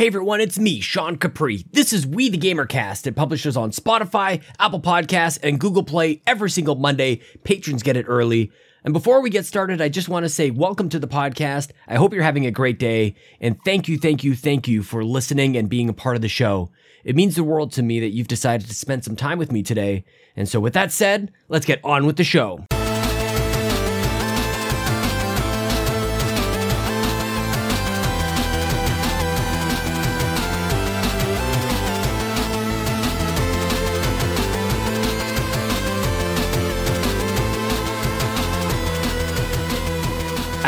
[0.00, 1.66] Hey everyone, it's me, Sean Capri.
[1.72, 3.06] This is We the Gamercast.
[3.06, 7.20] It publishes on Spotify, Apple Podcasts, and Google Play every single Monday.
[7.44, 8.50] Patrons get it early.
[8.82, 11.72] And before we get started, I just want to say welcome to the podcast.
[11.86, 13.14] I hope you're having a great day.
[13.42, 16.28] And thank you, thank you, thank you for listening and being a part of the
[16.28, 16.70] show.
[17.04, 19.62] It means the world to me that you've decided to spend some time with me
[19.62, 20.06] today.
[20.34, 22.64] And so, with that said, let's get on with the show.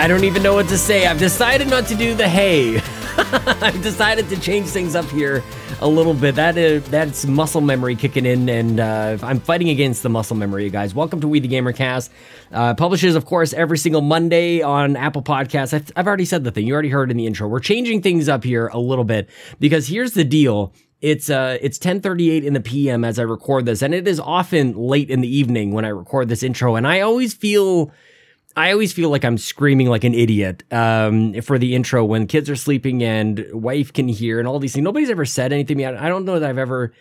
[0.02, 1.06] I don't even know what to say.
[1.06, 2.78] I've decided not to do the hey.
[3.62, 5.44] I've decided to change things up here
[5.80, 6.34] a little bit.
[6.34, 10.68] That is that's muscle memory kicking in, and uh, I'm fighting against the muscle memory,
[10.70, 10.92] guys.
[10.92, 12.10] Welcome to We the Gamer Cast.
[12.50, 15.72] Uh, publishes, of course, every single Monday on Apple Podcasts.
[15.72, 16.66] I've, I've already said the thing.
[16.66, 17.46] You already heard in the intro.
[17.46, 19.30] We're changing things up here a little bit
[19.60, 20.72] because here's the deal.
[21.00, 24.76] It's uh it's 10:38 in the PM as I record this, and it is often
[24.76, 27.92] late in the evening when I record this intro, and I always feel
[28.56, 32.50] I always feel like I'm screaming like an idiot um, for the intro when kids
[32.50, 34.84] are sleeping and wife can hear and all these things.
[34.84, 35.86] Nobody's ever said anything to me.
[35.86, 36.92] I don't know that I've ever.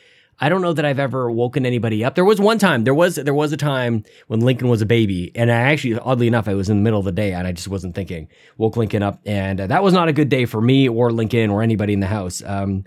[0.43, 2.15] I don't know that I've ever woken anybody up.
[2.15, 2.83] There was one time.
[2.83, 6.25] There was there was a time when Lincoln was a baby, and I actually, oddly
[6.25, 8.27] enough, I was in the middle of the day and I just wasn't thinking.
[8.57, 11.51] Woke Lincoln up, and uh, that was not a good day for me or Lincoln
[11.51, 12.41] or anybody in the house.
[12.43, 12.85] Um,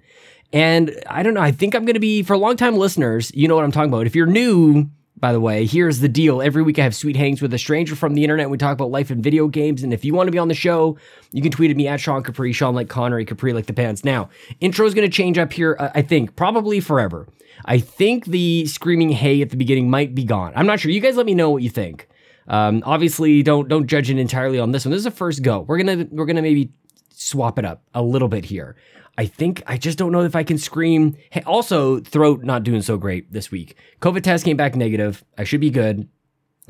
[0.52, 1.40] and I don't know.
[1.40, 3.30] I think I'm going to be for long time listeners.
[3.34, 4.06] You know what I'm talking about.
[4.06, 5.64] If you're new by the way.
[5.66, 6.42] Here's the deal.
[6.42, 8.50] Every week I have sweet hangs with a stranger from the internet.
[8.50, 9.82] We talk about life and video games.
[9.82, 10.98] And if you want to be on the show,
[11.32, 14.04] you can tweet at me at Sean Capri, Sean like Connery, Capri like the pants.
[14.04, 14.28] Now,
[14.60, 17.28] intro is going to change up here, uh, I think, probably forever.
[17.64, 20.52] I think the screaming hey at the beginning might be gone.
[20.56, 20.90] I'm not sure.
[20.90, 22.08] You guys let me know what you think.
[22.48, 24.90] Um, obviously, don't don't judge it entirely on this one.
[24.90, 25.60] This is a first go.
[25.60, 26.72] We're gonna we're gonna maybe
[27.10, 28.76] swap it up a little bit here.
[29.16, 31.16] I think I just don't know if I can scream.
[31.30, 33.76] Hey, also, throat not doing so great this week.
[34.00, 35.24] COVID test came back negative.
[35.38, 36.08] I should be good.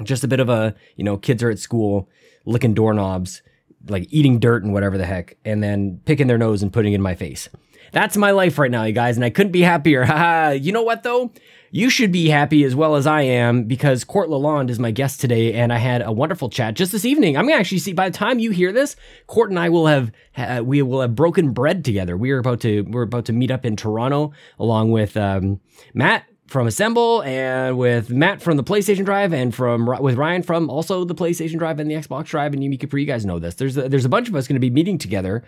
[0.03, 2.09] Just a bit of a, you know, kids are at school
[2.45, 3.43] licking doorknobs,
[3.89, 6.97] like eating dirt and whatever the heck, and then picking their nose and putting it
[6.97, 7.49] in my face.
[7.93, 10.05] That's my life right now, you guys, and I couldn't be happier.
[10.55, 11.33] You know what though?
[11.75, 15.21] You should be happy as well as I am because Court Lalonde is my guest
[15.21, 17.37] today, and I had a wonderful chat just this evening.
[17.37, 18.95] I'm gonna actually see by the time you hear this,
[19.27, 22.17] Court and I will have uh, we will have broken bread together.
[22.17, 25.61] We are about to we're about to meet up in Toronto along with um,
[25.95, 30.71] Matt from Assemble and with Matt from the PlayStation Drive and from with Ryan from
[30.71, 33.01] also the PlayStation Drive and the Xbox Drive and Yumi Capri.
[33.01, 33.57] You guys know this.
[33.57, 35.43] There's a, there's a bunch of us going to be meeting together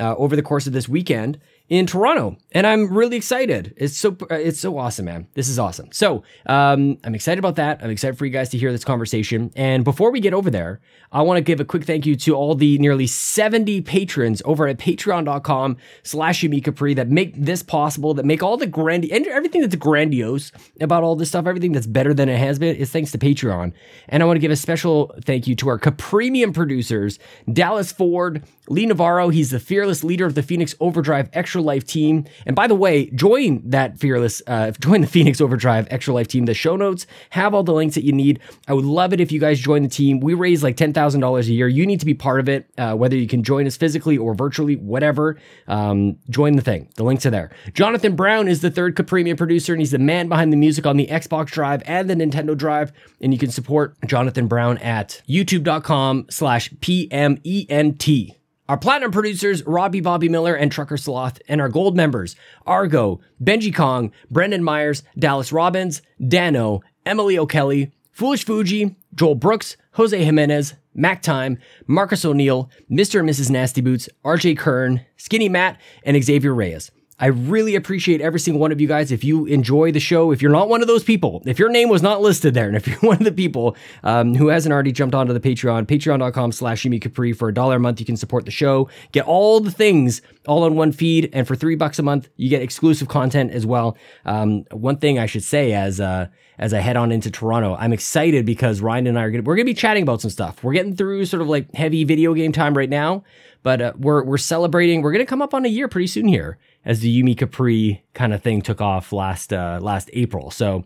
[0.00, 1.38] uh, over the course of this weekend
[1.68, 3.74] in Toronto, and I'm really excited.
[3.76, 5.28] It's so it's so awesome, man.
[5.34, 5.92] This is awesome.
[5.92, 7.82] So um, I'm excited about that.
[7.82, 9.52] I'm excited for you guys to hear this conversation.
[9.54, 10.80] And before we get over there,
[11.12, 14.66] I want to give a quick thank you to all the nearly 70 patrons over
[14.66, 19.76] at Patreon.com/slash Capri that make this possible, that make all the grand and everything that's
[19.76, 23.18] grandiose about all this stuff, everything that's better than it has been, is thanks to
[23.18, 23.72] Patreon.
[24.08, 27.18] And I want to give a special thank you to our Capremium producers,
[27.52, 29.28] Dallas Ford, Lee Navarro.
[29.28, 32.24] He's the fearless leader of the Phoenix Overdrive Extra Extra Life team.
[32.46, 36.44] And by the way, join that fearless, uh, join the Phoenix Overdrive Extra Life team.
[36.44, 38.38] The show notes have all the links that you need.
[38.68, 40.20] I would love it if you guys join the team.
[40.20, 41.66] We raise like $10,000 a year.
[41.66, 44.34] You need to be part of it, uh, whether you can join us physically or
[44.34, 45.36] virtually, whatever.
[45.66, 46.88] Um, join the thing.
[46.94, 47.50] The links are there.
[47.74, 50.96] Jonathan Brown is the third Capremium producer, and he's the man behind the music on
[50.96, 52.92] the Xbox Drive and the Nintendo Drive.
[53.20, 58.37] And you can support Jonathan Brown at youtube.com slash PMENT.
[58.68, 62.36] Our platinum producers, Robbie Bobby Miller and Trucker Sloth, and our gold members,
[62.66, 70.22] Argo, Benji Kong, Brendan Myers, Dallas Robbins, Dano, Emily O'Kelly, Foolish Fuji, Joel Brooks, Jose
[70.22, 73.20] Jimenez, Mac Time, Marcus O'Neill, Mr.
[73.20, 73.48] and Mrs.
[73.48, 76.90] Nasty Boots, RJ Kern, Skinny Matt, and Xavier Reyes.
[77.20, 79.10] I really appreciate every single one of you guys.
[79.10, 81.88] If you enjoy the show, if you're not one of those people, if your name
[81.88, 84.92] was not listed there, and if you're one of the people um, who hasn't already
[84.92, 88.16] jumped onto the Patreon, patreon.com slash Yumi Capri for a dollar a month, you can
[88.16, 91.98] support the show, get all the things all on one feed, and for three bucks
[91.98, 93.96] a month, you get exclusive content as well.
[94.24, 97.92] Um, one thing I should say as uh, as I head on into Toronto, I'm
[97.92, 100.62] excited because Ryan and I are gonna we're gonna be chatting about some stuff.
[100.62, 103.24] We're getting through sort of like heavy video game time right now,
[103.64, 105.02] but uh, we're we're celebrating.
[105.02, 108.32] We're gonna come up on a year pretty soon here as the Yumi Capri kind
[108.32, 110.50] of thing took off last uh, last April.
[110.50, 110.84] So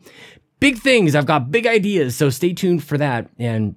[0.61, 1.15] big things.
[1.15, 2.17] I've got big ideas.
[2.17, 3.29] So stay tuned for that.
[3.39, 3.77] And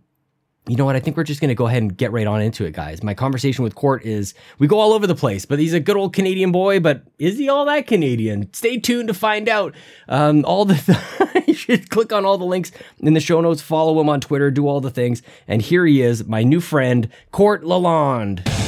[0.67, 0.95] you know what?
[0.95, 3.03] I think we're just going to go ahead and get right on into it, guys.
[3.03, 5.95] My conversation with Court is we go all over the place, but he's a good
[5.95, 6.79] old Canadian boy.
[6.79, 8.51] But is he all that Canadian?
[8.53, 9.75] Stay tuned to find out.
[10.07, 13.61] Um, all the you should click on all the links in the show notes.
[13.61, 14.49] Follow him on Twitter.
[14.49, 15.21] Do all the things.
[15.47, 18.64] And here he is, my new friend, Court Lalonde.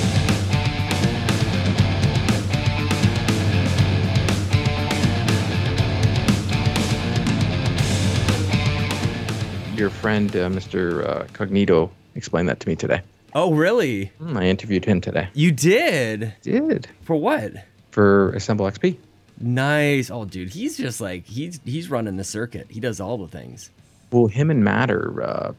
[9.77, 11.07] Your friend, uh, Mr.
[11.07, 13.01] Uh, Cognito, explained that to me today.
[13.33, 14.05] Oh, really?
[14.17, 15.29] Hmm, I interviewed him today.
[15.33, 16.33] You did?
[16.41, 17.53] Did For what?
[17.91, 18.97] for Assemble XP.
[19.39, 20.11] Nice.
[20.11, 22.67] Oh, dude, he's just like he's he's running the circuit.
[22.69, 23.71] He does all the things.
[24.11, 25.53] Well, him and Matt are uh,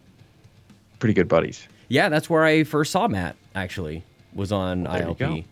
[0.98, 1.66] pretty good buddies.
[1.88, 3.36] Yeah, that's where I first saw Matt.
[3.54, 4.02] Actually,
[4.34, 5.26] was on There you go.
[5.28, 5.44] ILP.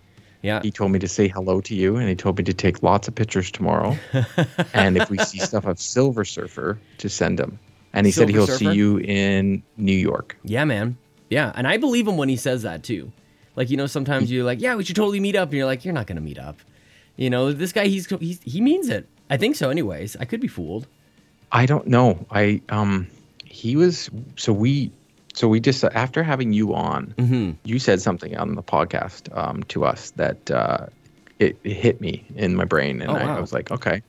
[0.42, 0.60] Yeah.
[0.62, 3.08] He told me to say hello to you, and he told me to take lots
[3.08, 3.96] of pictures tomorrow.
[4.74, 7.58] and if we see stuff of Silver Surfer, to send him.
[7.92, 8.58] And he said he'll Surfer?
[8.58, 10.36] see you in New York.
[10.44, 10.98] Yeah, man.
[11.30, 13.10] Yeah, and I believe him when he says that too.
[13.56, 15.84] Like you know, sometimes you're like, yeah, we should totally meet up, and you're like,
[15.84, 16.58] you're not gonna meet up.
[17.16, 19.08] You know, this guy, he's, he's he means it.
[19.30, 19.70] I think so.
[19.70, 20.86] Anyways, I could be fooled.
[21.50, 22.26] I don't know.
[22.30, 23.06] I um,
[23.44, 24.90] he was so we
[25.34, 27.52] so we just after having you on, Mm-hmm.
[27.64, 30.86] you said something on the podcast um, to us that uh,
[31.38, 34.02] it, it hit me in my brain, and Oh, I, I was like, okay.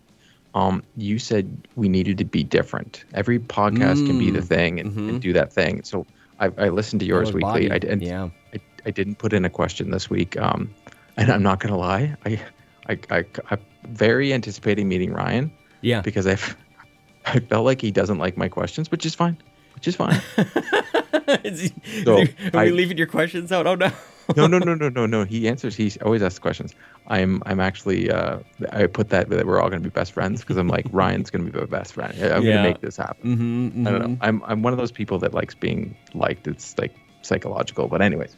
[0.57, 1.45] Um, you said
[1.75, 3.03] we needed to be different.
[3.13, 5.09] Every podcast can be the Mm, thing and, mhm.
[5.09, 5.83] and do that thing.
[5.83, 6.05] So
[6.39, 7.69] I, I listened to yours weekly.
[7.71, 8.01] I did.
[8.01, 8.29] Yeah.
[8.55, 10.35] I, I didn't put in a question this week.
[10.39, 10.73] Um,
[11.17, 12.15] and I'm not gonna lie.
[12.25, 12.41] I,
[12.89, 13.59] I, I, I'm
[13.89, 15.51] very anticipating meeting Ryan
[15.81, 16.01] Yeah.
[16.01, 16.55] because I've,
[17.25, 19.37] I felt like he doesn't like my questions, which is fine.
[19.75, 20.21] Which is fine.
[21.43, 22.17] Is he- So,
[22.53, 23.67] are we I- leaving your questions out?
[23.67, 23.91] Oh no.
[24.35, 25.23] No, no, no, no, no, no.
[25.23, 25.75] He answers.
[25.75, 26.73] He always asks questions.
[27.07, 28.11] I'm, I'm actually.
[28.11, 28.39] Uh,
[28.71, 31.49] I put that that we're all gonna be best friends because I'm like Ryan's gonna
[31.49, 32.13] be my best friend.
[32.13, 32.55] I'm Yeah.
[32.57, 33.37] gonna make this happen.
[33.37, 34.17] Mm-hmm, I don't know.
[34.21, 36.47] I'm, I'm one of those people that likes being liked.
[36.47, 37.87] It's like psychological.
[37.87, 38.35] But anyways,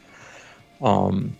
[0.80, 1.36] um,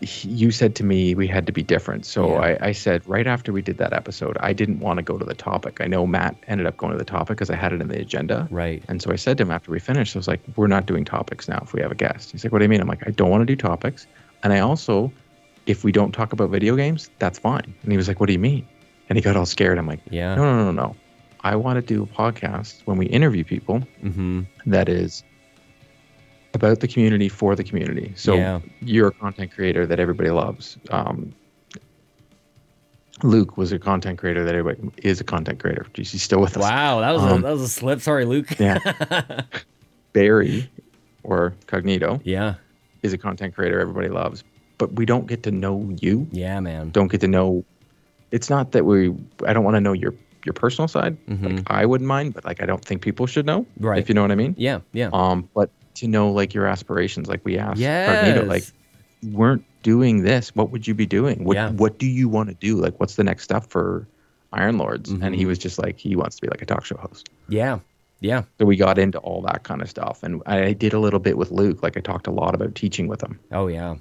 [0.00, 2.06] you said to me we had to be different.
[2.06, 2.40] So Yeah.
[2.60, 5.24] I, I said right after we did that episode, I didn't want to go to
[5.24, 5.80] the topic.
[5.80, 7.98] I know Matt ended up going to the topic because I had it in the
[8.00, 8.48] agenda.
[8.50, 8.82] Right.
[8.88, 11.04] And so I said to him after we finished, I was like, we're not doing
[11.04, 12.30] topics now if we have a guest.
[12.32, 12.80] He's like, what do you mean?
[12.80, 14.06] I'm like, I don't want to do topics.
[14.42, 15.12] And I also,
[15.66, 17.74] if we don't talk about video games, that's fine.
[17.82, 18.66] And he was like, what do you mean?
[19.08, 19.76] And he got all scared.
[19.78, 20.34] I'm like, Yeah.
[20.36, 20.96] no, no, no, no.
[21.42, 24.42] I want to do a podcast when we interview people Mm-hmm.
[24.66, 25.24] that is
[26.54, 28.12] about the community for the community.
[28.16, 28.60] So Yeah.
[28.80, 30.76] you're a content creator that everybody loves.
[30.90, 31.32] Um,
[33.22, 35.86] Luke was a content creator that everybody is a content creator.
[35.94, 36.62] Jeez, he's still with us.
[36.62, 38.00] Wow, that was Um, a, that was a slip.
[38.00, 38.58] Sorry, Luke.
[38.58, 38.78] Yeah.
[40.12, 40.68] Barry
[41.22, 42.54] or Cognito yeah.
[43.02, 44.42] is a content creator everybody loves,
[44.78, 46.26] but we don't get to know you.
[46.32, 46.90] Yeah, man.
[46.90, 47.64] Don't get to know.
[48.32, 49.14] It's not that we.
[49.46, 50.14] I don't want to know your
[50.46, 51.16] your personal side.
[51.26, 51.58] Mhm.
[51.58, 53.66] Like I wouldn't mind, but like I don't think people should know.
[53.78, 53.98] Right.
[53.98, 54.54] If you know what I mean.
[54.56, 54.80] Yeah.
[54.92, 55.10] Yeah.
[55.12, 55.70] Um, but
[56.00, 58.38] to know like your aspirations, like we asked yes.
[58.38, 58.64] Cognito, like
[59.32, 61.44] weren't doing this, what would you be doing?
[61.44, 61.70] What Yeah.
[61.70, 62.76] What do you want to do?
[62.76, 64.06] Like, what's the next step for
[64.52, 65.10] Iron Lords?
[65.10, 65.48] And he Mhm.
[65.48, 67.28] was just like, he wants to be like a talk show host.
[67.48, 67.78] yeah.
[68.22, 68.42] Yeah.
[68.58, 71.38] So we got into all that kind of stuff, and I did a little bit
[71.38, 71.82] with Luke.
[71.82, 73.38] Like I talked a lot about teaching with him.
[73.50, 73.94] Oh yeah.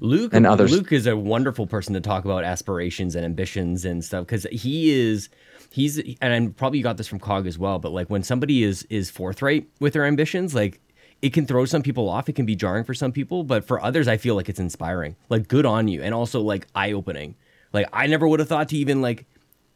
[0.00, 4.04] Luke And others- Luke is a wonderful person to talk about aspirations and ambitions and
[4.04, 5.28] stuff because he is
[5.70, 8.84] he's and I probably got this from Cog as well, but like when somebody is
[8.90, 10.80] is forthright with their ambitions, like
[11.22, 12.28] it can throw some people off.
[12.28, 15.16] It can be jarring for some people, but for others, I feel like it's inspiring.
[15.28, 17.36] Like good on you, and also like eye opening.
[17.72, 19.24] Like I never would have thought to even like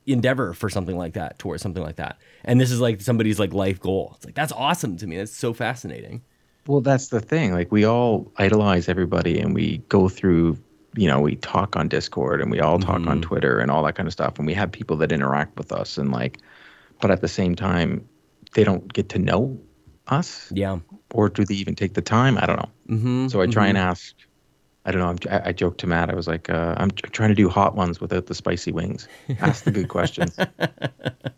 [0.06, 2.18] endeavor for something like that towards something like that.
[2.44, 4.12] And this is like somebody's like life goal.
[4.16, 5.16] It's like that's awesome to me.
[5.16, 6.22] That's so fascinating.
[6.66, 7.52] Well, that's the thing.
[7.52, 10.58] Like we all idolize everybody, and we go through.
[10.98, 13.22] You know, we talk on Discord, and we all talk on Mhm.
[13.22, 14.38] Twitter, and all that kind of stuff.
[14.38, 16.38] And we have people that interact with us, and like,
[17.02, 18.08] but at the same time,
[18.54, 19.58] they don't get to know
[20.08, 20.78] us, Yeah.
[21.12, 22.38] Or do they even take the time?
[22.38, 22.96] I don't know.
[22.96, 23.28] Mm-hmm.
[23.28, 24.14] So I try and ask.
[24.84, 25.08] I don't know.
[25.08, 26.10] I'm, I, I joked to Matt.
[26.10, 29.08] I was like, uh, I'm tr- trying to do hot ones without the spicy wings.
[29.40, 30.38] Ask the good questions.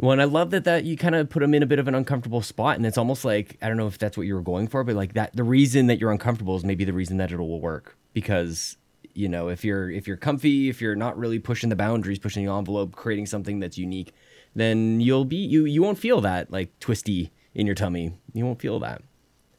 [0.00, 1.88] Well, and I love that that you kind of put them in a bit of
[1.88, 4.42] an uncomfortable spot, and it's almost like I don't know if that's what you were
[4.42, 7.32] going for, but like that the reason that you're uncomfortable is maybe the reason that
[7.32, 8.76] it will work because
[9.12, 12.46] you know if you're if you're comfy, if you're not really pushing the boundaries, pushing
[12.46, 14.14] the envelope, creating something that's unique,
[14.54, 18.12] then you'll be you you won't feel that like twisty in your tummy.
[18.32, 19.02] You won't feel that.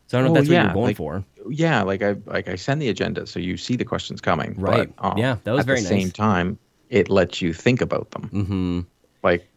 [0.08, 1.24] So I don't know Well, if that's what you're going like- for.
[1.52, 4.56] yeah, like I like I send the agenda, so you see the questions coming.
[4.58, 4.90] Right.
[4.98, 6.02] But, um, Yeah, that was at very the nice.
[6.04, 6.58] same time,
[6.90, 8.30] it lets you think about them.
[8.34, 8.80] Mm-hmm.
[9.22, 9.48] Like,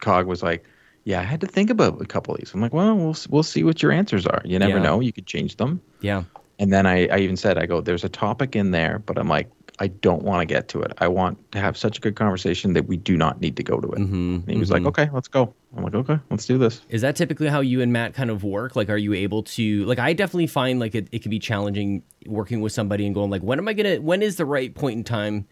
[0.00, 0.64] Cog was like,
[1.02, 3.42] "Yeah, I had to think about a couple of these." I'm like, "Well, we'll we'll
[3.42, 4.40] see what your answers are.
[4.44, 4.82] You never Yeah.
[4.84, 5.00] know.
[5.00, 6.22] You could change them." Yeah.
[6.60, 9.28] And then I, I even said, I go, there's a topic in there, but I'm
[9.28, 9.48] like,
[9.80, 10.92] I don't want to get to it.
[10.98, 13.80] I want to have such a good conversation that we do not need to go
[13.80, 13.98] to it.
[13.98, 14.34] Mm-hmm.
[14.34, 15.54] And he was like, okay, let's go.
[15.76, 16.80] I'm like, okay, let's do this.
[16.88, 18.74] Is that typically how you and Matt kind of work?
[18.74, 22.02] Like, are you able to, like, I definitely find like it, it can be challenging
[22.26, 24.74] working with somebody and going, like, when am I going to, when is the right
[24.74, 25.46] point in time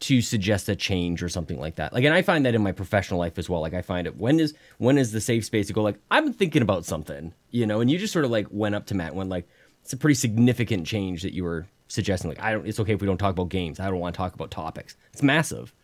[0.00, 1.92] to suggest a change or something like that?
[1.92, 3.60] Like, and I find that in my professional life as well.
[3.60, 6.32] Like, I find it, when is, when is the safe space to go, like, I'm
[6.32, 7.80] thinking about something, you know?
[7.80, 9.48] And you just sort of like went up to Matt and went, like,
[9.82, 12.30] it's a pretty significant change that you were suggesting.
[12.30, 13.80] Like, I don't, it's okay if we don't talk about games.
[13.80, 14.96] I don't want to talk about topics.
[15.12, 15.74] It's massive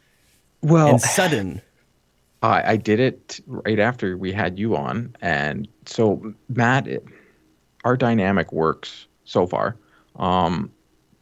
[0.62, 1.62] Well, and sudden.
[2.42, 7.04] I, I did it right after we had you on, and so Matt, it,
[7.84, 9.76] our dynamic works so far,
[10.16, 10.70] um,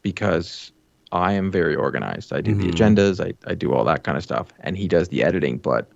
[0.01, 0.71] because
[1.11, 2.33] I am very organized.
[2.33, 2.73] I do the Mhm.
[2.73, 5.57] agendas, I, I do all that kind of stuff, and he does the editing.
[5.59, 5.89] But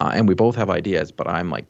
[0.00, 1.66] uh, and we both have ideas, but I'm like,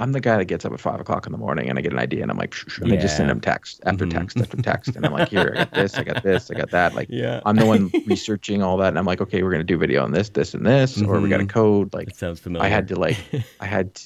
[0.00, 1.92] I'm the guy that gets up at five o'clock in the morning and I get
[1.92, 3.32] an idea and I'm like, shh, shh, and I just send Yeah.
[3.32, 4.12] him text after Mhm.
[4.12, 6.70] text after text, and I'm like, here, I got this, I got this, I got
[6.70, 6.94] that.
[6.94, 7.40] Like, Yeah.
[7.44, 10.12] I'm the one researching all that, and I'm like, okay, we're gonna do video on
[10.12, 11.48] this, this, and this, or we got a Mhm.
[11.48, 11.92] code.
[11.94, 12.64] Like, It sounds familiar.
[12.64, 13.16] I had to like,
[13.60, 14.02] I had, to,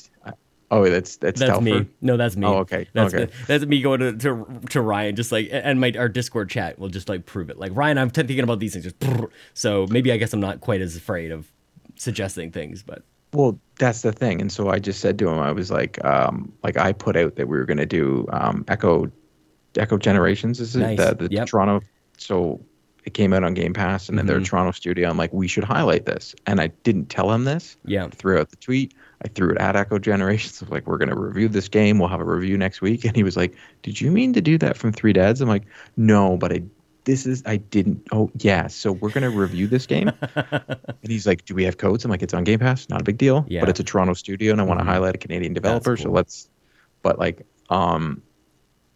[0.71, 1.87] oh, that's that's That's me.
[2.01, 2.47] No, that's me.
[2.47, 3.27] Oh, okay, That's okay.
[3.27, 3.33] me.
[3.47, 6.89] that's me going to, to to Ryan, just like and my our Discord chat will
[6.89, 7.59] just like prove it.
[7.59, 8.85] Like Ryan, I'm thinking about these things.
[8.87, 8.97] Just
[9.55, 11.53] so maybe I guess I'm not quite as afraid of
[11.97, 15.53] suggesting things, but Well, that's the thing, and so I just said to him, I
[15.53, 19.11] was like, um, like I put out that we were gonna do um, Echo,
[19.77, 20.61] Echo Generations.
[20.61, 20.99] Is it Nice.
[20.99, 21.47] the, the Yep.
[21.49, 21.81] Toronto?
[22.19, 22.61] So
[23.05, 24.45] it came out on Game Pass, and then their Mhm.
[24.45, 25.09] Toronto studio.
[25.09, 27.77] I'm like, we should highlight this, and I didn't tell him this.
[27.85, 28.95] yeah, I threw out the tweet.
[29.25, 30.61] I threw it at Echo Generations.
[30.63, 31.99] of like, we're going to review this game.
[31.99, 33.05] We'll have a review next week.
[33.07, 35.41] And he was like, Did you mean to do that from Three Dads?
[35.41, 35.65] I'm like,
[35.97, 36.63] No, but I.
[37.05, 38.07] This is I didn't.
[38.13, 40.13] Oh yeah, so we're gonna review this game,
[40.53, 43.05] and he's like, "Do we have codes?" I'm like, "It's on Game Pass, not a
[43.05, 43.61] big deal, Yeah.
[43.61, 44.89] but it's a Toronto studio, and I want to Mhm.
[44.89, 46.49] highlight a Canadian developer, so let's."
[47.03, 48.23] But like, um,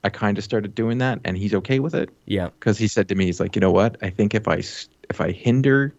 [0.05, 3.09] I kind of started doing that, and he's okay with it yeah, because he said
[3.09, 3.97] to me, "He's like, you know what?
[4.03, 4.59] I think if I
[5.11, 5.93] if I hinder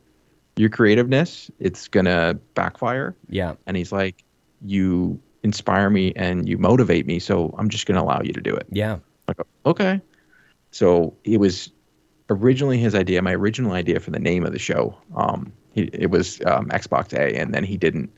[0.55, 4.23] your creativeness, it's gonna backfire." yeah, and he's like,
[4.65, 8.41] "You inspire me and you motivate me, so I'm just going to allow you to
[8.41, 9.99] do it." yeah, Like, okay.
[10.71, 11.71] So it was
[12.29, 13.21] originally his idea.
[13.21, 17.13] My original idea for the name of the show, um, he, it was um, Xbox
[17.13, 18.09] A, and then he didn't.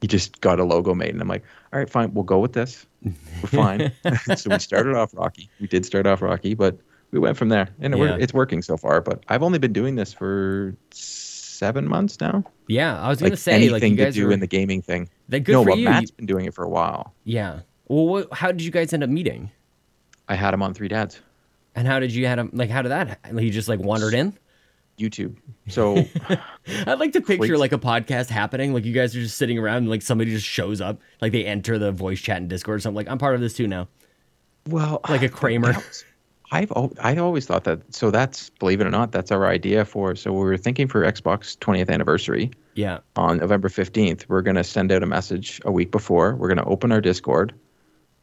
[0.00, 1.42] He just got a logo made, and I'm like,
[1.72, 2.86] "All right, fine, we'll go with this.
[3.02, 3.12] We're
[3.48, 3.92] fine."
[4.36, 5.48] so we started off rocky.
[5.60, 6.78] We did start off rocky, but
[7.12, 8.16] we went from there, and it Yeah.
[8.20, 9.00] it's working so far.
[9.00, 12.44] But I've only been doing this for seven months now.
[12.68, 13.00] yeah.
[13.00, 15.08] I was Like gonna say, anything like you guys to do in the gaming thing.
[15.30, 15.84] that good no, for but you.
[15.86, 17.14] Matt's been doing it for a while.
[17.24, 17.60] yeah.
[17.88, 19.50] Well, what, how did you guys end up meeting?
[20.28, 21.20] I had him on Three Dads
[21.76, 22.70] And how did you had him like?
[22.70, 23.20] How did that?
[23.38, 24.36] He just like wandered in.
[24.98, 25.36] YouTube.
[25.68, 25.94] So
[26.86, 27.58] I'd like to picture Wait.
[27.58, 28.72] like a podcast happening.
[28.72, 30.98] Like you guys are just sitting around and like somebody just shows up.
[31.20, 32.96] Like they enter the voice chat in Discord or something.
[32.96, 33.88] Like I'm part of this too now.
[34.66, 35.74] well, Like a Kramer.
[35.74, 36.04] was-
[36.50, 37.92] I've I always thought that.
[37.94, 40.14] So that's believe it or not, that's our idea for.
[40.16, 43.00] So we were thinking for Xbox 20th anniversary Yeah.
[43.16, 44.24] on November 15th.
[44.28, 46.36] We're gonna send out a message a week before.
[46.36, 47.52] We're gonna open our Discord.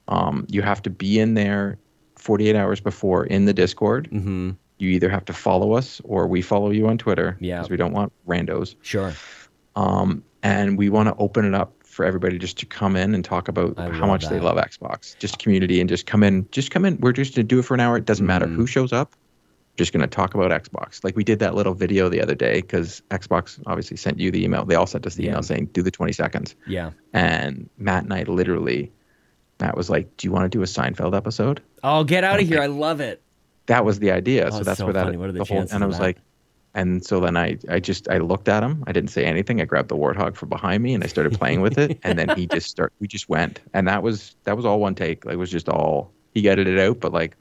[0.07, 1.77] Um, you have to be in there
[2.23, 4.09] 48 hours before in the Discord.
[4.11, 4.51] Mm-hmm.
[4.77, 7.37] You either have to follow us or we follow you on Twitter.
[7.41, 7.57] Yeah.
[7.57, 8.75] Because we don't want randos.
[8.81, 9.13] Sure.
[9.75, 13.23] um, and we want to open it up for everybody just to come in and
[13.23, 15.17] talk about I how much they love Xbox.
[15.19, 16.47] Just community and just come in.
[16.51, 16.97] Just come in.
[16.99, 17.97] We're just going to do it for an hour.
[17.97, 18.55] It doesn't matter Mhm.
[18.55, 19.13] who shows up.
[19.77, 21.03] Just going to talk about Xbox.
[21.03, 24.43] Like we did that little video the other day because Xbox obviously sent you the
[24.43, 24.65] email.
[24.65, 25.29] They all sent us the Yeah.
[25.31, 26.55] email saying do the 20 seconds.
[26.67, 26.91] Yeah.
[27.13, 28.91] And Matt and I literally,
[29.59, 32.47] Matt was like, "Do you want to do a Seinfeld episode?" Oh, get out of
[32.47, 32.61] here!
[32.61, 33.21] I love it.
[33.67, 34.47] That was the idea.
[34.47, 35.17] Oh, so that's so where that funny.
[35.17, 35.65] What are the the whole.
[35.71, 36.03] And I was that?
[36.03, 36.17] like,
[36.73, 38.83] and so then I, I just I looked at him.
[38.87, 39.61] I didn't say anything.
[39.61, 41.99] I grabbed the warthog from behind me and I started playing with it.
[42.03, 42.91] And then he just start.
[42.99, 45.25] We just went, and that was that was all one take.
[45.25, 47.37] Like it was just all he edited it out, but like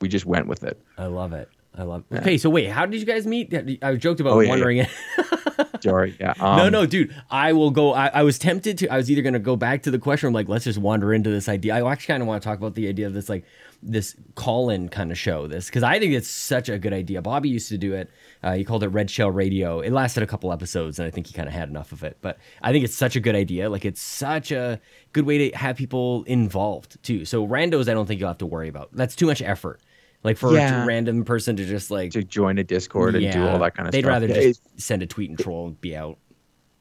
[0.00, 0.80] we just went with it.
[0.96, 1.48] I love it.
[1.78, 2.04] I love.
[2.10, 2.18] It.
[2.18, 3.54] Okay, so wait, how did you guys meet?
[3.82, 4.88] I joked about Oh, yeah, wondering it.
[5.82, 6.34] Sorry, yeah.
[6.38, 7.14] no, um, no, dude.
[7.30, 7.92] I will go.
[7.94, 8.88] I, I was tempted to.
[8.88, 10.26] I was either gonna go back to the question.
[10.26, 11.74] I'm like, let's just wander into this idea.
[11.74, 13.44] I actually kind of want to talk about the idea of this, like
[13.82, 15.46] this call-in kind of show.
[15.46, 17.22] This because I think it's such a good idea.
[17.22, 18.10] Bobby used to do it.
[18.42, 19.80] Uh, he called it Red Shell Radio.
[19.80, 22.18] It lasted a couple episodes, and I think he kind of had enough of it.
[22.20, 23.70] But I think it's such a good idea.
[23.70, 24.80] Like it's such a
[25.12, 27.24] good way to have people involved too.
[27.24, 28.90] So randos, I don't think you'll have to worry about.
[28.92, 29.80] That's too much effort.
[30.24, 30.82] Like for Yeah.
[30.82, 33.88] a random person to just like to join a Discord and do all that kind
[33.88, 34.02] of stuff.
[34.02, 36.18] They'd rather Yeah, just it- send a tweet and troll and be out.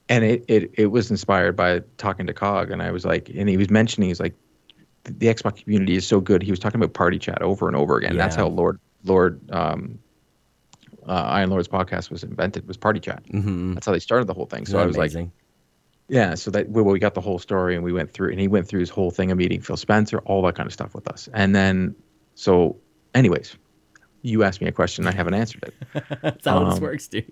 [0.10, 3.48] and it, it it was inspired by talking to Cog, and I was like, and
[3.50, 4.34] he was mentioning, he's like,
[5.04, 6.42] the Xbox community is so good.
[6.42, 8.18] He was talking about party chat over and over again.
[8.18, 10.00] That's how Lord Lord um,
[11.08, 13.24] uh, Iron Lord's podcast was invented was party chat.
[13.32, 13.76] Mm-hmm.
[13.76, 14.66] That's how they started the whole thing.
[14.66, 15.14] So I that was like,
[16.10, 16.36] yeah.
[16.36, 18.68] So that well, we got the whole story, and we went through, and he went
[18.68, 21.30] through his whole thing of meeting Phil Spencer, all that kind of stuff with us,
[21.34, 21.96] and then
[22.36, 22.76] so,
[23.18, 23.56] anyways,
[24.22, 26.04] you asked me a question, I haven't answered it.
[26.22, 27.32] That's how this Um, works, dude.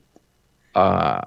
[0.76, 1.22] uh,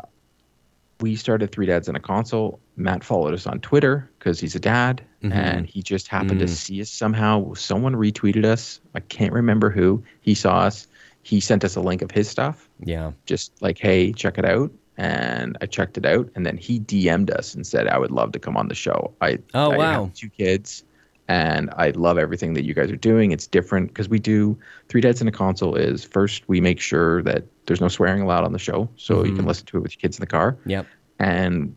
[1.01, 2.59] we started Three Dads in a Console.
[2.77, 5.33] Matt followed us on Twitter because he's a dad, Mhm.
[5.33, 6.51] and he just happened to Mm.
[6.51, 7.55] see us somehow.
[7.55, 8.81] Someone retweeted us.
[8.95, 10.03] I can't remember who.
[10.21, 10.87] He saw us.
[11.23, 13.13] He sent us a link of his stuff, Yeah.
[13.27, 17.31] just like, "Hey, check it out." And I checked it out, and then he DM'd
[17.31, 20.05] us and said, "I would love to come on the show." I Oh, I wow.
[20.07, 20.83] have two kids,
[21.29, 23.33] and I love everything that you guys are doing.
[23.33, 24.59] It's different because we do
[24.89, 25.75] Three Dads in a Console.
[25.75, 29.33] Is first we make sure that there's no swearing allowed on the show, so you
[29.33, 29.37] Mhm.
[29.37, 30.87] can listen to it with your kids in the car Yep.
[31.19, 31.77] and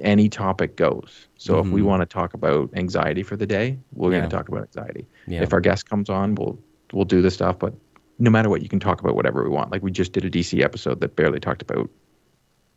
[0.00, 1.28] any topic goes.
[1.36, 1.84] So if we Mhm.
[1.84, 4.18] want to talk about anxiety for the day, we're Yeah.
[4.18, 5.06] going to talk about anxiety.
[5.28, 5.42] Yeah.
[5.42, 6.58] If our guest comes on, we'll
[6.92, 7.58] we'll do the stuff.
[7.58, 7.72] But
[8.18, 9.72] no matter what, you can talk about whatever we want.
[9.72, 11.88] Like we just did a DC episode that barely talked about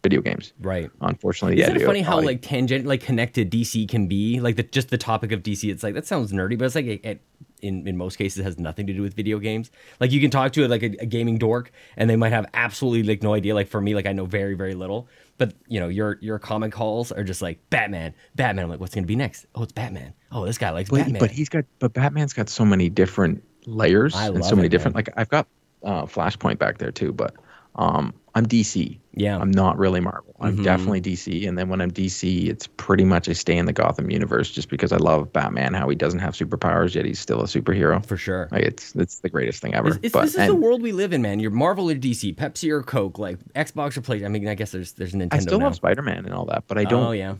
[0.05, 0.53] video games.
[0.61, 0.91] right.
[1.01, 4.39] Unfortunately, Isn't it funny how like tangent, like connected DC can be?
[4.39, 6.85] Like the, just the topic of DC, it's like that sounds nerdy, but it's like
[6.85, 7.21] it, it,
[7.61, 9.71] in in most cases has nothing to do with video games.
[9.99, 13.03] Like you can talk to like a, a gaming dork, and they might have absolutely
[13.03, 13.55] like no idea.
[13.55, 15.07] Like for me, like I know very very little,
[15.37, 18.65] but you know your your comic calls are just like Batman, Batman.
[18.65, 19.47] I'm like, what's gonna be next?
[19.55, 20.13] Oh, it's Batman.
[20.31, 21.19] Oh, this guy likes but, Batman.
[21.19, 24.95] but he's got but Batman's got so many different layers and so many it, different
[24.95, 25.05] man.
[25.07, 25.47] like I've got
[25.83, 27.33] uh, Flashpoint back there too, but
[27.75, 28.99] um I'm DC.
[29.13, 30.35] yeah, I'm not really Marvel.
[30.41, 30.63] I'm Mhm.
[30.63, 31.47] definitely DC.
[31.47, 34.67] And then when I'm DC, it's pretty much I stay in the Gotham universe just
[34.69, 38.05] because I love Batman, how he doesn't have superpowers yet he's still a superhero.
[38.05, 38.49] for sure.
[38.51, 39.87] Like it's it's the greatest thing ever.
[39.87, 41.39] It's, it's, but this is and the world we live in, man.
[41.39, 44.25] You're Marvel or DC, Pepsi or Coke, like Xbox or PlayStation.
[44.25, 45.65] I mean, I guess there's there's Nintendo I still now.
[45.67, 47.35] love Spider Man and all that, but I don't Oh yeah,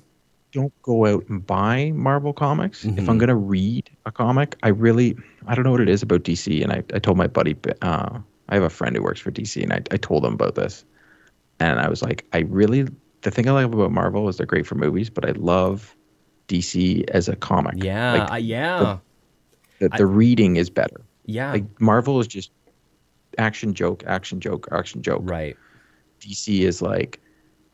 [0.54, 2.86] don't go out and buy Marvel comics.
[2.86, 3.10] If Mhm.
[3.10, 6.64] I'm gonna read a comic, I really I don't know what it is about DC.
[6.64, 9.62] And I, I told my buddy, uh, I have a friend who works for DC,
[9.64, 10.86] and I, I told him about this,
[11.60, 12.88] and I was like, I really
[13.22, 15.96] the thing I love about Marvel is they're great for movies, but I love
[16.48, 17.74] DC as a comic.
[17.84, 18.98] yeah, Like, uh, yeah,
[19.80, 21.02] the, I- the reading is better.
[21.26, 21.52] yeah.
[21.54, 22.52] Like Marvel is just
[23.40, 25.22] action joke, action joke, action joke.
[25.24, 25.58] right.
[26.22, 27.20] DC is like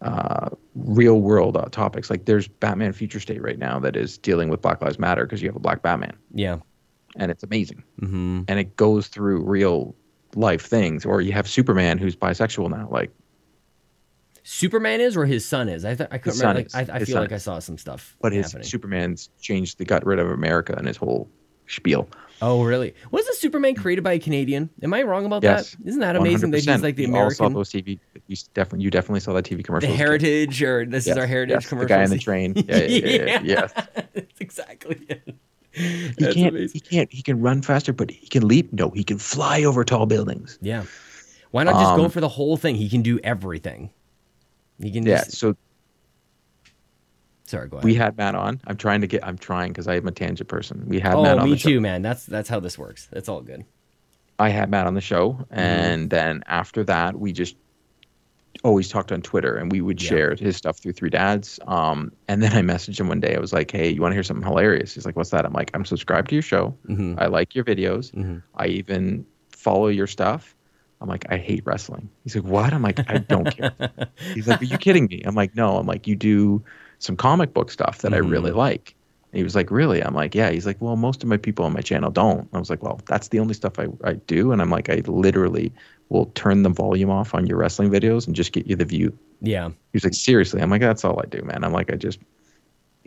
[0.01, 2.09] uh, real world uh, topics.
[2.09, 5.41] Like there's Batman Future State right now that is dealing with Black Lives Matter because
[5.41, 6.57] you have a black Batman, Yeah.
[7.17, 7.83] and it's amazing.
[7.99, 9.95] hmm And it goes through real
[10.35, 11.05] life things.
[11.05, 12.87] Or you have Superman who's bisexual now.
[12.89, 13.11] Like
[14.43, 15.85] Superman is or his son is.
[15.85, 16.67] I th- I couldn't remember.
[16.73, 18.15] Like, I, I feel like I saw some stuff.
[18.21, 18.67] but his happening.
[18.67, 19.77] Superman's changed.
[19.77, 21.29] They got rid of America and his whole
[21.67, 22.09] spiel.
[22.41, 22.95] oh really?
[23.11, 24.69] Was the Superman created by a Canadian?
[24.81, 25.87] Am I wrong about Yes, that?
[25.87, 27.99] Isn't that amazing that he's like the We all saw those TV.
[28.27, 29.87] You definitely, you definitely saw that TV commercial.
[29.87, 29.97] the as a kid.
[29.97, 31.87] heritage, or this is our heritage yes, commercial?
[31.87, 32.53] The guy in the train.
[32.55, 33.73] Yeah, yeah, yeah, yeah, yes.
[34.13, 35.35] That's exactly it.
[35.81, 36.55] He That's can't.
[36.55, 36.73] amazing.
[36.73, 37.11] He can't.
[37.11, 38.73] He can run faster, but he can leap.
[38.73, 40.57] No, he can fly over tall buildings.
[40.61, 40.83] Yeah.
[41.51, 42.75] Why not just go Um, for the whole thing?
[42.75, 43.89] He can do everything.
[44.81, 45.17] He can Yeah.
[45.23, 45.37] just.
[45.37, 45.55] So
[47.45, 47.83] Sorry, go ahead.
[47.85, 48.61] we had Matt on.
[48.67, 49.25] I'm trying to get.
[49.25, 50.83] I'm trying because I'm a tangent person.
[50.87, 51.69] We had oh, Matt on me the show.
[51.69, 52.01] Me too, man.
[52.01, 53.07] That's that's how this works.
[53.11, 53.65] That's all good.
[54.39, 55.59] I had Matt on the show, Mm-hmm.
[55.59, 57.55] and then after that, we just
[58.63, 60.09] always talked on Twitter, and we would Yeah.
[60.09, 61.59] share his stuff through Three Dads.
[61.67, 63.35] Um, and then I messaged him one day.
[63.35, 65.53] I was like, "Hey, you want to hear something hilarious?" He's like, "What's that?" I'm
[65.53, 66.75] like, "I'm subscribed to your show.
[66.85, 68.13] hmm I like your videos.
[68.13, 70.55] hmm I even follow your stuff."
[71.01, 73.73] I'm like, "I hate wrestling." He's like, "What?" I'm like, "I don't care."
[74.35, 75.21] He's like, Are you kidding me?
[75.25, 75.77] I'm like, No.
[75.77, 76.63] I'm like, You do
[76.99, 78.95] some comic book stuff that I really like.
[79.31, 80.03] And he was like, Really?
[80.03, 80.51] I'm like, Yeah.
[80.51, 82.47] He's like, Well, most of my people on my channel don't.
[82.53, 84.51] I was like, Well, that's the only stuff I, I do.
[84.51, 85.73] And I'm like, I literally
[86.11, 89.17] will turn the volume off on your wrestling videos and just get you the view.
[89.39, 89.69] Yeah.
[89.69, 90.61] He was like, Seriously?
[90.61, 91.63] I'm like, That's all I do, man.
[91.63, 92.19] I'm like, I just,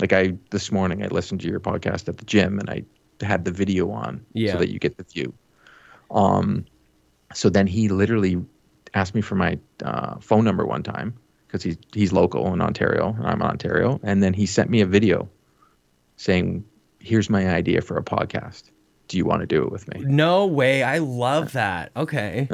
[0.01, 2.83] like, I, this morning, I listened to your podcast at the gym and I
[3.21, 4.53] had the video on Yeah.
[4.53, 5.35] so that you get the view.
[6.11, 6.65] Um,
[7.35, 8.43] so then he literally
[8.95, 11.13] asked me for my uh, phone number one time
[11.47, 14.81] because he's he's local in Ontario and I'm in Ontario, and then he sent me
[14.81, 15.29] a video
[16.17, 16.65] saying,
[17.01, 18.71] "Here's my idea for a podcast.
[19.09, 20.83] Do you want to do it with me?" No way.
[20.83, 21.91] I love that.
[21.97, 22.49] Okay.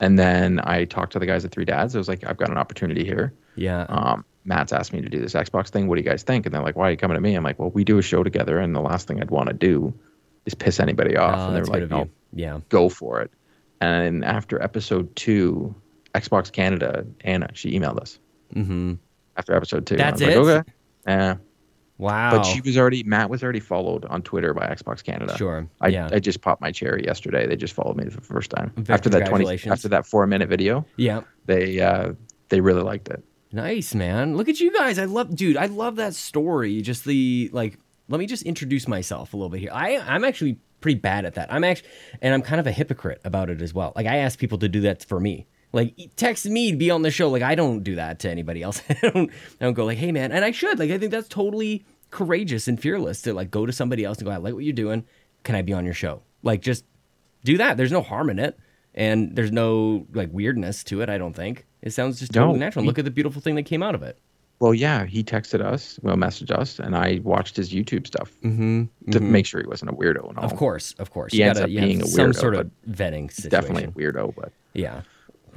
[0.00, 1.94] And then I talked to the guys at Three Dads.
[1.94, 3.32] I was like, "I've got an opportunity here.
[3.56, 3.86] Yeah.
[3.88, 5.88] Um, Matt's asked me to do this Xbox thing.
[5.88, 7.44] What do you guys think?" And they're like, "Why are you coming to me?" I'm
[7.44, 9.92] like, "Well, we do a show together, and the last thing I'd want to do
[10.46, 12.10] is piss anybody off." Oh, and they that's were good like, "No.
[12.32, 12.60] Yeah.
[12.68, 13.30] go for it.
[13.80, 15.74] And after episode two,
[16.14, 18.18] Xbox Canada, Anna, she emailed us
[18.52, 18.94] hmm
[19.36, 19.96] after episode two.
[19.96, 20.36] That's it?
[20.36, 20.70] Like, okay.
[21.06, 21.36] Yeah.
[21.98, 22.30] Wow.
[22.36, 25.36] But she was already, Matt was already followed on Twitter by Xbox Canada.
[25.36, 25.68] Sure.
[25.80, 26.08] I, yeah.
[26.12, 27.46] I just popped my cherry yesterday.
[27.46, 28.72] They just followed me for the first time.
[28.76, 31.22] Very- after that 20, after that four minute video, yeah.
[31.46, 32.12] they, uh,
[32.48, 33.22] they really liked it.
[33.52, 34.36] Nice, man.
[34.36, 34.98] Look at you guys.
[34.98, 35.56] I love, dude.
[35.56, 36.80] I love that story.
[36.82, 37.78] Just the like.
[38.10, 39.70] Let me just introduce myself a little bit here.
[39.72, 41.52] I I'm actually pretty bad at that.
[41.52, 41.88] I'm actually,
[42.22, 43.92] and I'm kind of a hypocrite about it as well.
[43.96, 45.46] Like I ask people to do that for me.
[45.72, 47.28] Like text me to be on the show.
[47.28, 48.80] Like I don't do that to anybody else.
[48.88, 49.30] I don't.
[49.60, 50.78] I don't go like, hey man, and I should.
[50.78, 54.24] Like I think that's totally courageous and fearless to like go to somebody else and
[54.26, 55.04] go, I like what you're doing.
[55.44, 56.22] Can I be on your show?
[56.42, 56.84] Like just
[57.44, 57.76] do that.
[57.76, 58.58] There's no harm in it,
[58.94, 61.10] and there's no like weirdness to it.
[61.10, 62.82] I don't think it sounds just No, totally natural.
[62.84, 64.18] he- Look at the beautiful thing that came out of it.
[64.60, 69.10] Well, yeah, he texted us, well, messaged us, and I watched his YouTube stuff Mm-hmm.
[69.12, 70.44] to make sure he wasn't a weirdo and all.
[70.44, 71.32] Of course, of course.
[71.32, 73.50] He You ends gotta up being a some sort of vetting situation.
[73.50, 75.02] Definitely a weirdo, but Yeah.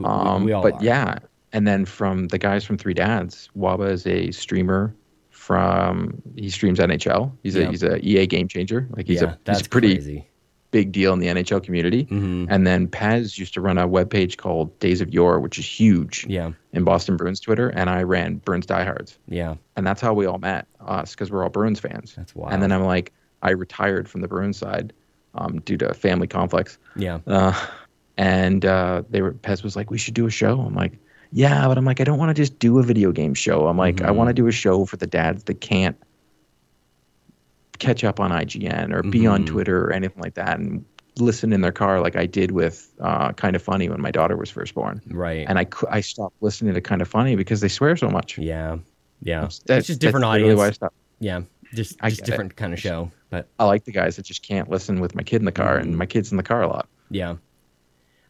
[0.02, 0.84] We- Um, we but are.
[0.84, 1.20] yeah,
[1.54, 4.94] and then from the guys from Three Dads, Waba is a streamer
[5.30, 7.32] from he streams NHL.
[7.44, 7.64] He's Yeah.
[7.64, 8.88] a he's a EA game changer.
[8.96, 10.28] Like he's yeah, a he's a pretty crazy.
[10.72, 12.06] big deal in the NHL community.
[12.06, 12.48] Mhm.
[12.50, 16.26] And then Pez used to run a webpage called Days of Yore, which is huge
[16.30, 16.52] Yeah.
[16.74, 19.56] in Boston Bruins Twitter, and I ran Bruins Diehards, Yeah.
[19.76, 22.14] and that's how we all met us because we're all Bruins fans.
[22.16, 22.54] That's wild.
[22.54, 23.12] And then I'm like,
[23.42, 24.94] I retired from the Bruins side
[25.34, 26.78] um, due to family conflicts.
[26.96, 27.20] Yeah.
[27.26, 27.54] Uh,
[28.22, 30.62] and uh, they were Pez was like, we should do a show.
[30.62, 30.94] I'm like,
[31.32, 33.68] yeah, but I'm like, I don't want to just do a video game show.
[33.68, 34.16] I'm like, I Mhm.
[34.16, 35.98] want to do a show for the dads that can't
[37.80, 39.48] catch up on IGN or be on Mhm.
[39.48, 40.86] Twitter or anything like that and
[41.18, 44.38] listen in their car like I did with uh, Kind of Funny when my daughter
[44.38, 45.02] was first born.
[45.10, 45.46] Right.
[45.50, 48.38] And I, I stopped listening to Kind of Funny because they swear so much.
[48.38, 48.78] yeah.
[49.24, 49.48] Yeah.
[49.66, 50.96] That- it's just different that's literally why I stopped.
[51.20, 51.42] Yeah.
[51.74, 52.32] Just I just get it.
[52.32, 53.12] different kind of show.
[53.30, 55.78] But I like the guys that just can't listen with my kid in the car,
[55.78, 56.88] and my kid's in the car a lot.
[57.10, 57.36] yeah.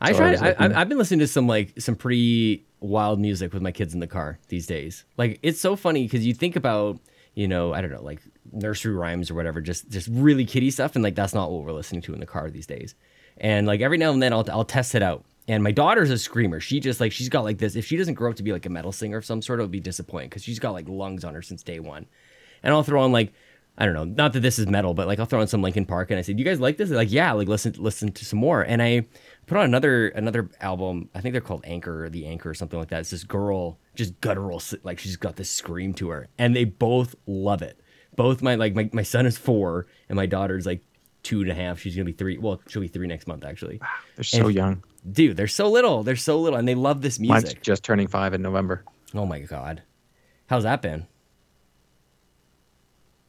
[0.02, 0.32] I So I tried.
[0.32, 0.76] was I, like, I, mm.
[0.76, 4.08] I've been listening to some like some pretty wild music with my kids in the
[4.08, 5.06] car these days.
[5.18, 7.00] Like it's so funny because you think about
[7.36, 10.96] you know I don't know like nursery rhymes or whatever, just just really kiddie stuff,
[10.96, 12.96] and like that's not what we're listening to in the car these days.
[13.38, 15.24] And like every now and then I'll I'll test it out.
[15.48, 16.60] And my daughter's a screamer.
[16.60, 17.76] She just like she's got like this.
[17.76, 19.70] If she doesn't grow up to be like a metal singer of some sort, it'll
[19.70, 22.08] be disappointing because she's got like lungs on her since day one.
[22.64, 23.34] And I'll throw on like
[23.78, 25.86] I don't know, not that this is metal, but like I'll throw on some Linkin
[25.86, 28.12] Park and I say, "Do you guys like this?" They're like, "Yeah." Like listen, listen
[28.12, 28.62] to some more.
[28.62, 29.08] And I
[29.52, 31.10] put on another another album.
[31.14, 33.02] I think they're called Anchor or the Anchor or something like that.
[33.02, 37.16] It's this girl just guttural, like she's got this scream to her, and they both
[37.28, 37.82] love it.
[38.16, 40.82] Both my like my, my son is four and my daughter's like
[41.24, 41.80] two and a half.
[41.82, 42.38] She's gonna be three.
[42.38, 43.82] Well, she'll be three next month actually.
[44.16, 44.84] They're so And- young.
[45.12, 46.04] Dude, they're so little.
[46.04, 47.62] They're so little, and they love this Mine's music.
[47.64, 48.86] just turning five in November.
[49.14, 49.82] Oh my god,
[50.48, 51.08] how's that been?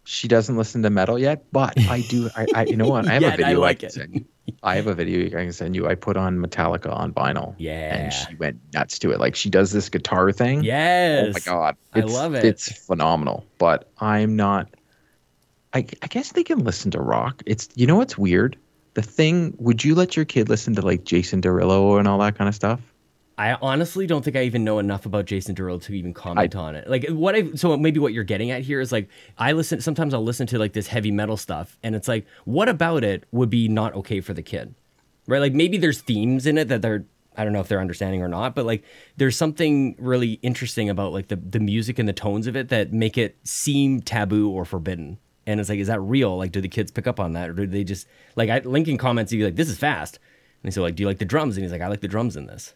[0.05, 2.29] She doesn't listen to metal yet, but I do.
[2.37, 3.07] I, I you know what?
[3.09, 3.93] I have a I video I, like can it.
[3.93, 4.25] send.
[4.65, 5.87] I have a video I can send you.
[5.87, 7.55] I put on Metallica on vinyl.
[7.59, 7.95] Yeah.
[7.97, 9.21] And she went nuts to it.
[9.21, 10.65] Like she does this guitar thing.
[10.65, 11.27] Yes.
[11.29, 11.77] Oh my god.
[11.95, 12.45] I It's, love it.
[12.45, 13.47] It's phenomenal.
[13.59, 14.69] But I'm not
[15.73, 17.43] I I guess they can listen to rock.
[17.47, 18.57] It's you know what's weird?
[18.95, 22.37] The thing would you let your kid listen to like Jason Derulo and all that
[22.37, 22.81] kind of stuff?
[23.39, 26.77] I honestly don't think I even know enough about Jason Derulo to even comment on
[26.77, 26.89] it.
[26.89, 30.15] Like what I so maybe what you're getting at here is like I listen sometimes
[30.15, 33.51] I'll listen to like this heavy metal stuff and it's like what about it would
[33.51, 34.75] be not okay for the kid.
[35.27, 35.41] Right?
[35.41, 37.05] Like maybe there's themes in it that they're
[37.37, 38.85] I don't know if they're understanding or not, but like
[39.17, 42.93] there's something really interesting about like the the music and the tones of it that
[42.93, 45.19] make it seem taboo or forbidden.
[45.47, 46.37] And it's like, is that real?
[46.37, 48.49] Like, do the kids pick up on that, or do they just like?
[48.49, 50.21] I Lincoln comments, he'd be like, "This is fast,"
[50.63, 52.37] and he's like, "Do you like the drums?" And he's like, "I like the drums
[52.37, 52.75] in this."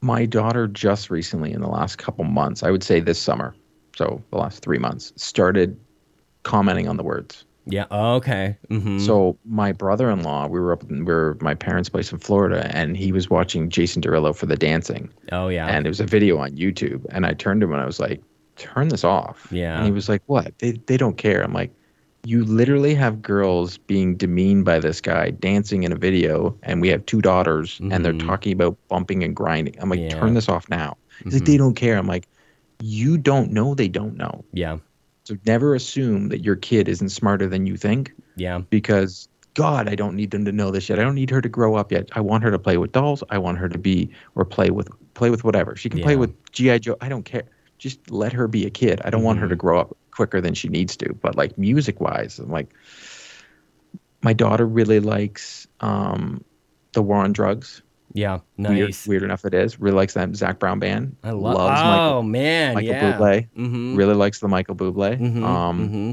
[0.00, 3.54] My daughter just recently in the last couple months, I would say this summer,
[3.96, 5.78] so the last 3 months, started
[6.44, 7.44] commenting on the words.
[7.70, 7.84] Yeah.
[7.90, 8.56] Oh, okay.
[8.70, 8.98] Mm-hmm.
[8.98, 12.70] So my brother-in-law, we were up, in, we were at my parents' place in Florida,
[12.74, 15.66] and he was watching Jason Derulo for the dancing, oh yeah.
[15.66, 18.00] and it was a video on YouTube, and I turned to him and I was
[18.00, 18.22] like,
[18.56, 19.76] "Turn this off." Yeah.
[19.76, 20.58] And he was like, "What?
[20.60, 21.70] They they don't care." I'm like,
[22.28, 26.88] "You literally have girls being demeaned by this guy dancing in a video, and we
[26.88, 28.26] have two daughters, and they're Mhm.
[28.26, 30.10] talking about bumping and grinding." I'm like, Yeah.
[30.20, 31.44] "Turn this off now." He's like.
[31.46, 32.28] "They don't care." I'm like,
[32.82, 33.74] "You don't know.
[33.74, 34.76] They don't know." yeah.
[35.24, 38.60] So never assume that your kid isn't smarter than you think Yeah.
[38.70, 40.98] because God, I don't need them to know this yet.
[40.98, 42.08] I don't need her to grow up yet.
[42.12, 43.24] I want her to play with dolls.
[43.28, 45.74] I want her to be or play with play with whatever.
[45.76, 46.96] She can play with GI Joe.
[47.00, 47.42] I don't care.
[47.78, 49.00] Just let her be a kid.
[49.04, 49.58] I don't want her to Mhm.
[49.58, 51.12] grow up quicker than she needs to.
[51.14, 52.68] But like music wise, I'm like
[54.22, 56.42] my daughter really likes um
[56.92, 57.82] the War on Drugs.
[58.14, 58.40] Yeah.
[58.56, 59.06] Weird, Nice.
[59.06, 59.78] weird enough it is.
[59.78, 61.14] Really likes that Zac Brown band.
[61.22, 61.54] I love.
[61.54, 62.74] Loves Oh Michael, man.
[62.74, 63.18] Michael yeah.
[63.18, 63.48] Bublé.
[63.56, 63.96] Mm-hmm.
[63.96, 65.20] Really likes the Michael Bublé.
[65.20, 65.44] Mm-hmm.
[65.44, 66.10] Um, mm-hmm.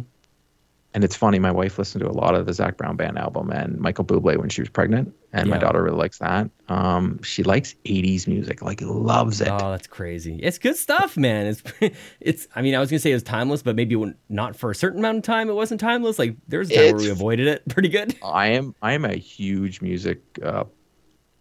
[0.96, 3.52] And it's funny, my wife listened to a lot of the Zac Brown Band album
[3.52, 6.50] and Michael Bublé when she was pregnant, and my daughter really likes that.
[6.70, 9.50] Um, she likes '80s music, like loves it.
[9.52, 10.40] Oh, that's crazy.
[10.42, 11.48] It's good stuff, man.
[11.48, 11.64] It's
[12.22, 12.48] it's.
[12.56, 15.00] I mean, I was gonna say it was timeless, but maybe not for a certain
[15.00, 15.50] amount of time.
[15.50, 16.18] It wasn't timeless.
[16.18, 18.16] Like there was a time where we avoided it pretty good.
[18.24, 20.64] I am I am a huge music uh,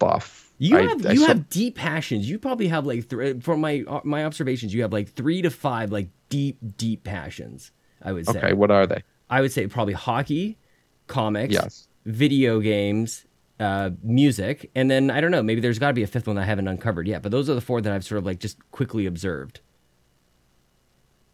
[0.00, 0.52] buff.
[0.58, 2.28] You have I you saw- have deep passions.
[2.28, 5.50] You probably have like th- from my uh, my observations, you have like three to
[5.50, 7.70] five like deep deep passions.
[8.02, 8.38] I would say.
[8.38, 8.52] okay.
[8.52, 9.04] What are they?
[9.30, 10.58] I would say probably hockey,
[11.06, 11.88] comics, Yes.
[12.04, 13.24] video games,
[13.60, 15.42] uh, music, and then I don't know.
[15.42, 17.22] Maybe there's got to be a fifth one that I haven't uncovered yet.
[17.22, 19.60] But those are the four that I've sort of like just quickly observed.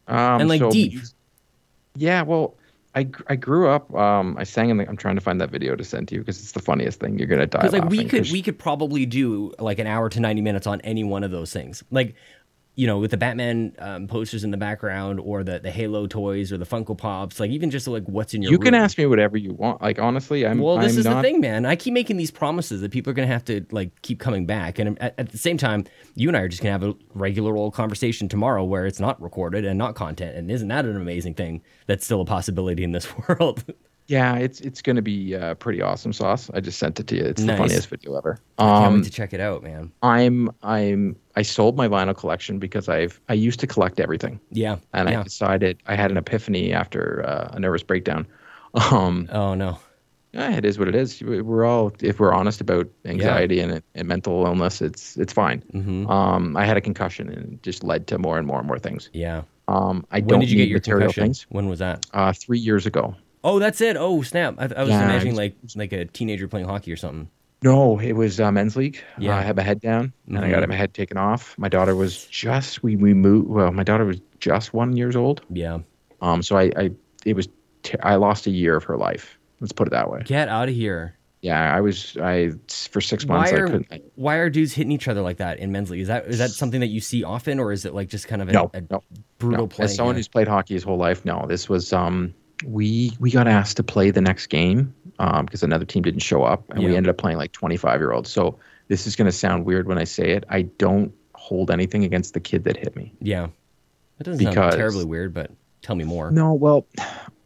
[0.09, 1.01] Um, And, like, so deep.
[1.97, 2.23] Yeah.
[2.23, 2.57] Well,
[2.95, 3.95] I I grew up.
[3.95, 4.89] Um, I sang in the.
[4.89, 7.19] I'm trying to find that video to send to you because it's the funniest thing.
[7.19, 7.61] You're gonna die.
[7.61, 10.81] Because like we could we could probably do like an hour to ninety minutes on
[10.81, 11.85] any one of those things.
[11.93, 12.15] Like
[12.77, 16.53] you know, with the Batman um, posters in the background, or the the Halo toys,
[16.53, 17.41] or the Funko Pops.
[17.41, 19.83] Like even just like what's in your You can ask me whatever you want.
[19.83, 20.59] Like honestly, I'm.
[20.59, 21.67] Well, this I'm is not, the thing, man.
[21.67, 24.47] I keep making these promises that people are going to have to like keep coming
[24.47, 26.95] back, and at, at the same time, you and I are just going to have
[26.95, 30.37] a regular old conversation tomorrow where it's not recorded and not content.
[30.37, 31.63] And isn't that an amazing thing?
[31.87, 33.65] That's still a possibility in this world.
[34.11, 36.51] Yeah, it's it's going to be uh, pretty awesome sauce.
[36.53, 37.23] I just sent it to you.
[37.23, 37.55] It's Nice.
[37.57, 38.39] the funniest video ever.
[38.59, 39.93] I can't Um, wait to check it out, man.
[40.03, 44.79] I'm I'm I sold my vinyl collection because I've I used to collect everything, Yeah.
[44.93, 45.21] and yeah.
[45.21, 48.27] I decided I had an epiphany after uh, a nervous breakdown.
[48.93, 49.79] Um, Oh no.
[50.33, 51.21] yeah, it is what it is.
[51.23, 55.63] We- We're all if we're honest about anxiety and, and mental illness, it's it's fine.
[55.73, 58.67] hmm Um, I had a concussion and it just led to more and more and
[58.67, 59.09] more things.
[59.13, 59.43] Yeah.
[59.69, 61.25] Um, I When don't did you get your material concussion?
[61.25, 61.47] things.
[61.51, 62.07] When was that?
[62.13, 63.15] Uh, three years ago.
[63.43, 63.97] Oh, that's it.
[63.97, 64.55] Oh, snap.
[64.59, 67.31] I, I was Yeah, imagining like like a teenager playing hockey or something.
[67.63, 69.03] No, it was uh, men's league.
[69.19, 69.35] Yeah.
[69.35, 70.51] Uh, I had my head down and I Mhm.
[70.61, 71.57] got my head taken off.
[71.59, 73.49] My daughter was just we we moved.
[73.49, 75.43] Well, my daughter was just one years old.
[75.51, 75.81] Yeah.
[76.23, 76.91] Um, so I, I
[77.25, 77.49] it was
[77.83, 79.39] t- I lost a year of her life.
[79.61, 80.23] Let's put it that way.
[80.25, 81.17] Get out of here.
[81.43, 83.87] Yeah, I was I for six months Why I are couldn't.
[83.91, 86.01] I, why are dudes hitting each other like that in men's league?
[86.01, 88.43] Is that is that something that you see often, or is it like just kind
[88.43, 89.03] of a, no, a no,
[89.39, 89.67] brutal no.
[89.67, 89.85] play?
[89.85, 90.19] As someone yeah.
[90.19, 93.83] who's played hockey his whole life, no, this was um we we got asked to
[93.83, 97.17] play the next game um because another team didn't show up and we ended up
[97.19, 98.31] playing like 25 year olds.
[98.31, 100.45] So this is going to sound weird when I say it.
[100.49, 103.13] I don't hold anything against the kid that hit me.
[103.21, 103.49] yeah,
[104.19, 105.51] that doesn't sound terribly weird, but
[105.83, 106.31] tell me more.
[106.31, 106.87] No, well,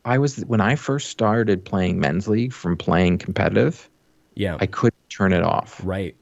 [0.04, 3.88] I was when I first started playing men's league from playing competitive,
[4.34, 5.80] Yeah, I couldn't turn it off.
[5.84, 6.16] right.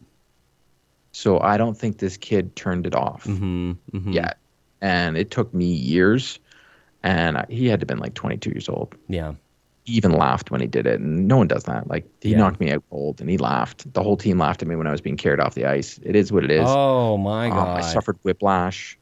[1.12, 4.12] So I don't think this kid turned it off Mm-hmm, mm-hmm.
[4.12, 4.38] yet.
[4.80, 6.38] And it took me years
[7.02, 8.94] and he had to have been like 22 years old.
[9.08, 9.34] Yeah,
[9.84, 11.88] He even laughed when he did it and no one does that.
[11.88, 12.38] Like he Yeah.
[12.38, 13.92] knocked me out cold and he laughed.
[13.92, 15.98] The whole team laughed at me when I was being carried off the ice.
[16.04, 16.68] It is what it is.
[16.68, 17.78] Oh my Um, god.
[17.78, 18.96] I suffered whiplash.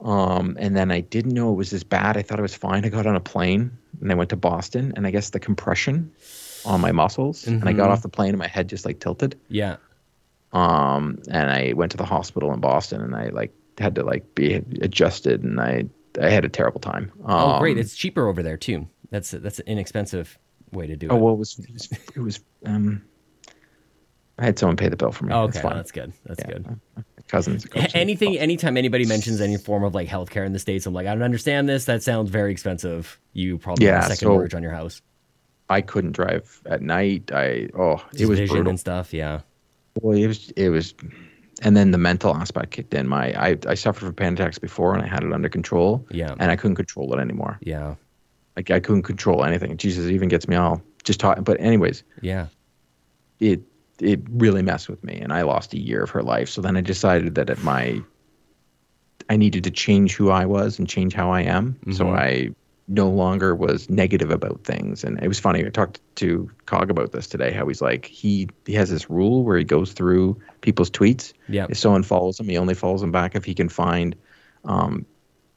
[0.00, 2.16] Um, and then I didn't know it was as bad.
[2.16, 2.84] I thought it was fine.
[2.84, 6.10] I got on a plane and I went to Boston, and I guess the compression
[6.64, 7.92] on my muscles, and I got Mhm.
[7.92, 9.36] off the plane and my head just like tilted.
[9.48, 9.76] Yeah.
[10.52, 14.34] Um, and I went to the hospital in Boston, and I like had to like
[14.34, 15.86] be adjusted, and I
[16.20, 17.10] I had a terrible time.
[17.24, 17.78] Um, Oh, great!
[17.78, 18.86] It's cheaper over there too.
[19.10, 20.38] That's that's an inexpensive
[20.72, 21.12] way to do it.
[21.12, 23.02] oh well, it was it was, it was um.
[24.38, 25.32] I had someone pay the bill for me.
[25.34, 25.76] Oh, okay, fine.
[25.76, 26.12] that's good.
[26.24, 26.54] That's Yeah.
[26.54, 26.80] good.
[27.28, 27.66] Cousins.
[27.74, 31.06] A- Anything, anytime anybody mentions any form of like healthcare in the states, I'm like,
[31.06, 31.84] I don't understand this.
[31.84, 33.20] That sounds very expensive.
[33.34, 35.02] You probably have a second so- mortgage on your house.
[35.68, 37.30] I couldn't drive at night.
[37.32, 38.70] I oh, it was vision brutal.
[38.70, 39.12] and stuff.
[39.14, 39.40] Yeah.
[40.00, 40.94] Well, it was it was,
[41.62, 43.08] and then the mental aspect kicked in.
[43.08, 46.34] My I I suffered from panic attacks before, and I had it under control, Yeah.
[46.38, 47.58] and I couldn't control it anymore.
[47.62, 47.94] Yeah.
[48.56, 49.76] Like I couldn't control anything.
[49.78, 51.44] Jesus, it even gets me all just talking.
[51.44, 52.46] But anyways, Yeah.
[53.40, 53.60] it
[54.00, 56.48] it really messed with me, and I lost a year of her life.
[56.48, 58.02] So then I decided that at my
[59.30, 61.76] I needed to change who I was and change how I am.
[61.92, 62.18] So Mhm.
[62.18, 62.50] I
[62.92, 65.02] no longer was negative about things.
[65.04, 65.64] And it was funny.
[65.64, 67.50] I talked to Cog about this today.
[67.52, 71.32] How he's like he he has this rule where he goes through people's tweets.
[71.48, 71.66] Yeah.
[71.70, 74.14] If someone follows him, he only follows them back if he can find
[74.64, 75.06] um,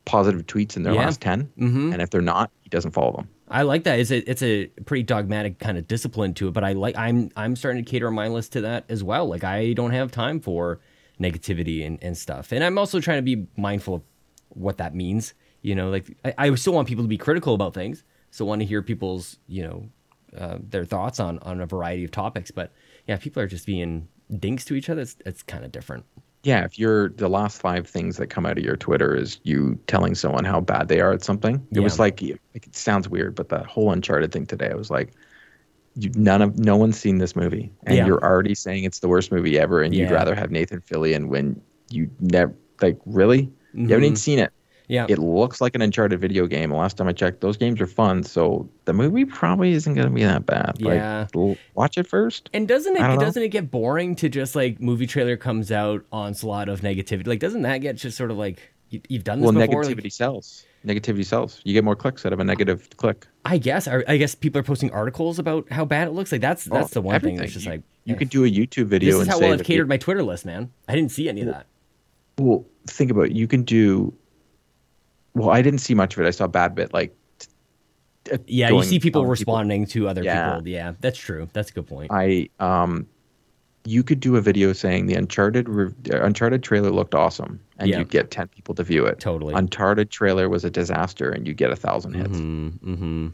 [0.06, 1.02] positive tweets in their Yeah.
[1.06, 1.94] last 10 Mm-hmm.
[1.94, 3.28] And if they're not, he doesn't follow them.
[3.48, 4.00] I like that.
[4.00, 7.30] It's a it's a pretty dogmatic kind of discipline to it, but I like I'm
[7.36, 9.28] I'm starting to cater my list to that as well.
[9.28, 10.80] Like I don't have time for
[11.22, 12.52] negativity and, and stuff.
[12.52, 14.02] And I'm also trying to be mindful of
[14.50, 15.34] what that means.
[15.66, 18.04] You know, like I, I still want people to be critical about things.
[18.30, 19.90] Still want to hear people's, you know,
[20.38, 22.52] uh, their thoughts on on a variety of topics.
[22.52, 22.72] But
[23.08, 24.08] yeah, people are just being
[24.40, 25.02] dinks to each other.
[25.02, 26.06] It's, it's kind of different.
[26.44, 29.80] Yeah, if you're the last five things that come out of your Twitter is you
[29.88, 31.66] telling someone how bad they are at something.
[31.74, 32.02] It was Yeah.
[32.04, 35.14] like, like it sounds weird, but the whole Uncharted thing today, I was like,
[35.96, 38.06] you none of no one's seen this movie, and Yeah.
[38.06, 41.60] you're already saying it's the worst movie ever, and you'd rather have Nathan Fillion when
[41.90, 44.52] you never like really you haven't even seen it.
[44.88, 45.06] Yeah.
[45.10, 46.72] It looks like an Uncharted video game.
[46.74, 50.14] Last time I checked, those games are fun, so the movie probably isn't going to
[50.14, 50.76] be that bad.
[50.78, 51.28] Yeah.
[51.34, 52.50] Like, watch it first.
[52.54, 56.70] And doesn't it doesn't it get boring to just like movie trailer comes out onslaught
[56.70, 57.28] of negativity?
[57.28, 59.84] Like doesn't that get just sort of like you, you've done this Well, before?
[59.84, 60.66] negativity Like, sells.
[60.86, 61.62] Negativity sells.
[61.64, 63.26] You get more clicks out of a negative click.
[63.44, 66.32] I guess I, I guess people are posting articles about how bad it looks.
[66.32, 68.18] Like that's that's Oh, the one thing that's just you, like you eh.
[68.20, 69.14] could do a YouTube video.
[69.14, 70.72] this is and how say well I've catered my Twitter list, man.
[70.88, 71.66] I didn't see any of that.
[72.38, 73.32] Well, think about it.
[73.32, 74.14] You can do.
[75.36, 76.28] Well, I didn't see much of it.
[76.28, 77.14] I saw bad bit like.
[77.40, 80.54] t- uh, Yeah, you see people on responding to other Yeah.
[80.56, 80.68] people.
[80.68, 81.48] Yeah, that's true.
[81.54, 82.10] That's a good point.
[82.12, 83.06] I um,
[83.88, 87.90] you could do a video saying the Uncharted re- uh, Uncharted trailer looked awesome, and
[87.90, 88.00] Yeah.
[88.00, 89.20] you'd get ten people to view it.
[89.20, 89.54] Totally.
[89.54, 92.30] Uncharted trailer was a disaster, and you get a thousand hits.
[92.40, 93.28] Mm-hmm, mm-hmm.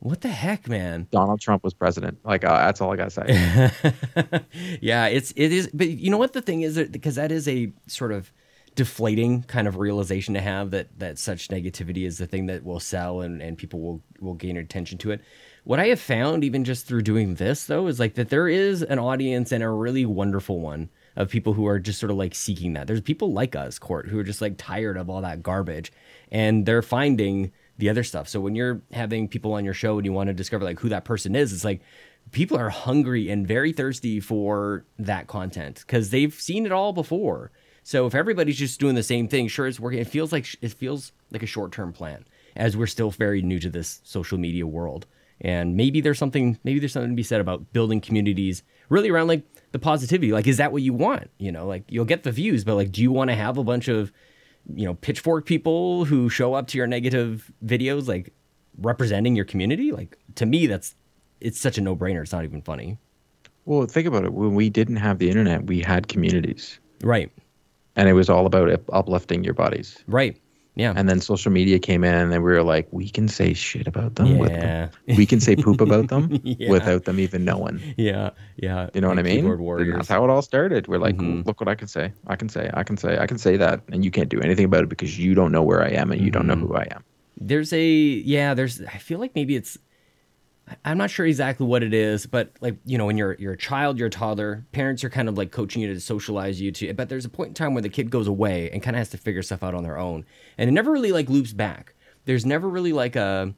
[0.00, 1.06] What the heck, man?
[1.10, 2.18] Donald Trump was president.
[2.24, 3.70] Like uh, that's all I gotta say.
[4.82, 7.72] yeah, it's it is, but you know what the thing is because that is a
[7.86, 8.30] sort of
[8.76, 12.78] deflating kind of realization to have that that such negativity is the thing that will
[12.78, 15.20] sell and and people will will gain attention to it.
[15.64, 18.82] What I have found even just through doing this though is like that there is
[18.82, 22.34] an audience and a really wonderful one of people who are just sort of like
[22.34, 22.86] seeking that.
[22.86, 25.90] There's people like us, Court, who are just like tired of all that garbage
[26.30, 28.28] and they're finding the other stuff.
[28.28, 30.90] So when you're having people on your show and you want to discover like who
[30.90, 31.80] that person is, it's like
[32.32, 37.50] people are hungry and very thirsty for that content because they've seen it all before.
[37.86, 40.00] So if everybody's just doing the same thing, sure it's working.
[40.00, 42.24] It feels like it feels like a short term plan
[42.56, 45.06] as we're still very new to this social media world.
[45.40, 49.28] And maybe there's something maybe there's something to be said about building communities really around
[49.28, 50.32] like the positivity.
[50.32, 51.30] Like, is that what you want?
[51.38, 53.62] You know, like you'll get the views, but like, do you want to have a
[53.62, 54.10] bunch of
[54.74, 58.32] you know pitchfork people who show up to your negative videos like
[58.78, 59.92] representing your community?
[59.92, 60.96] Like to me, that's
[61.40, 62.22] it's such a no brainer.
[62.22, 62.98] It's not even funny.
[63.64, 64.32] Well, think about it.
[64.32, 67.30] When we didn't have the internet, we had communities, Right.
[67.96, 70.02] And it was all about uplifting your buddies.
[70.06, 70.36] Right.
[70.78, 70.92] Yeah.
[70.94, 74.16] And then social media came in, and we were like, we can say shit about
[74.16, 74.36] them.
[74.36, 74.88] with Yeah.
[75.06, 75.16] them.
[75.16, 76.70] We can say poop about them Yeah.
[76.70, 77.80] without them even knowing.
[77.96, 78.30] yeah.
[78.56, 78.90] Yeah.
[78.92, 79.46] You know what I mean?
[79.46, 79.96] And warriors.
[79.96, 80.86] that's how it all started.
[80.86, 81.46] We're like, Mhm.
[81.46, 82.12] look what I can say.
[82.26, 82.68] I can say.
[82.74, 83.16] I can say.
[83.18, 85.62] I can say that, and you can't do anything about it because you don't know
[85.62, 86.66] where I am, and you don't know Mm-hmm.
[86.66, 87.02] who I am.
[87.40, 88.52] There's a yeah.
[88.52, 89.78] There's I feel like maybe it's
[90.84, 93.58] I'm not sure exactly what it is, but like you know, when you're you're a
[93.58, 94.64] child, you're a toddler.
[94.72, 96.92] Parents are kind of like coaching you to socialize you to.
[96.94, 99.10] But there's a point in time where the kid goes away and kind of has
[99.10, 100.24] to figure stuff out on their own,
[100.58, 101.94] and it never really like loops back.
[102.24, 103.54] There's never really like a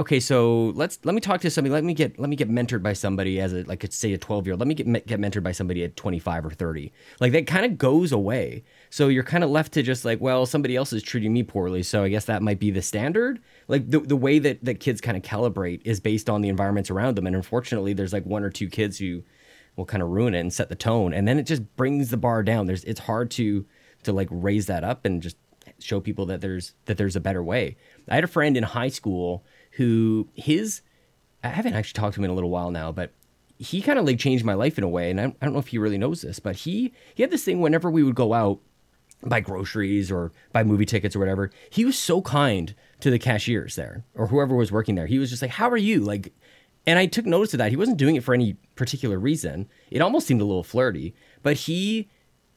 [0.00, 1.72] okay, so let's let me talk to somebody.
[1.72, 4.46] Let me get let me get mentored by somebody as a like say a 12
[4.46, 4.60] year old.
[4.60, 6.92] Let me get get mentored by somebody at 25 or 30.
[7.20, 8.64] Like that kind of goes away.
[8.90, 11.82] So you're kind of left to just like, well, somebody else is treating me poorly,
[11.82, 13.40] so I guess that might be the standard.
[13.68, 16.90] Like the the way that that kids kind of calibrate is based on the environments
[16.90, 19.22] around them, and unfortunately, there's like one or two kids who
[19.76, 22.16] will kind of ruin it and set the tone, and then it just brings the
[22.16, 22.66] bar down.
[22.66, 23.66] There's it's hard to
[24.04, 25.36] to like raise that up and just
[25.80, 27.76] show people that there's that there's a better way.
[28.08, 30.80] I had a friend in high school who his
[31.44, 33.12] I haven't actually talked to him in a little while now, but
[33.58, 35.58] he kind of like changed my life in a way, and I, I don't know
[35.58, 38.32] if he really knows this, but he he had this thing whenever we would go
[38.32, 38.60] out
[39.22, 41.50] buy groceries or buy movie tickets or whatever.
[41.70, 45.06] He was so kind to the cashiers there or whoever was working there.
[45.06, 46.32] He was just like, "How are you?" Like,
[46.86, 47.70] and I took notice of that.
[47.70, 49.68] He wasn't doing it for any particular reason.
[49.90, 52.08] It almost seemed a little flirty, but he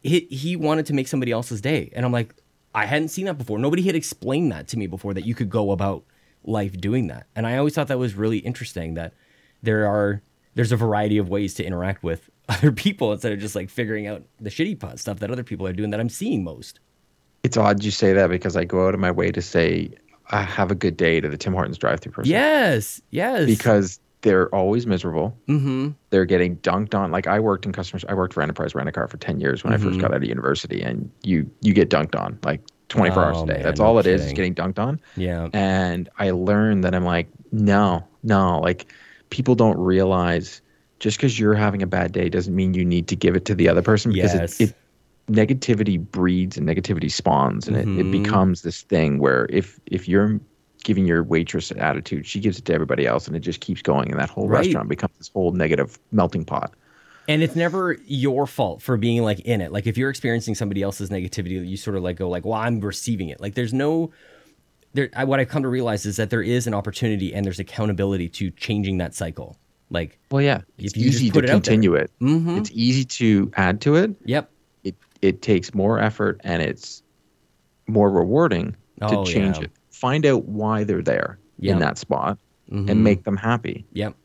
[0.02, 2.34] he, he wanted to make somebody else's day, and I'm like,
[2.74, 3.60] I hadn't seen that before.
[3.60, 6.04] Nobody had explained that to me before that you could go about
[6.44, 8.96] life doing that, and I always thought that was really interesting.
[8.96, 9.14] That
[9.62, 10.22] there are
[10.56, 14.08] there's a variety of ways to interact with other people instead of just like figuring
[14.08, 16.80] out the shitty pot stuff that other people are doing that I'm seeing most.
[17.44, 19.92] It's odd you say that because I go out of my way to say,
[20.32, 22.32] uh, "Have a good day" to the Tim Hortons drive-through person.
[22.32, 23.46] Yes, yes.
[23.46, 25.36] because they're always miserable.
[25.48, 25.90] mm-hmm.
[26.12, 27.12] They're getting dunked on.
[27.12, 28.06] Like I worked in customers.
[28.08, 30.02] I worked for Enterprise Rent a Car for ten years when I first Mhm.
[30.02, 33.44] got out of university, and you you get dunked on like twenty four hours Oh,
[33.44, 33.54] a day.
[33.54, 34.22] man, That's no all it is.
[34.26, 34.54] Is kidding.
[34.54, 35.00] getting dunked on.
[35.16, 38.92] yeah, And I learned that I'm like, no, no, like
[39.32, 40.62] people don't realize
[41.00, 43.56] just because you're having a bad day doesn't mean you need to give it to
[43.56, 44.60] the other person because Yes.
[44.62, 44.76] it, it
[45.32, 48.12] negativity breeds and negativity spawns and it, it Mhm.
[48.24, 50.40] becomes this thing where if if you're
[50.84, 53.82] giving your waitress an attitude she gives it to everybody else and it just keeps
[53.82, 54.60] going and that whole Right.
[54.66, 56.74] restaurant becomes this whole negative melting pot
[57.28, 59.72] and it's never your fault for being like in it.
[59.72, 62.80] Like if you're experiencing somebody else's negativity, you sort of like go like, "Well, I'm
[62.82, 64.12] receiving it." Like there's no
[64.96, 65.10] there.
[65.16, 68.28] I, what I've come to realize is that there is an opportunity and there's accountability
[68.30, 69.56] to changing that cycle.
[69.92, 71.74] Like, well yeah it's If you just easy put to it out there.
[71.74, 72.58] continue it mm-hmm.
[72.58, 74.50] it's easy to add to it yep,
[75.22, 77.04] it takes more effort and it's
[77.88, 79.66] more rewarding to Oh, change yeah.
[79.66, 79.72] it.
[79.90, 81.74] Find out why they're there Yeah.
[81.74, 82.38] in that spot
[82.72, 82.90] Mhm.
[82.90, 83.86] and make them happy.
[83.94, 84.16] Yep.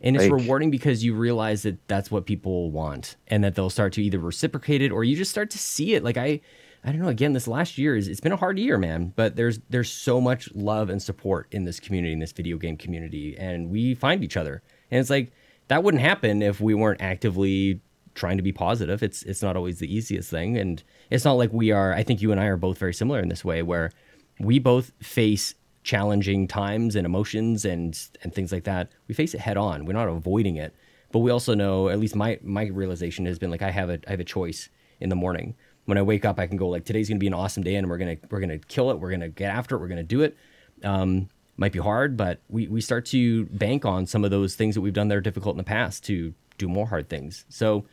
[0.00, 3.70] And it's Like- rewarding because you realize that that's what people want and that they'll
[3.70, 6.04] start to either reciprocate it or you just start to see it.
[6.04, 6.40] Like I
[6.84, 9.34] I don't know, again, this last year is it's been a hard year, man, but
[9.34, 13.36] there's there's so much love and support in this community, in this video game community,
[13.36, 14.62] and we find each other.
[14.90, 15.32] And it's like
[15.68, 17.80] that wouldn't happen if we weren't actively
[18.16, 19.02] trying to be positive.
[19.02, 22.20] It's it's not always the easiest thing and it's not like we are I think
[22.20, 23.92] you and I are both very similar in this way where
[24.40, 28.90] we both face challenging times and emotions and and things like that.
[29.06, 29.84] We face it head on.
[29.84, 30.74] We're not avoiding it,
[31.12, 31.88] but we also know.
[31.88, 34.68] At least my my realization has been like I have a I have a choice
[35.00, 35.54] in the morning.
[35.84, 37.88] When I wake up, I can go like today's gonna be an awesome day, and
[37.88, 38.98] we're gonna we're gonna kill it.
[38.98, 39.78] We're gonna get after it.
[39.78, 40.36] We're gonna do it.
[40.82, 44.74] Um, might be hard, but we we start to bank on some of those things
[44.74, 47.44] that we've done that are difficult in the past to do more hard things.
[47.48, 47.86] So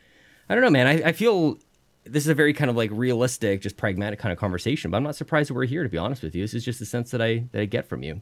[0.48, 0.86] I don't know, man.
[0.86, 1.58] I, I feel
[2.04, 4.90] this is a very kind of like realistic, just pragmatic kind of conversation.
[4.90, 5.82] But I'm not surprised that we're here.
[5.82, 7.88] To be honest with you, this is just the sense that I that I get
[7.88, 8.20] from you.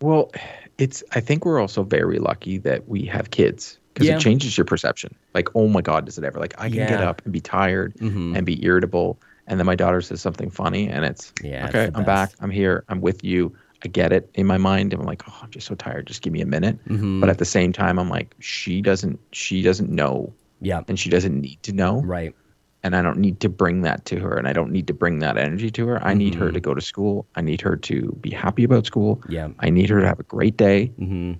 [0.00, 0.30] Well,
[0.78, 4.16] it's I think we're also very lucky that we have kids because Yeah.
[4.16, 5.14] it changes your perception.
[5.34, 6.38] Like, oh my God, does it ever?
[6.38, 8.36] Like, I can get up and be tired Mhm.
[8.36, 11.86] and be irritable, and then my daughter says something funny, and it's Yeah, okay.
[11.88, 12.32] the I'm back.
[12.40, 12.84] I'm here.
[12.90, 13.56] I'm with you.
[13.84, 14.92] I get it in my mind.
[14.92, 16.06] And I'm like, oh, I'm just so tired.
[16.06, 16.78] Just give me a minute.
[16.88, 17.20] Mhm.
[17.20, 19.18] But at the same time, I'm like, she doesn't.
[19.32, 22.00] She doesn't know, Yeah, and she doesn't need to know.
[22.02, 22.34] right.
[22.82, 25.18] and I don't need to bring that to her, and I don't need to bring
[25.18, 26.00] that energy to her.
[26.06, 26.54] I need her Mhm.
[26.54, 27.26] to go to school.
[27.34, 29.20] I need her to be happy about school.
[29.28, 29.48] Yeah.
[29.58, 31.32] I need her to have a great day, hmm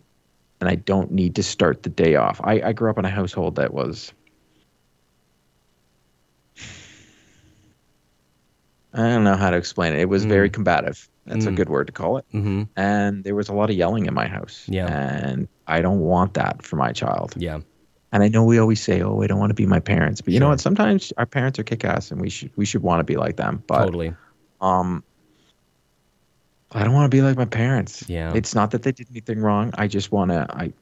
[0.60, 2.40] and I don't need to start the day off.
[2.42, 4.12] I, I grew up in a household that was.
[8.94, 9.98] I don't know how to explain it.
[10.00, 10.52] It was very Mm.
[10.54, 11.08] combative.
[11.26, 11.56] That's a Mm.
[11.56, 12.24] good word to call it.
[12.32, 14.64] hmm And there was a lot of yelling in my house.
[14.68, 14.86] Yeah.
[14.86, 17.34] And I don't want that for my child.
[17.36, 17.60] Yeah.
[18.12, 20.32] And I know we always say, "Oh, I don't want to be my parents," but
[20.32, 20.60] you know what?
[20.60, 23.62] Sometimes our parents are kick-ass, and we should we should want to be like them.
[23.66, 24.14] But totally.
[24.60, 25.02] um,
[26.72, 28.08] I don't want to be like my parents.
[28.08, 28.32] Yeah.
[28.34, 29.72] It's not that they did anything wrong.
[29.76, 30.46] I just want to.
[30.50, 30.72] I.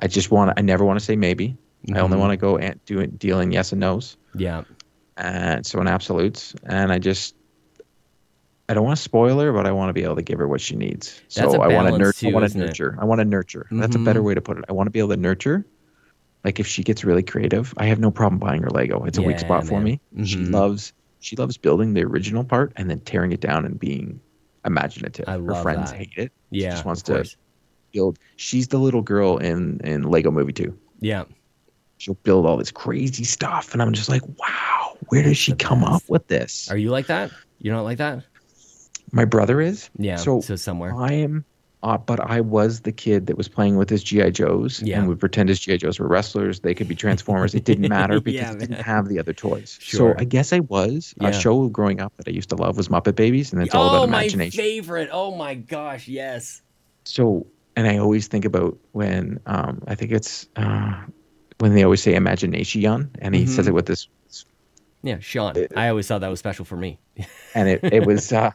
[0.00, 0.58] I just want to.
[0.58, 1.56] I never want to say maybe.
[1.92, 2.20] I only Mhm.
[2.20, 4.62] want to go and do it, dealing yes and nos, Yeah.
[5.18, 6.54] and so in absolutes.
[6.64, 7.34] And I just.
[8.68, 10.48] I don't want to spoil her, but I want to be able to give her
[10.48, 11.20] what she needs.
[11.34, 12.28] That's so I want to nurture.
[12.28, 12.96] I want to nurture.
[12.98, 13.66] I want to nurture.
[13.70, 14.24] That's a better Mhm.
[14.24, 14.64] way to put it.
[14.68, 15.66] I want to be able to nurture.
[16.44, 19.04] Like if she gets really creative, I have no problem buying her Lego.
[19.04, 20.00] It's a weak Yeah, spot for me.
[20.24, 20.52] She Mhm.
[20.52, 24.20] loves she loves building the original part and then tearing it down and being
[24.66, 25.26] imaginative.
[25.26, 25.96] I her friends that.
[25.98, 26.32] hate it.
[26.50, 26.70] Yeah.
[26.70, 27.24] just wants to-
[27.92, 28.18] Build.
[28.36, 30.76] She's the little girl in in Lego Movie 2.
[31.00, 31.24] Yeah.
[31.98, 35.84] She'll build all this crazy stuff and I'm just like, "Wow, where does she come
[35.84, 37.30] up with this?" Are you like that?
[37.60, 38.22] You're not like that?
[39.14, 39.88] My brother is.
[39.98, 40.16] Yeah.
[40.16, 40.94] So, So, somewhere.
[40.94, 41.44] I am
[41.84, 44.98] uh, but I was the kid that was playing with his GI Joes Yeah.
[44.98, 46.60] and would pretend his GI Joes were wrestlers.
[46.60, 47.54] They could be Transformers.
[47.54, 49.78] It didn't matter because Yeah, it didn't have the other toys.
[49.82, 50.14] Sure.
[50.14, 51.14] So I guess I was.
[51.20, 51.28] Yeah.
[51.28, 53.90] A show growing up that I used to love was Muppet Babies, and it's all
[53.90, 54.58] oh, about my imagination.
[54.58, 55.10] favorite.
[55.12, 56.62] Oh my gosh, yes.
[57.04, 57.46] So,
[57.76, 61.02] and I always think about when um, I think it's uh,
[61.58, 63.68] when they always say imagination, and he says Mhm.
[63.68, 64.08] it with this,
[65.02, 65.54] Yeah, Sean.
[65.76, 66.98] I always thought that was special for me.
[67.54, 68.32] and it it was.
[68.32, 68.52] Uh,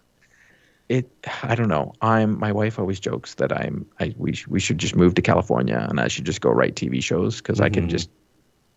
[0.90, 1.08] it
[1.44, 1.94] I don't know.
[2.02, 5.22] I'm my wife always jokes that I'm I we sh- we should just move to
[5.22, 7.90] California and I should just go write TV shows because I can Mhm.
[7.92, 8.10] just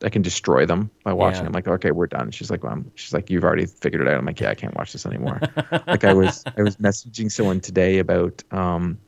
[0.04, 1.42] I can destroy them by watching.
[1.42, 1.46] Yeah.
[1.46, 2.32] I'm like, okay, we're done.
[2.32, 4.18] She's like, well, I'm, she's like, you've already figured it out.
[4.18, 5.40] I'm like, yeah, I can't watch this anymore.
[5.86, 8.98] like I was I was messaging someone today about um,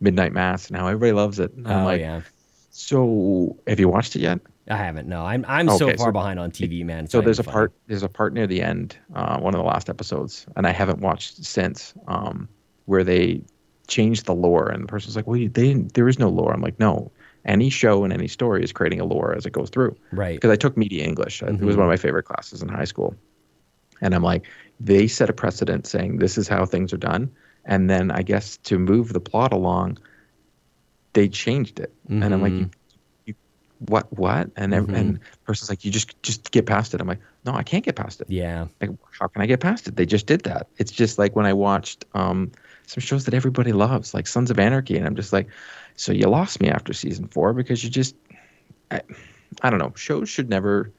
[0.00, 1.52] Midnight Mass and how everybody loves it.
[1.54, 2.20] And I'm oh like, yeah.
[2.70, 4.40] so have you watched it yet?
[4.68, 5.06] I haven't.
[5.08, 7.06] No, I'm I'm so far so- behind on TV, man.
[7.06, 9.64] So there's a even part there's a part near the end, uh, one of the
[9.64, 12.48] last episodes, and I haven't watched since, um,
[12.86, 13.42] where they
[13.86, 16.60] changed the lore, and the person's like, "Well, they didn't, there is no lore." I'm
[16.62, 17.12] like, "No,
[17.44, 20.34] any show and any story is creating a lore as it goes through." Right.
[20.36, 23.14] Because I took media English, it was one of my favorite classes in high school,
[24.00, 24.46] and I'm like,
[24.80, 27.30] they set a precedent saying this is how things are done,
[27.66, 29.98] and then I guess to move the plot along,
[31.12, 32.58] they changed it, and I'm like, Mhm.
[32.60, 32.70] you,
[33.78, 34.94] what, what, and Mhm.
[34.94, 37.00] and person's like, you just just get past it.
[37.00, 38.28] I'm like, no, I can't get past it.
[38.30, 38.66] Yeah.
[38.80, 39.96] Like, how can I get past it?
[39.96, 40.68] They just did that.
[40.78, 42.52] It's just like when I watched um,
[42.86, 45.48] some shows that everybody loves, like Sons of Anarchy, and I'm just like,
[45.96, 48.14] so you lost me after season four because you just,
[48.90, 49.00] I,
[49.62, 49.92] I don't know.
[49.96, 50.90] Shows should never,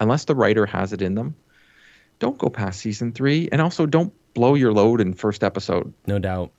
[0.00, 1.34] unless the writer has it in them,
[2.18, 5.92] don't go past season three, and also don't blow your load in first episode.
[6.06, 6.50] No doubt.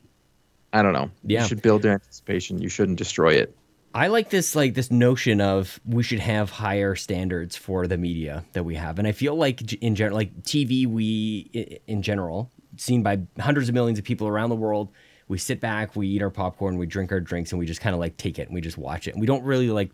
[0.73, 1.09] I don't know.
[1.23, 1.41] Yeah.
[1.41, 2.61] You should build your anticipation.
[2.61, 3.55] You shouldn't destroy it.
[3.93, 8.43] I like this like this notion of we should have higher standards for the media
[8.53, 13.03] that we have, and I feel like in general, like TV, we in general seen
[13.03, 14.89] by hundreds of millions of people around the world.
[15.27, 17.93] We sit back, we eat our popcorn, we drink our drinks, and we just kind
[17.93, 19.11] of like take it and we just watch it.
[19.11, 19.91] And we don't really like.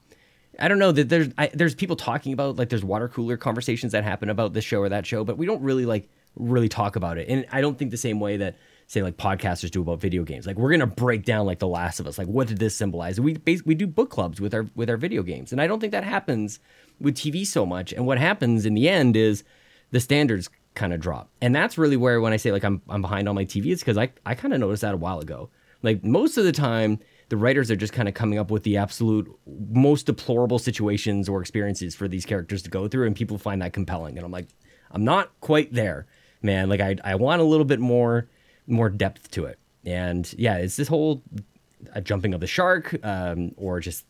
[0.57, 3.91] I don't know that there's I, there's people talking about like there's water cooler conversations
[3.91, 6.95] that happen about this show or that show, but we don't really like really talk
[6.95, 7.27] about it.
[7.27, 8.55] And I don't think the same way that
[8.89, 10.47] say like podcasters do about video games.
[10.47, 12.17] Like we're gonna break down like The Last of Us.
[12.17, 13.21] Like what did this symbolize?
[13.21, 15.79] We basically we do book clubs with our with our video games, and I don't
[15.79, 16.59] think that happens
[16.99, 17.93] with TV so much.
[17.93, 19.43] And what happens in the end is
[19.91, 23.03] the standards kind of drop, and that's really where when I say like I'm I'm
[23.03, 25.51] behind on my TV, it's because I I kind of noticed that a while ago.
[25.83, 28.77] Like most of the time, the writers are just kind of coming up with the
[28.77, 29.31] absolute
[29.71, 33.71] most deplorable situations or experiences for these characters to go through, and people find that
[33.71, 34.17] compelling.
[34.17, 34.47] And I'm like,
[34.89, 36.07] I'm not quite there,
[36.41, 36.69] man.
[36.69, 38.27] Like I I want a little bit more
[38.69, 39.57] more depth to it.
[39.85, 41.21] And yeah, it's this whole
[41.95, 44.05] uh, jumping of the shark, um, or just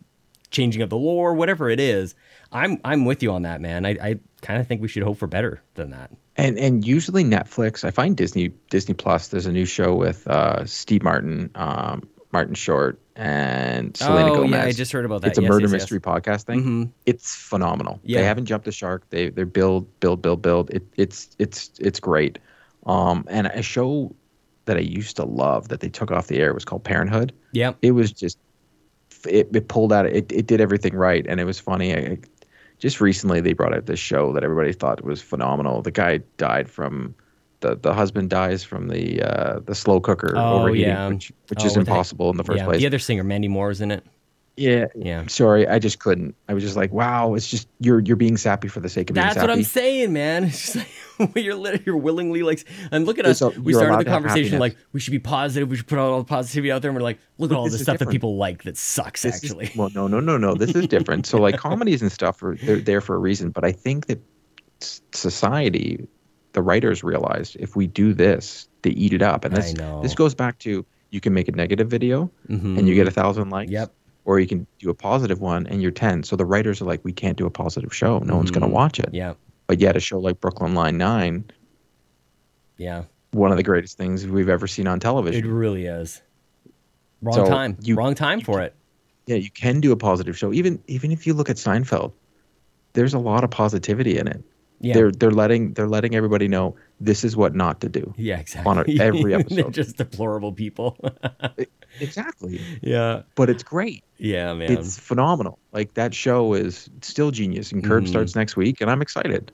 [0.52, 2.16] changing of the lore, whatever it is.
[2.52, 3.86] I'm I'm with you on that, man.
[3.86, 6.12] I, I kind of think we should hope for better than that.
[6.38, 9.28] And and usually Netflix, I find Disney Disney Plus.
[9.28, 14.52] There's a new show with uh, Steve Martin, um, Martin Short, and Selena oh Gomez.
[14.52, 15.28] yeah, I just heard about that.
[15.30, 15.82] it's a Yes, murder yes, yes.
[15.82, 16.64] mystery podcast thing.
[16.64, 16.92] Mhm.
[17.06, 18.00] It's phenomenal.
[18.04, 18.22] Yeah.
[18.22, 19.04] They haven't jumped the shark.
[19.12, 20.72] They they build build build build.
[20.72, 22.40] It, it's it's it's great.
[22.88, 24.16] Um, and a show
[24.70, 27.34] that I used to love that they took off the air was called Parenthood.
[27.54, 27.78] Yep.
[27.82, 28.38] It was just
[29.28, 31.96] it, it pulled out it, it did everything right and it was funny.
[31.96, 32.20] I,
[32.78, 35.82] just recently they brought out this show that everybody thought was phenomenal.
[35.82, 37.16] The guy died from
[37.62, 41.08] the the husband dies from the uh, the slow cooker Oh, overheating, yeah.
[41.10, 42.66] which which Oh, is impossible in the first yeah.
[42.66, 42.80] place.
[42.80, 44.06] The other singer, Mandy Moore, is in it.
[44.60, 44.86] Yeah.
[44.96, 45.26] Yeah.
[45.28, 46.36] Sorry, I just couldn't.
[46.48, 49.16] I was just like, wow, it's just you're you're being sappy for the sake of
[49.16, 49.36] being sappy.
[49.40, 50.44] That's what I'm saying, man.
[50.50, 52.66] It's just like you're you're willingly like.
[52.92, 53.42] And look at us.
[53.42, 55.70] A- we started the conversation like we should be positive.
[55.70, 56.90] We should put all the positivity out there.
[56.90, 59.24] And we're like, look at all the is stuff that people like that sucks.
[59.24, 60.54] This is- actually, well, no, no, no, no.
[60.56, 61.26] This is different.
[61.26, 63.50] so like comedies and stuff are they're there for a reason.
[63.52, 64.20] But I think that
[65.12, 66.08] society,
[66.54, 69.46] the writers realized if we do this, they eat it up.
[69.46, 73.08] And this this goes back to you can make a negative video and you get
[73.08, 73.68] a thousand likes.
[73.72, 73.74] Mm-hmm.
[73.74, 73.94] Yep.
[74.30, 76.22] Or you can do a positive one and you're ten.
[76.22, 78.20] So the writers are like, we can't do a positive show.
[78.20, 79.08] No one's going to watch it.
[79.08, 79.16] Mm-hmm.
[79.16, 79.34] Yeah.
[79.66, 81.46] But yet a show like Brooklyn Nine Nine,
[82.78, 83.06] Yeah.
[83.32, 85.44] one of the greatest things we've ever seen on television.
[85.44, 86.22] It really is.
[87.24, 87.76] Wrong So time.
[87.82, 88.76] you- Wrong time for it.
[89.26, 90.54] yeah, you can do a positive show.
[90.54, 92.12] Even even if you look at Seinfeld,
[92.94, 94.44] there's a lot of positivity in it.
[94.82, 94.94] Yeah.
[94.94, 98.14] They're they're letting they're letting everybody know this is what not to do.
[98.18, 98.40] yeah.
[98.40, 98.70] Exactly.
[98.70, 99.74] on every They're episode.
[99.74, 100.98] just deplorable people.
[102.00, 102.62] Exactly.
[102.82, 103.24] yeah.
[103.36, 104.04] But it's great.
[104.18, 104.72] Yeah, man.
[104.72, 105.58] It's phenomenal.
[105.74, 107.72] Like that show is still genius.
[107.72, 108.08] And Curb Mhm.
[108.10, 109.52] starts next week, and I'm excited.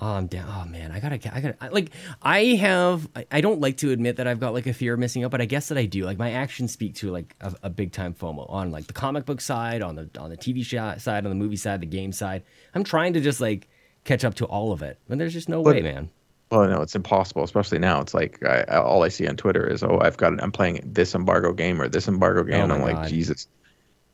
[0.00, 0.48] Oh, I'm down.
[0.48, 1.90] Oh man, I gotta, I gotta, I, like,
[2.22, 5.00] I have, I, I don't like to admit that I've got like a fear of
[5.00, 6.04] missing out, but I guess that I do.
[6.04, 9.26] Like my actions speak to like a, a big time FOMO on like the comic
[9.26, 10.64] book side, on the on the TV
[11.00, 12.44] side, on the movie side, the game side.
[12.74, 13.68] I'm trying to just like
[14.08, 16.10] catch up to all of it, And there's just no But- way, man.
[16.50, 18.00] Well, no, it's impossible, especially now.
[18.00, 21.14] It's like I, all I see on Twitter is, "Oh, I've got, I'm playing this
[21.14, 23.46] embargo game or this embargo game." Oh and I'm like, Jesus.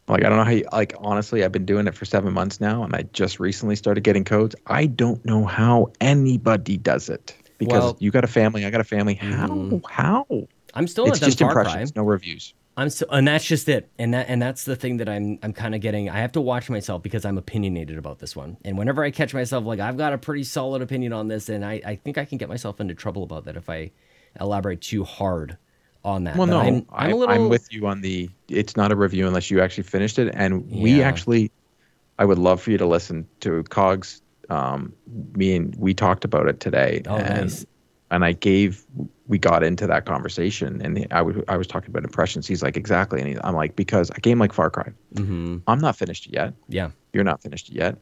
[0.08, 0.50] Like I don't know how.
[0.50, 3.76] You, like honestly, I've been doing it for seven months now, and I just recently
[3.76, 4.56] started getting codes.
[4.66, 8.80] I don't know how anybody does it because Well- you got a family, I got
[8.80, 9.14] a family.
[9.14, 9.46] How?
[9.46, 9.82] Mhm.
[9.88, 10.26] How?
[10.74, 12.52] I'm still it's just impressions, no reviews.
[12.76, 13.88] I'm so, and that's just it.
[13.98, 16.10] And that and that's the thing that I'm I'm kind of getting.
[16.10, 18.56] I have to watch myself because I'm opinionated about this one.
[18.64, 21.64] And whenever I catch myself like I've got a pretty solid opinion on this, and
[21.64, 23.92] I I think I can get myself into trouble about that if I
[24.40, 25.56] elaborate too hard
[26.04, 26.36] on that.
[26.36, 27.34] Well, But no, I'm, I'm a little.
[27.34, 28.28] I'm with you on the.
[28.48, 31.08] It's not a review unless you actually finished it, and we Yeah.
[31.08, 31.50] actually.
[32.18, 34.20] I would love for you to listen to Cogs.
[34.50, 34.92] Um,
[35.34, 37.66] me and we talked about it today, Oh, and nice.
[38.14, 38.84] And I gave.
[39.26, 42.46] We got into that conversation, and I was I was talking about impressions.
[42.46, 45.78] He's like exactly, and he, I'm like because a game like Far Cry, hmm I'm
[45.78, 46.54] not finished yet.
[46.68, 46.90] Yeah.
[47.12, 47.96] You're not finished yet.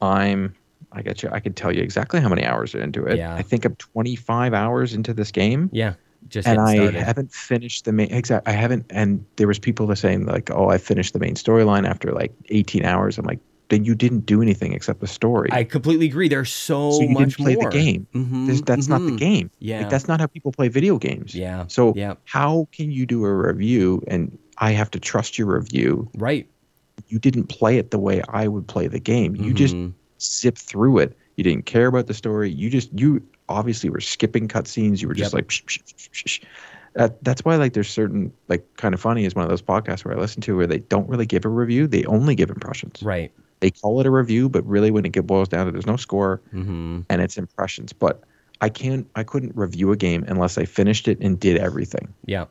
[0.00, 0.54] I'm.
[0.90, 1.28] I get you.
[1.30, 3.16] I could tell you exactly how many hours are into it.
[3.16, 3.34] Yeah.
[3.34, 5.94] I think I'm 25 hours into this game Yeah.
[6.28, 8.12] Just and I haven't finished the main.
[8.12, 8.46] Exact.
[8.48, 8.86] I haven't.
[8.90, 12.32] And there was people that saying like, "Oh, I finished the main storyline after like
[12.48, 13.40] 18 hours." I'm like,
[13.72, 15.48] "Then you didn't do anything except the story.
[15.50, 16.28] I completely agree.
[16.28, 17.70] There's so, so you much didn't play more.
[17.70, 18.06] the game.
[18.14, 19.18] Mhm, There's- that's not the mhm.
[19.18, 19.50] game.
[19.60, 19.78] Yeah.
[19.80, 21.34] Like that's not how people play video games.
[21.34, 21.64] Yeah.
[21.68, 22.14] So Yeah.
[22.24, 26.06] how can you do a review and I have to trust your review?
[26.18, 26.46] Right.
[27.08, 29.34] You didn't play it the way I would play the game.
[29.36, 29.94] You just Mhm.
[30.20, 31.16] zip through it.
[31.38, 32.50] You didn't care about the story.
[32.50, 35.00] You just you obviously were skipping cutscenes.
[35.00, 35.38] You were just Yep.
[35.38, 36.40] like, psh, psh, psh, psh, psh.
[36.94, 40.04] That, that's why like there's certain like kind of funny is one of those podcasts
[40.04, 41.86] where I listen to where they don't really give a review.
[41.86, 43.02] They only give impressions.
[43.02, 43.32] Right.
[43.62, 46.42] They call it a review, but really when it boils down to there's no score
[46.50, 47.92] hmm and it's impressions.
[47.92, 48.22] But
[48.60, 52.12] I can't I couldn't review a game unless I finished it and did everything.
[52.26, 52.40] Yeah.
[52.40, 52.48] Like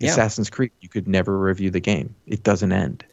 [0.00, 0.10] Yeah.
[0.10, 2.14] Assassin's Creed, you could never review the game.
[2.26, 3.04] It doesn't end.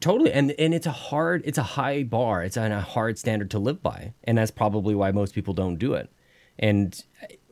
[0.00, 2.42] Totally, and and it's a hard, it's a high bar.
[2.42, 5.94] It's a hard standard to live by, and that's probably why most people don't do
[5.94, 6.10] it.
[6.58, 7.02] And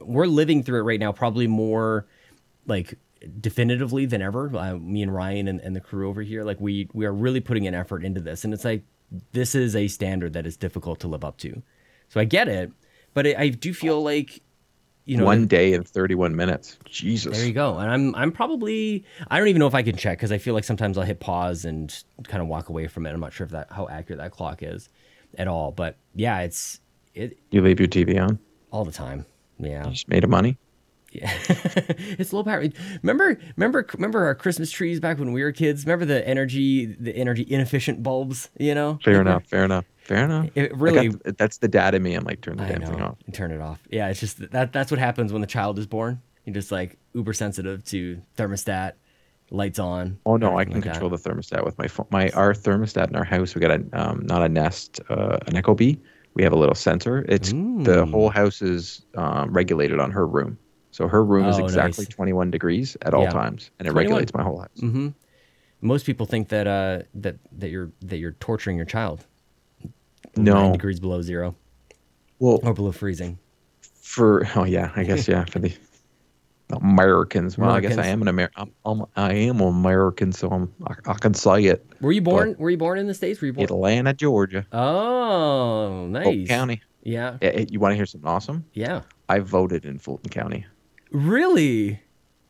[0.01, 2.07] we're living through it right now, probably more
[2.67, 2.99] like
[3.41, 4.55] definitively than ever.
[4.55, 7.41] Uh, me and Ryan and, and the crew over here, like we we are really
[7.41, 8.83] putting an effort into this, and it's like
[9.33, 11.63] this is a standard that is difficult to live up to.
[12.09, 12.71] So I get it,
[13.15, 14.43] but I, I do feel like
[15.05, 16.79] you know One day and 31 minutes.
[16.85, 17.37] Jesus.
[17.37, 17.79] there you go.
[17.79, 20.53] And I'm I'm probably I don't even know if I can check because I feel
[20.55, 21.95] like sometimes I'll hit pause and
[22.25, 23.11] kind of walk away from it.
[23.13, 24.89] I'm not sure if that how accurate that clock is
[25.39, 25.71] at all.
[25.71, 26.81] But yeah, it's
[27.15, 28.39] it You leave your TV on.
[28.73, 29.25] all the time.
[29.59, 29.85] Yeah.
[29.85, 30.59] You just made of money.
[31.21, 31.33] Yeah.
[32.19, 32.65] it's low power.
[33.03, 35.85] Remember remember remember our Christmas trees back when we were kids?
[35.85, 38.99] Remember the energy the energy inefficient bulbs, you know?
[39.05, 39.45] Fair enough.
[39.47, 39.85] Fair enough.
[39.99, 40.49] Fair enough.
[40.55, 42.15] It really got- that's the dad in me.
[42.15, 43.17] I'm like, turn the I damn thing off.
[43.27, 43.81] And turn it off.
[43.91, 46.21] Yeah, it's just that that's what happens when the child is born.
[46.45, 48.93] You're just like uber sensitive to thermostat,
[49.51, 50.19] lights on.
[50.27, 50.93] Oh no, I can like that.
[50.93, 52.07] control the thermostat with my phone.
[52.11, 53.55] My our thermostat in our house.
[53.55, 55.99] We got a um, not a Nest, uh, an ecobee.
[56.35, 57.25] We have a little sensor.
[57.29, 60.59] It's the whole house is um, regulated on her room.
[60.97, 62.15] So her room is Oh, exactly nice.
[62.15, 63.31] 21 degrees at all Yeah.
[63.33, 64.05] times, and it 21.
[64.15, 64.81] regulates my whole house.
[64.81, 65.09] hmm
[65.83, 69.27] Most people think that uh, that that you're that you're torturing your child.
[70.37, 71.55] Nine No, degrees below zero
[72.39, 73.39] well, or below freezing.
[74.01, 75.73] for oh yeah, I guess yeah for the
[76.71, 77.59] Americans.
[77.59, 78.73] Well, I guess I am an American.
[78.87, 81.87] I'm, I'm, I am an American, so I'm, I, I can say it.
[82.01, 82.57] Were you born?
[82.59, 83.41] were you born in the states?
[83.43, 83.65] Were you born?
[83.65, 86.49] Atlanta, Georgia, Oh, Fulton nice.
[86.49, 86.81] County.
[87.03, 88.65] Yeah, Eh, eh, You want to hear something awesome?
[88.73, 89.03] yeah.
[89.29, 90.65] I voted in Fulton County.
[91.17, 92.01] Really?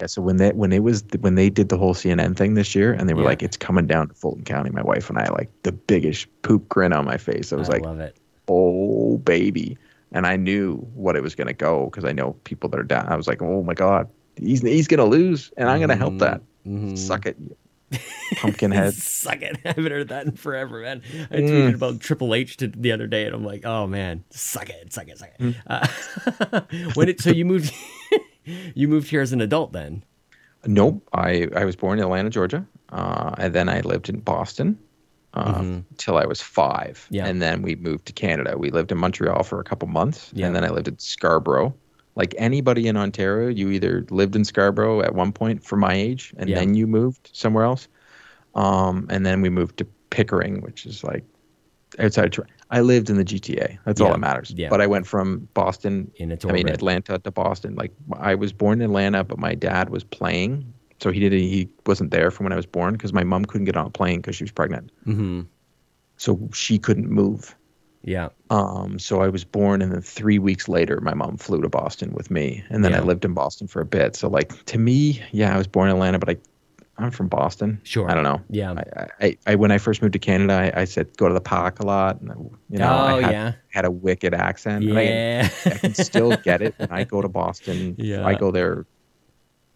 [0.00, 2.74] Yeah, so when they when it was when they did the whole CNN thing this
[2.74, 3.28] year, and they were Yeah.
[3.28, 6.68] like, "It's coming down to Fulton County," my wife and I like the biggest poop
[6.68, 7.52] grin on my face.
[7.52, 8.16] I was I like, love it.
[8.48, 9.78] "Oh baby,"
[10.12, 12.82] and I knew what it was going to go because I know people that are
[12.84, 13.06] down.
[13.08, 14.06] I was like, "Oh my god,
[14.36, 16.98] he's he's going to lose, and I'm going to help that." Mhm.
[16.98, 17.56] Suck it, you
[18.36, 18.92] pumpkin head.
[18.92, 19.56] Suck it.
[19.64, 21.00] I haven't heard that in forever, man.
[21.30, 21.48] I Mm.
[21.48, 24.92] tweeted about Triple H to, the other day, and I'm like, oh man, suck it,
[24.92, 25.42] suck it, suck it.
[25.42, 25.54] Mm.
[25.66, 26.60] Uh,
[26.94, 27.72] when it so you moved,
[28.74, 30.04] you moved here as an adult then?
[30.66, 31.06] Nope.
[31.12, 34.78] I, I was born in Atlanta, Georgia, uh, and then I lived in Boston
[35.34, 36.98] uh, till I was five.
[37.04, 37.14] Mm-hmm.
[37.14, 37.26] Yeah.
[37.26, 38.56] And then we moved to Canada.
[38.58, 40.46] We lived in Montreal for a couple months, Yeah.
[40.46, 41.74] and then I lived in Scarborough.
[42.16, 46.32] Like anybody in Ontario, you either lived in Scarborough at one point for my age,
[46.38, 46.56] and Yeah.
[46.56, 47.86] then you moved somewhere else.
[48.54, 51.24] Um, and then we moved to Pickering, which is like
[51.98, 52.32] outside.
[52.32, 53.78] Tor- I lived in the GTA.
[53.84, 54.50] That's all that matters.
[54.50, 54.68] Yeah.
[54.68, 56.68] But I went from Boston In I mean.
[56.68, 57.76] Atlanta to Boston.
[57.76, 61.40] Like I was born in Atlanta, but my dad was playing, so he didn't.
[61.40, 63.90] He wasn't there from when I was born because my mom couldn't get on a
[63.90, 65.42] plane because she was pregnant, Mm-hmm.
[66.16, 67.54] so she couldn't move.
[68.02, 68.28] Yeah.
[68.50, 72.12] Um, so I was born, and then three weeks later, my mom flew to Boston
[72.12, 74.14] with me, and then I lived in Boston for a bit.
[74.16, 76.36] So like to me, yeah, I was born in Atlanta, but I,
[76.98, 77.80] I'm from Boston.
[77.84, 78.10] Sure.
[78.10, 78.40] I don't know.
[78.48, 78.72] Yeah.
[78.72, 81.40] I, I, I when I first moved to Canada, I, I said go to the
[81.42, 82.20] park a lot.
[82.22, 82.30] And,
[82.70, 83.52] you know, oh I had, yeah.
[83.70, 84.84] had a wicked accent.
[84.84, 85.48] and I- Yeah.
[85.66, 87.96] I can still get it when I go to Boston.
[87.98, 88.26] Yeah.
[88.26, 88.86] I go there,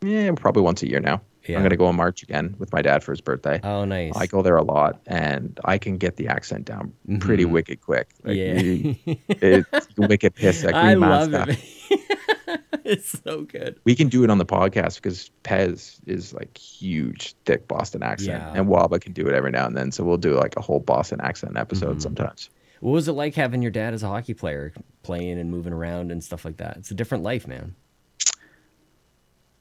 [0.02, 1.20] yeah, probably once a year now.
[1.46, 1.56] Yeah.
[1.56, 3.60] I'm gonna go in March again with my dad for his birthday.
[3.64, 4.12] oh nice.
[4.16, 7.50] I go there a lot, and I can get the accent down pretty Mhm.
[7.50, 8.08] wicked quick.
[8.24, 8.60] Like, yeah.
[8.60, 8.96] you-
[9.28, 11.52] it's wicked piss I love Master.
[11.90, 12.38] it.
[12.84, 13.78] it's so good.
[13.84, 18.42] We can do it on the podcast because Pez is like huge, thick Boston accent,
[18.42, 18.52] Yeah.
[18.60, 19.90] and Waba can do it every now and then.
[19.92, 22.02] So we'll do like a whole Boston accent episode Mhm.
[22.02, 22.50] sometimes.
[22.80, 26.10] What was it like having your dad as a hockey player, playing and moving around
[26.12, 26.76] and stuff like that?
[26.78, 27.74] It's a different life, man.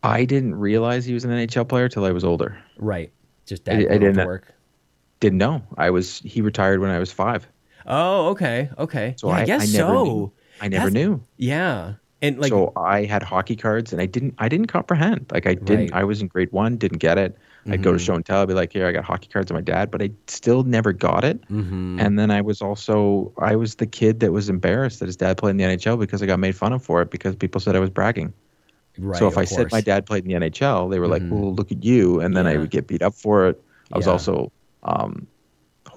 [0.04, 2.58] I didn't realize he was an NHL player till I was older.
[2.78, 3.12] Right.
[3.46, 4.54] Just I- dad I off didn't- work.
[5.20, 5.62] Didn't know.
[5.78, 7.46] I was he retired when I was five.
[7.86, 9.16] Oh, okay, okay.
[9.18, 10.04] So yeah, I, I- guess I never so.
[10.06, 10.32] knew.
[10.62, 11.22] I never That's- knew.
[11.36, 15.28] Yeah, and like, so I had hockey cards and I didn't I didn't comprehend.
[15.32, 15.94] Like I didn't Right.
[15.94, 17.38] I was in grade one, didn't get it.
[17.70, 18.02] I'd go to Mhm.
[18.06, 20.02] show and tell, I'd be like, here, I got hockey cards of my dad, but
[20.02, 21.40] I still never got it.
[21.50, 21.96] mhm.
[21.98, 25.38] And then I was also I was the kid that was embarrassed that his dad
[25.38, 27.76] played in the NHL because I got made fun of for it because people said
[27.76, 28.34] I was bragging.
[28.98, 31.24] right, so if of I said my dad played in the NHL, they were like,
[31.24, 31.30] Mhm.
[31.30, 33.62] Well, look at you and then I would get beat up for it.
[33.92, 34.14] I was Yeah.
[34.14, 34.52] also
[34.84, 35.28] um,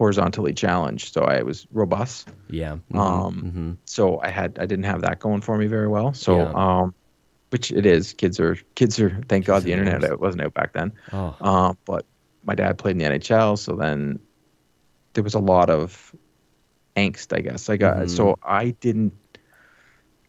[0.02, 2.28] horizontally challenged, so I was robust.
[2.50, 3.76] yeah, mhm, um, mhm.
[3.84, 6.12] so I had I didn't have that going for me very well.
[6.12, 6.52] So Yeah.
[6.54, 6.94] um,
[7.50, 8.14] which it is.
[8.14, 9.10] Kids are kids are.
[9.28, 10.92] Thank God the internet out wasn't out back then.
[11.12, 12.04] oh, Um, but
[12.42, 14.18] my dad played in the NHL, so then
[15.14, 16.12] there was a lot of
[16.96, 17.32] angst.
[17.36, 18.10] I guess I got Mhm.
[18.10, 19.12] so I didn't.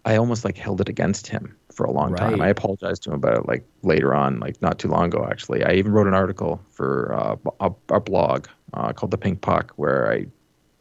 [0.05, 2.41] I almost like held it against him for a long time.
[2.41, 5.63] I apologized to him about it like later on, like not too long ago actually.
[5.63, 9.71] I even wrote an article for uh, a, a blog uh, called The Pink Puck
[9.76, 10.28] where I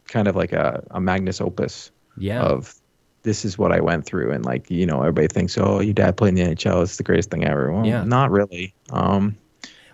[0.06, 2.74] kind of like a, a magnus opus yeah, of
[3.22, 6.16] this is what I went through, and like you know, everybody thinks, oh, your dad
[6.16, 7.72] played in the NHL, it's the greatest thing ever.
[7.72, 8.04] Well, Yeah.
[8.04, 8.74] not really.
[8.90, 9.36] Um,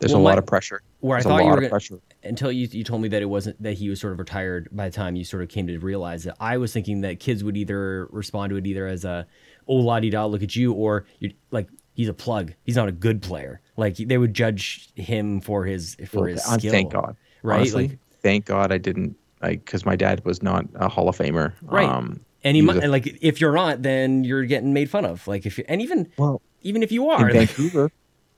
[0.00, 0.80] there's Well, a my- lot of pressure.
[1.00, 1.98] where I There's a thought you were gonna, pressure.
[2.24, 4.88] until you you told me that it wasn't that he was sort of retired by
[4.88, 6.34] the time you sort of came to realize it.
[6.40, 9.26] I was thinking that kids would either respond to it either as a
[9.68, 12.52] oh la di da look at you or you're like he's a plug.
[12.64, 13.60] He's not a good player.
[13.76, 16.70] Like they would judge him for his for his skill.
[16.72, 17.16] Thank God.
[17.42, 17.60] right?
[17.60, 19.16] Honestly, Like- thank God I didn't.
[19.40, 21.52] Like, because my dad was not a Hall of Famer.
[21.62, 21.88] Right.
[21.88, 25.04] Um, And he he might a- like if you're not, then you're getting made fun
[25.04, 25.26] of.
[25.28, 27.90] Like if you, and even well, even if you in are, like, Vancouver,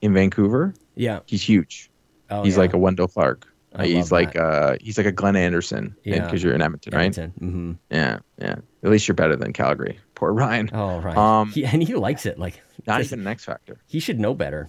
[0.03, 1.91] in Vancouver, yeah, he's huge.
[2.31, 2.61] oh, he's yeah.
[2.61, 3.47] like a Wendel Clark.
[3.75, 4.43] I he's like that.
[4.43, 5.95] uh he's like a Glenn Anderson.
[6.05, 6.25] Yeah.
[6.25, 7.15] Because you're in Edmonton, right?
[7.17, 8.57] hmm Yeah, yeah.
[8.83, 9.99] At least you're better than Calgary.
[10.15, 10.71] Poor Ryan.
[10.73, 12.39] Oh right, Um, he, and he likes it.
[12.39, 13.79] Like Not even an X Factor.
[13.87, 14.69] he should know better.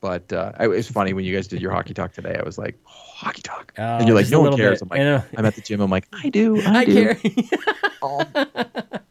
[0.00, 2.36] But uh, it was funny when you guys did your hockey talk today.
[2.38, 4.82] I was like, oh, hockey talk, Oh, and you're like, no one cares.
[4.82, 4.88] bit.
[4.92, 5.24] I'm like.
[5.38, 5.80] I'm at the gym.
[5.80, 7.14] I'm like, I do, I, I do.
[7.14, 7.16] care.
[8.02, 8.22] Oh.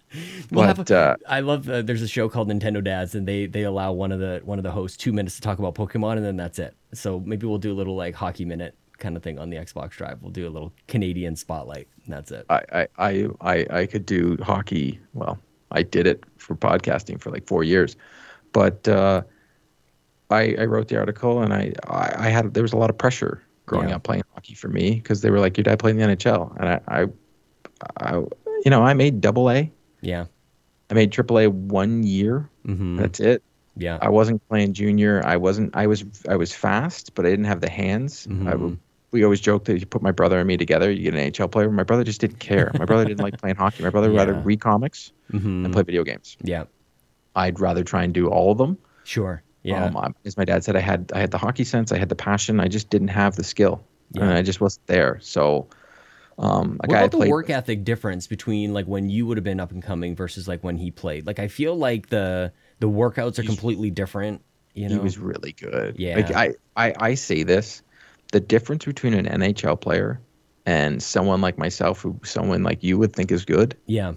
[0.51, 3.27] We'll have but a- uh, I love uh, there's a show called Nintendo Dads and
[3.27, 5.75] they they allow one of the one of the hosts two minutes to talk about
[5.75, 6.75] Pokemon and then that's it.
[6.93, 9.91] So maybe we'll do a little like hockey minute kind of thing on the Xbox
[9.91, 10.21] Drive.
[10.21, 12.45] We'll do a little Canadian spotlight and that's it.
[12.49, 14.99] I, I, I, I, I could do hockey.
[15.13, 15.39] Well,
[15.71, 17.95] I did it for podcasting for like four years,
[18.51, 19.23] but uh,
[20.29, 22.97] I, I wrote the article and I, I, I had there was a lot of
[22.97, 23.95] pressure growing Yeah.
[23.95, 26.55] up playing hockey for me because they were like, your dad played in the NHL,
[26.59, 27.05] and I, I,
[27.97, 28.15] I,
[28.63, 29.71] you know, I made double A.
[30.03, 30.25] Yeah.
[30.89, 32.49] I made AAA one year.
[32.65, 33.41] hmm That's it.
[33.75, 33.97] Yeah.
[34.01, 35.21] I wasn't playing junior.
[35.25, 35.75] I wasn't.
[35.75, 36.05] I was.
[36.29, 38.27] I was fast, but I didn't have the hands.
[38.27, 38.59] I Mhm.
[38.59, 38.79] would,
[39.11, 41.51] we always joke that you put my brother and me together, you get an NHL
[41.51, 41.71] player.
[41.71, 42.69] My brother just didn't care.
[42.77, 43.81] My brother didn't like playing hockey.
[43.83, 46.37] My brother would rather read comics hmm and play video games.
[46.43, 46.65] Yeah.
[47.35, 48.77] I'd rather try and do all of them.
[49.05, 49.41] Sure.
[49.63, 49.85] Yeah.
[49.85, 52.15] Um, as my dad said, I had I had the hockey sense, I had the
[52.15, 53.83] passion, I just didn't have the skill,
[54.15, 55.19] and I just wasn't there.
[55.21, 55.67] So,
[56.37, 59.59] um, What about the work with- ethic difference between like when you would have been
[59.59, 61.25] up and coming versus like when he played?
[61.27, 64.41] Like I feel like the the workouts are completely different.
[64.73, 65.99] You know, he was really good.
[65.99, 66.15] Yeah.
[66.15, 67.83] Like I, I, I say this,
[68.31, 70.19] the difference between an NHL player
[70.65, 74.13] and someone like myself, who someone like you would think is good, yeah,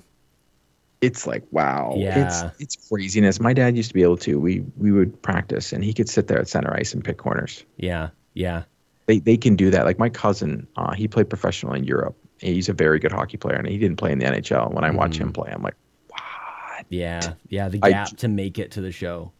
[1.02, 1.92] it's like wow.
[1.96, 2.24] Yeah.
[2.50, 3.38] It's it's craziness.
[3.38, 4.40] My dad used to be able to.
[4.40, 7.64] We we would practice and he could sit there at center ice and pick corners.
[7.76, 8.62] yeah, yeah,
[9.06, 9.84] They they can do that.
[9.84, 12.16] Like my cousin, uh, he played professional in Europe.
[12.40, 14.72] He's a very good hockey player and he didn't play in the NHL.
[14.72, 15.22] When I watch Mm-hmm.
[15.28, 15.76] him play, I'm like,
[16.08, 16.86] what?
[16.90, 17.68] yeah, yeah.
[17.68, 19.32] The I- gap to make it to the show.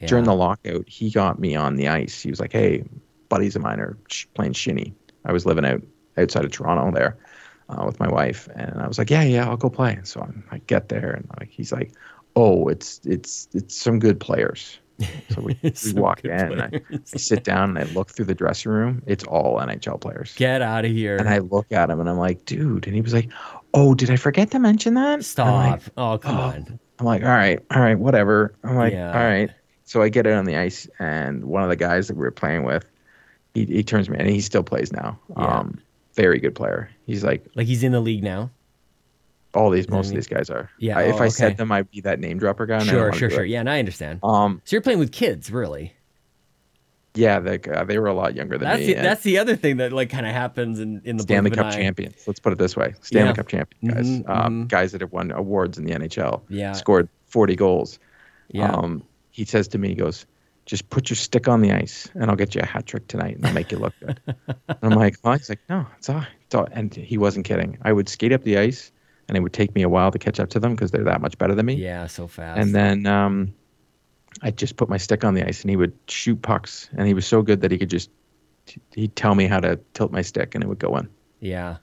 [0.00, 0.06] Yeah.
[0.06, 2.22] during the lockout, he got me on the ice.
[2.22, 2.84] He was like, "Hey,
[3.28, 3.98] buddies of mine are
[4.34, 4.94] playing shinny."
[5.26, 5.82] I was living out
[6.16, 7.18] outside of Toronto there
[7.68, 10.42] uh, with my wife, and I was like, "Yeah, yeah, I'll go play." So I'm,
[10.50, 11.92] I get there, and like he's like,
[12.36, 14.78] "Oh, it's it's it's some good players."
[15.30, 16.70] So we, we walk in, and I.
[16.92, 19.02] I sit down, and I look through the dressing room.
[19.06, 20.34] It's all NHL players.
[20.36, 21.16] Get out of here!
[21.16, 23.30] And I look at him, and I'm like, "Dude," and he was like,
[23.74, 25.46] "Oh, did I forget to mention that?" Stop!
[25.46, 26.78] like, oh, come "Oh." on.
[26.98, 28.54] I'm like, all right, all right, whatever.
[28.62, 29.08] I'm like, Yeah.
[29.08, 29.50] all right.
[29.84, 32.30] So I get it on the ice, and one of the guys that we were
[32.30, 32.84] playing with,
[33.54, 35.18] he, he turns me, and he still plays now.
[35.36, 35.44] Yeah.
[35.46, 35.80] Um,
[36.14, 36.90] very good player.
[37.06, 38.50] He's like Like he's in the league now.
[39.54, 40.70] All these, most of these guys are.
[40.78, 41.30] Yeah, I, if oh, I okay.
[41.30, 42.82] said them, I'd be that name dropper guy.
[42.84, 43.44] Sure, sure, sure.
[43.44, 43.48] it.
[43.48, 44.20] Yeah, and I understand.
[44.22, 45.94] Um, So you're playing with kids, really?
[47.14, 48.94] yeah, they, uh, they were a lot younger than That's me.
[48.94, 51.72] the, that's the other thing that like kind of happens in in the Stanley Cup
[51.72, 52.22] champions.
[52.26, 53.34] Let's put it this way: Stanley Yeah.
[53.34, 54.68] Cup champion guys, Mhm, um, mhm.
[54.68, 56.42] guys that have won awards in the NHL.
[56.48, 56.72] Yeah.
[56.72, 57.98] scored 40 goals.
[58.52, 58.70] Yeah.
[58.70, 60.24] Um, he says to me, he goes,
[60.66, 63.34] just put your stick on the ice and I'll get you a hat trick tonight
[63.36, 64.20] and I'll make you look good.
[64.46, 66.68] and I'm like, well, he's like, no, it's all, it's all.
[66.72, 67.76] And he wasn't kidding.
[67.82, 68.92] I would skate up the ice
[69.30, 71.20] and it would take me a while to catch up to them because they're that
[71.20, 71.74] much better than me.
[71.74, 72.58] yeah, so fast.
[72.60, 73.54] And then um,
[74.42, 76.88] I'd just put my stick on the ice and he would shoot pucks.
[76.96, 78.10] And he was so good that he could just,
[78.94, 81.08] he'd tell me how to tilt my stick and it would go in.
[81.38, 81.76] yeah,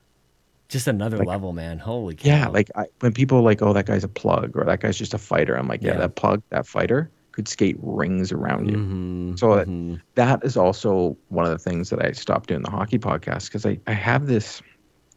[0.70, 1.80] just another Like- level, man.
[1.80, 2.28] Holy cow.
[2.28, 4.98] Yeah, like I, when people are like, "Oh, that guy's a plug," or "That guy's
[4.98, 6.00] just a fighter," I'm like, "Yeah, Yeah.
[6.00, 10.02] that plug, that fighter could skate rings around you." Mhm, So that- mhm.
[10.16, 13.66] That is also one of the things that I stopped doing the hockey podcast because
[13.66, 14.62] I I have this,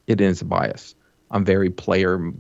[0.07, 0.95] it is a bias.
[1.31, 2.33] I'm very player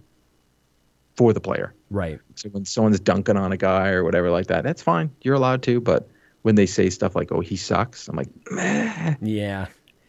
[1.16, 1.74] for the player.
[1.90, 2.18] right.
[2.36, 5.10] So when someone's dunking on a guy or whatever like that, that's fine.
[5.22, 5.80] You're allowed to.
[5.80, 6.08] But
[6.42, 9.14] when they say stuff like, "Oh, he sucks," I'm like, Meh.
[9.20, 9.66] Yeah,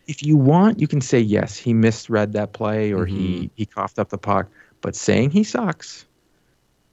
[0.07, 3.15] if you want, you can say yes, he misread that play or Mm-hmm.
[3.15, 4.49] he he coughed up the puck.
[4.81, 6.05] But saying he sucks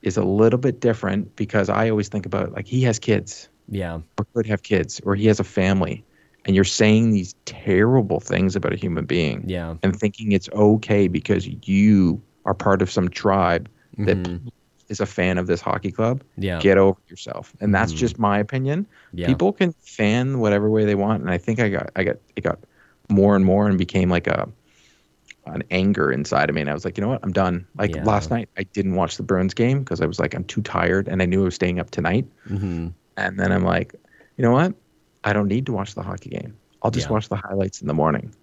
[0.02, 4.00] is a little bit different because I always think about like he has kids yeah,
[4.18, 6.04] or could have kids or he has a family,
[6.48, 9.76] and you're saying these terrible things about a human being yeah.
[9.84, 13.68] and thinking it's okay because you are part of some tribe
[13.98, 14.48] that Mhm.
[14.88, 16.24] is a fan of this hockey club.
[16.38, 17.96] Yeah, Get over yourself, and that's Mhm.
[17.98, 19.26] just my opinion yeah.
[19.26, 22.40] people can fan whatever way they want and i think i got i got it
[22.42, 22.58] got
[23.10, 24.48] more and more and became like a
[25.46, 27.94] an anger inside of me and i was like you know what i'm done like
[27.94, 28.04] Yeah.
[28.04, 31.08] last night i didn't watch the bruins game because i was like i'm too tired
[31.08, 33.94] and i knew i was staying up tonight hmm and then i'm like
[34.36, 34.74] you know what
[35.28, 37.12] i don't need to watch the hockey game i'll just Yeah.
[37.14, 38.34] watch the highlights in the morning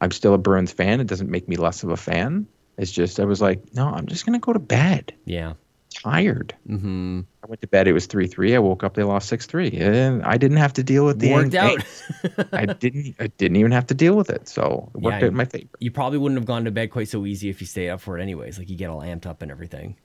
[0.00, 2.46] i'm still a bruins fan it doesn't make me less of a fan
[2.78, 5.54] it's just i was like no i'm just going to go to bed Yeah.
[5.94, 7.86] tired hmm I went to bed.
[7.86, 8.54] It was three three.
[8.56, 8.94] I woke up.
[8.94, 11.84] They lost six three, and I didn't have to deal with the Worked out.
[12.54, 13.16] I didn't.
[13.20, 14.48] I didn't even have to deal with it.
[14.48, 15.68] So it worked Yeah, out in my favor.
[15.78, 18.18] you probably wouldn't have gone to bed quite so easy if you stayed up for
[18.18, 18.58] it anyways.
[18.58, 19.96] Like you get all amped up and everything.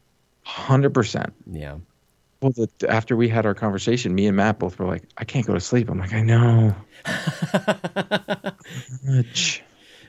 [0.43, 1.31] Hundred percent.
[1.49, 1.77] Yeah.
[2.41, 5.45] Well, the, after we had our conversation, me and Matt both were like, "I can't
[5.45, 6.75] go to sleep." I'm like, "I know."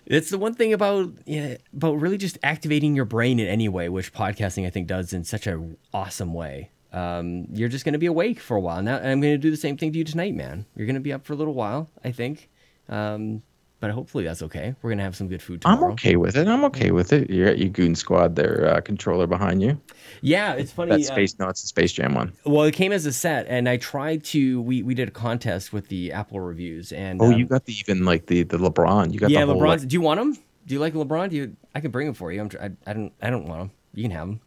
[0.07, 3.89] It's the one thing about yeah, about really just activating your brain in any way,
[3.89, 6.70] which podcasting I think does in such an awesome way.
[6.93, 8.83] Um, you're just going to be awake for a while.
[8.83, 10.66] Now I'm going to do the same thing to you tonight, man.
[10.74, 12.49] You're going to be up for a little while, I think.
[12.89, 13.43] Um,
[13.81, 14.74] but hopefully that's okay.
[14.83, 15.87] We're going to have some good food tomorrow.
[15.87, 16.47] I'm okay with it.
[16.47, 17.28] I'm okay with it.
[17.31, 19.81] You got your goon squad, their uh, controller behind you.
[20.20, 20.91] Yeah, it's funny.
[20.91, 21.39] That uh, space.
[21.39, 22.33] No, it's the Space Jam one.
[22.45, 24.61] well, it came as a set, and I tried to.
[24.61, 27.72] We we did a contest with the Apple reviews, and Oh, um, you got the
[27.78, 29.12] even like the the LeBron.
[29.12, 29.83] You got yeah, the whole, LeBron's.
[29.83, 30.35] like- do you want him?
[30.66, 31.31] Do you like LeBron?
[31.31, 31.57] Do you?
[31.74, 32.41] I can bring him for you.
[32.43, 32.51] I'm.
[32.61, 33.12] I, I don't.
[33.22, 33.70] I don't want him.
[33.95, 34.41] You can have him.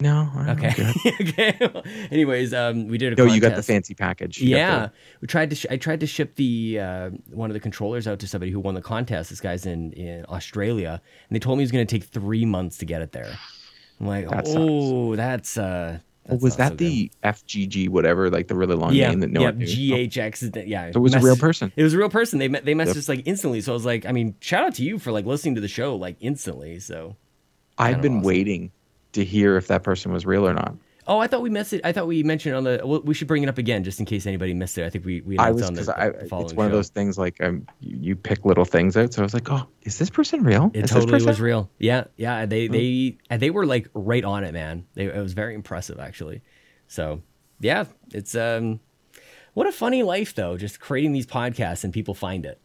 [0.00, 0.28] No.
[0.34, 0.74] I'm Okay.
[0.74, 1.20] good.
[1.28, 1.82] okay.
[2.10, 3.34] Anyways, um, we did a No, contest.
[3.34, 4.40] you got the fancy package.
[4.40, 5.56] You Yeah, the- we tried to.
[5.56, 8.60] Sh- I tried to ship the uh, one of the controllers out to somebody who
[8.60, 9.30] won the contest.
[9.30, 12.44] This guy's in in Australia, and they told me it was going to take three
[12.44, 13.32] months to get it there.
[14.00, 14.58] I'm like, That sucks.
[14.58, 15.56] oh, that's.
[15.58, 15.98] uh
[16.28, 19.20] Oh, that's was that so good." the FGG whatever, like the really long yeah, name
[19.20, 19.66] that no yeah, one knew?
[19.66, 20.42] GHX.
[20.42, 21.72] is the- Yeah, So it was a real person.
[21.74, 22.38] It was a real person.
[22.38, 22.96] They met, they messaged Yep.
[22.96, 23.62] us like instantly.
[23.62, 25.66] So I was like, I mean, shout out to you for like listening to the
[25.66, 26.78] show like instantly.
[26.78, 27.16] So
[27.78, 28.22] I've been awesome.
[28.26, 28.70] waiting
[29.12, 30.74] to hear if that person was real or not.
[31.06, 31.80] Oh, I thought we missed it.
[31.82, 32.80] I thought we mentioned it on the.
[32.84, 34.84] Well, we should bring it up again just in case anybody missed it.
[34.84, 37.18] I think we we I was on the, I the it's one of those things
[37.18, 39.12] like um, you, you pick little things out.
[39.14, 40.70] So I was like, oh, is this person real?
[40.72, 41.68] It is totally was real.
[41.78, 42.46] Yeah, yeah.
[42.46, 42.72] They Hmm.
[42.72, 44.86] they they were like right on it, man.
[44.94, 46.42] They, it was very impressive, actually.
[46.86, 47.22] So
[47.58, 48.78] yeah, it's um,
[49.54, 50.56] what a funny life though.
[50.56, 52.60] Just creating these podcasts and people find it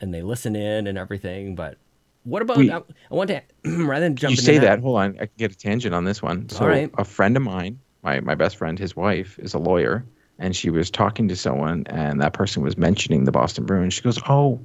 [0.00, 1.54] and they listen in and everything.
[1.54, 1.76] But
[2.24, 2.56] what about?
[2.58, 4.30] We- I, I want to rather than jump.
[4.32, 4.80] you say that.
[4.80, 6.48] Hold on, I can get a tangent on this one.
[6.48, 6.90] So right.
[6.98, 10.04] a friend of mine, my my best friend, his wife is a lawyer,
[10.38, 13.94] and she was talking to someone, and that person was mentioning the Boston Bruins.
[13.94, 14.60] She goes, "Oh,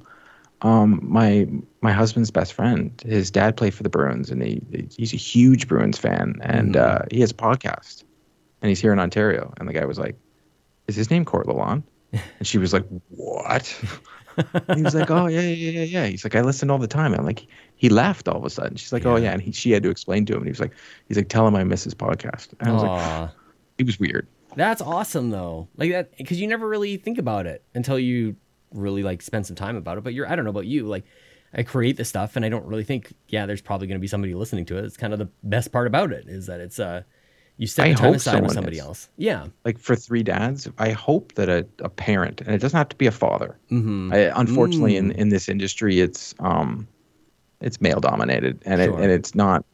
[0.62, 1.46] um, my
[1.82, 4.60] my husband's best friend, his dad played for the Bruins, and he
[4.96, 7.02] he's a huge Bruins fan, and Mm-hmm.
[7.02, 8.04] uh, he has a podcast,
[8.62, 10.16] and he's here in Ontario." And the guy was like,
[10.88, 11.82] "Is his name Court Lalonde?"
[12.38, 13.72] And she was like, "What?"
[14.68, 16.86] And he was like, "Oh yeah, yeah, yeah, yeah." He's like, "I listen all the
[16.86, 19.24] time." I'm like, "He laughed all of a sudden." She's like, "Oh Yeah.
[19.24, 20.72] yeah," and he, she had to explain to him, and he was like,
[21.08, 23.32] "He's like, tell him I miss his podcast." And I was like, Aw,
[23.78, 24.26] "He was weird."
[24.56, 25.68] that's awesome though.
[25.76, 28.34] Like that because you never really think about it until you
[28.72, 30.04] really like spend some time about it.
[30.04, 31.04] But you're I don't know about you like.
[31.54, 34.06] I create the stuff and I don't really think, yeah, there's probably going to be
[34.06, 34.84] somebody listening to it.
[34.84, 37.04] It's kind of the best part about it is that it's uh,
[37.58, 38.82] you set I the time hope aside with somebody is.
[38.84, 39.08] else.
[39.16, 39.48] Yeah.
[39.64, 42.96] Like for three dads, I hope that a, a parent, and it doesn't have to
[42.96, 43.58] be a father.
[43.70, 44.12] Mm-hmm.
[44.12, 46.88] I, unfortunately, in, in this industry, it's um,
[47.60, 48.98] it's male dominated, and Sure.
[48.98, 49.64] it, and it's not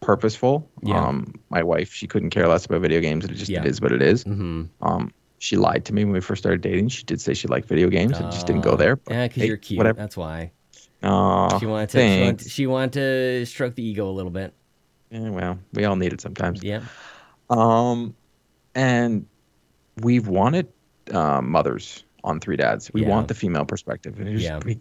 [0.00, 0.68] purposeful.
[0.82, 1.02] Yeah.
[1.02, 3.24] Um, my wife, she couldn't care less about video games.
[3.24, 3.60] It just Yeah.
[3.60, 4.24] it is what it is.
[4.24, 4.64] Mm-hmm.
[4.82, 6.88] Um, she lied to me when we first started dating.
[6.88, 8.18] She did say she liked video games.
[8.18, 9.00] and just didn't go Uh, there.
[9.10, 9.78] Yeah, because hey, you're cute.
[9.78, 9.98] Whatever.
[9.98, 10.52] That's why.
[11.02, 11.98] Aw, She wanted to.
[11.98, 12.48] She wanted, thanks.
[12.50, 14.54] she wanted to stroke the ego a little bit.
[15.10, 16.62] Yeah, well, we all need it sometimes.
[16.62, 16.82] Yeah.
[17.50, 18.14] Um,
[18.74, 19.26] and
[20.02, 20.68] we've wanted
[21.12, 22.90] uh, mothers on Three Dads.
[22.94, 23.08] We Yeah.
[23.10, 24.18] want the female perspective.
[24.18, 24.60] And it's- Yeah.
[24.64, 24.80] we-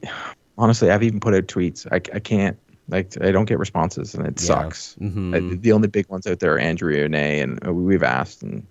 [0.57, 1.85] honestly, I've even put out tweets.
[1.91, 2.57] I, I can't
[2.89, 4.45] like I don't get responses, and it Yeah.
[4.45, 4.95] sucks.
[4.99, 5.53] Mhm.
[5.53, 8.43] Uh, the only big ones out there are Andrea and A, and uh, we've asked,
[8.43, 8.65] and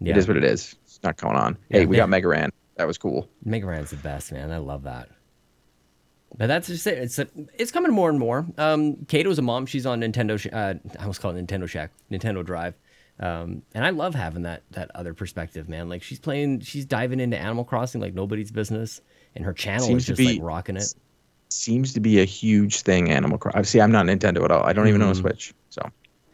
[0.00, 0.12] Yeah.
[0.12, 0.76] it is what it is.
[0.84, 1.56] It's not going on.
[1.68, 2.50] Yeah, hey, we got Mega Ran.
[2.76, 3.28] That was cool.
[3.44, 4.50] Mega Ran's the best, man.
[4.52, 5.08] I love that.
[6.36, 6.98] But that's just it.
[6.98, 7.18] It's
[7.58, 8.46] it's coming more and more.
[8.58, 9.64] Um, Kato's a mom.
[9.66, 10.38] She's on Nintendo.
[10.38, 12.74] Sh- uh, I almost call it Nintendo Shack, Nintendo Drive.
[13.18, 15.88] Um, and I love having that that other perspective, man.
[15.88, 19.00] Like she's playing, she's diving into Animal Crossing like nobody's business,
[19.34, 20.94] and her channel Seems is just like rocking it.
[21.48, 23.10] Seems to be a huge thing.
[23.10, 23.64] Animal Crossing.
[23.64, 24.62] See, I'm not Nintendo at all.
[24.64, 25.20] I don't even own a Mhm.
[25.20, 25.54] Switch.
[25.70, 25.80] So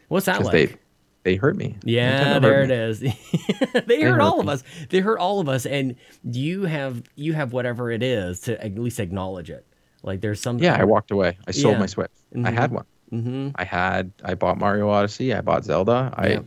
[0.09, 0.51] What's that like?
[0.51, 0.75] they
[1.23, 1.77] they hurt me.
[1.85, 2.75] Yeah, Nintendo there it me.
[2.75, 2.99] is.
[3.85, 4.63] they hurt hurt all of us.
[4.89, 8.77] They hurt all of us, and you have you have whatever it is to at
[8.77, 9.65] least acknowledge it.
[10.01, 10.57] Like there's some.
[10.59, 11.37] Yeah, I walked away.
[11.47, 11.79] I sold Yeah.
[11.79, 12.11] my Switch.
[12.35, 12.53] I Mhm.
[12.53, 12.85] had one.
[13.13, 13.49] Mm-hmm.
[13.55, 16.39] I had I bought Mario Odyssey, I bought Zelda, I Yeah.
[16.39, 16.43] I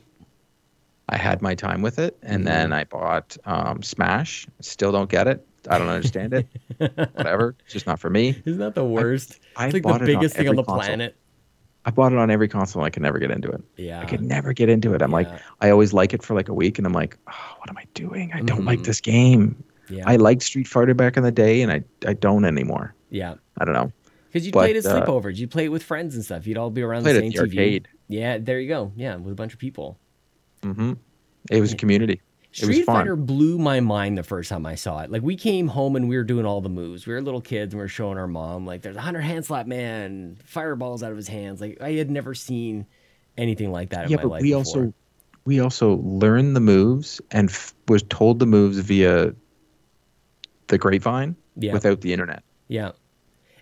[1.14, 2.46] had my time with it, and Mhm.
[2.46, 4.48] then I bought um, Smash.
[4.61, 5.46] Still don't get it.
[5.70, 6.46] I don't understand it.
[7.14, 8.40] Whatever, it's just not for me.
[8.44, 9.38] Isn't that the worst?
[9.57, 10.84] I it's like the it on biggest thing on the console.
[10.84, 11.14] planet.
[11.84, 12.82] I bought it on every console.
[12.82, 13.62] I could never get into it.
[13.76, 14.00] Yeah.
[14.00, 15.02] I could never get into it.
[15.02, 15.28] I'm like,
[15.61, 17.84] I always like it for like a week, and I'm like, oh, what am I
[17.94, 18.32] doing?
[18.34, 18.86] I don't like Mhm.
[18.86, 19.62] this game.
[19.88, 20.02] Yeah.
[20.04, 22.94] I liked Street Fighter back in the day, and I I don't anymore.
[23.11, 23.34] yeah.
[23.59, 23.92] I don't know.
[24.28, 25.36] Because you But, played at uh, sleepovers.
[25.36, 26.46] You play it with friends and stuff.
[26.46, 27.40] You'd all be around the at same the TV.
[27.40, 27.88] arcade.
[28.09, 28.92] Yeah, there you go.
[28.96, 29.96] Yeah, with a bunch of people.
[30.74, 30.92] Hmm
[31.50, 32.20] It was a community.
[32.52, 32.84] Street.
[32.86, 35.10] Fighter blew my mind the first time I saw it.
[35.10, 37.06] Like we came home and we were doing all the moves.
[37.06, 39.44] We were little kids and we were showing our mom like there's a hundred hand
[39.44, 41.60] slap man, fireballs out of his hands.
[41.60, 42.86] Like I had never seen
[43.36, 44.58] anything like that in yeah, my but life we before.
[44.58, 44.94] also
[45.44, 49.34] we also learned the moves and f- was told the moves via
[50.68, 52.42] the grapevine yeah, without the internet.
[52.68, 52.92] yeah.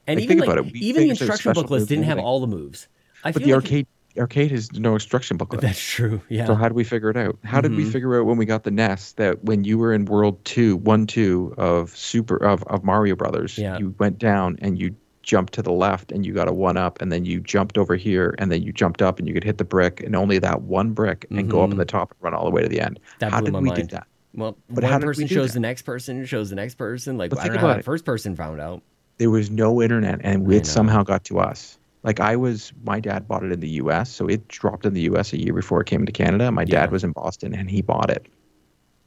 [0.07, 0.73] And Like, even like about it.
[0.73, 2.89] We even the instruction booklets didn't have all the moves.
[3.25, 3.87] I But feel the like arcade
[4.19, 5.61] arcade has no instruction booklet.
[5.61, 6.21] That's true.
[6.29, 6.47] Yeah.
[6.47, 7.37] So how did we figure it out?
[7.45, 7.93] How did we Mhm.
[7.93, 11.07] figure out when we got the NES that when you were in World Two, One
[11.07, 13.79] Two of Super of, of Mario Brothers, Yeah.
[13.79, 17.01] you went down and you jumped to the left and you got a one up,
[17.01, 19.57] and then you jumped over here and then you jumped up and you could hit
[19.59, 22.35] the brick and only that one brick and go up in the top and run
[22.35, 23.01] all the way to the end.
[23.21, 23.89] That how blew did my we mind.
[23.89, 24.07] do that?
[24.37, 25.55] Well, But one how we person shows that?
[25.55, 27.17] the next person, shows the next person.
[27.17, 27.85] Like But I think don't know how about the it.
[27.85, 28.83] first person found out.
[29.19, 33.27] there was no internet and it somehow got to us like i was my dad
[33.27, 35.87] bought it in the us so it dropped in the us a year before it
[35.87, 36.81] came to canada my Yeah.
[36.83, 38.27] dad was in boston and he bought it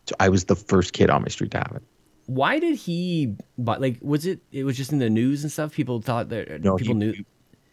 [0.08, 1.84] so i was the first kid on my street to have it
[2.28, 3.36] Why did he?
[3.58, 4.42] But like, was it?
[4.52, 5.72] It was just in the news and stuff.
[5.72, 7.14] People thought that no people he- knew.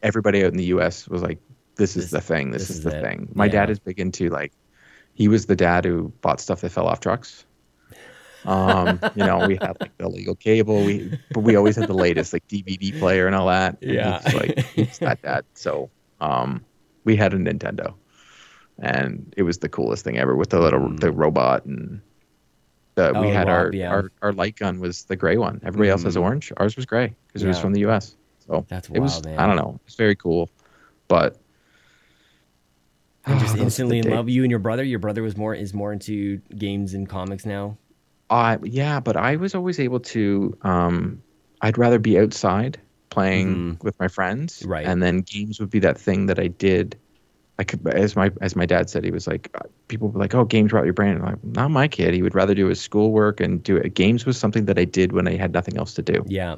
[0.02, 1.40] everybody out in the us was like
[1.74, 3.02] this is This- the thing this, this is, is the it.
[3.02, 3.52] thing my Yeah.
[3.58, 4.52] dad is big into like
[5.14, 7.44] he was the dad who bought stuff that fell off trucks
[8.47, 11.95] um you know we had like the illegal cable we but we always had the
[11.95, 14.20] latest like dvd player and all that and Yeah.
[14.22, 15.90] he's like he's that so
[16.20, 16.64] um
[17.05, 17.95] we had a nintendo
[18.78, 21.01] and it was the coolest thing ever with the little Mm.
[21.01, 22.01] the robot and
[22.97, 23.90] the, we Oh, had wow, our, yeah.
[23.90, 26.22] our our light gun was the gray one everybody else has Mhm.
[26.22, 28.16] orange ours was gray because it was from the us
[28.47, 29.38] so That's it was man.
[29.38, 30.51] i don't know it's very cool
[31.09, 31.38] but
[33.26, 34.12] and just the instantly in days.
[34.12, 34.28] love.
[34.28, 34.84] You and your brother.
[34.84, 37.78] Your brother was more is more into games and comics now.
[38.30, 40.56] Uh, yeah, but I was always able to.
[40.62, 41.22] Um,
[41.60, 42.78] I'd rather be outside
[43.10, 44.62] playing with my friends.
[44.66, 44.84] Right.
[44.84, 46.98] And then games would be that thing that I did.
[47.58, 50.34] I could, as my as my dad said, he was like, uh, people were like,
[50.34, 52.12] "Oh, games rot your brain." I'm like, not my kid.
[52.12, 53.94] He would rather do his schoolwork and do it.
[53.94, 56.24] Games was something that I did when I had nothing else to do.
[56.26, 56.56] Yeah.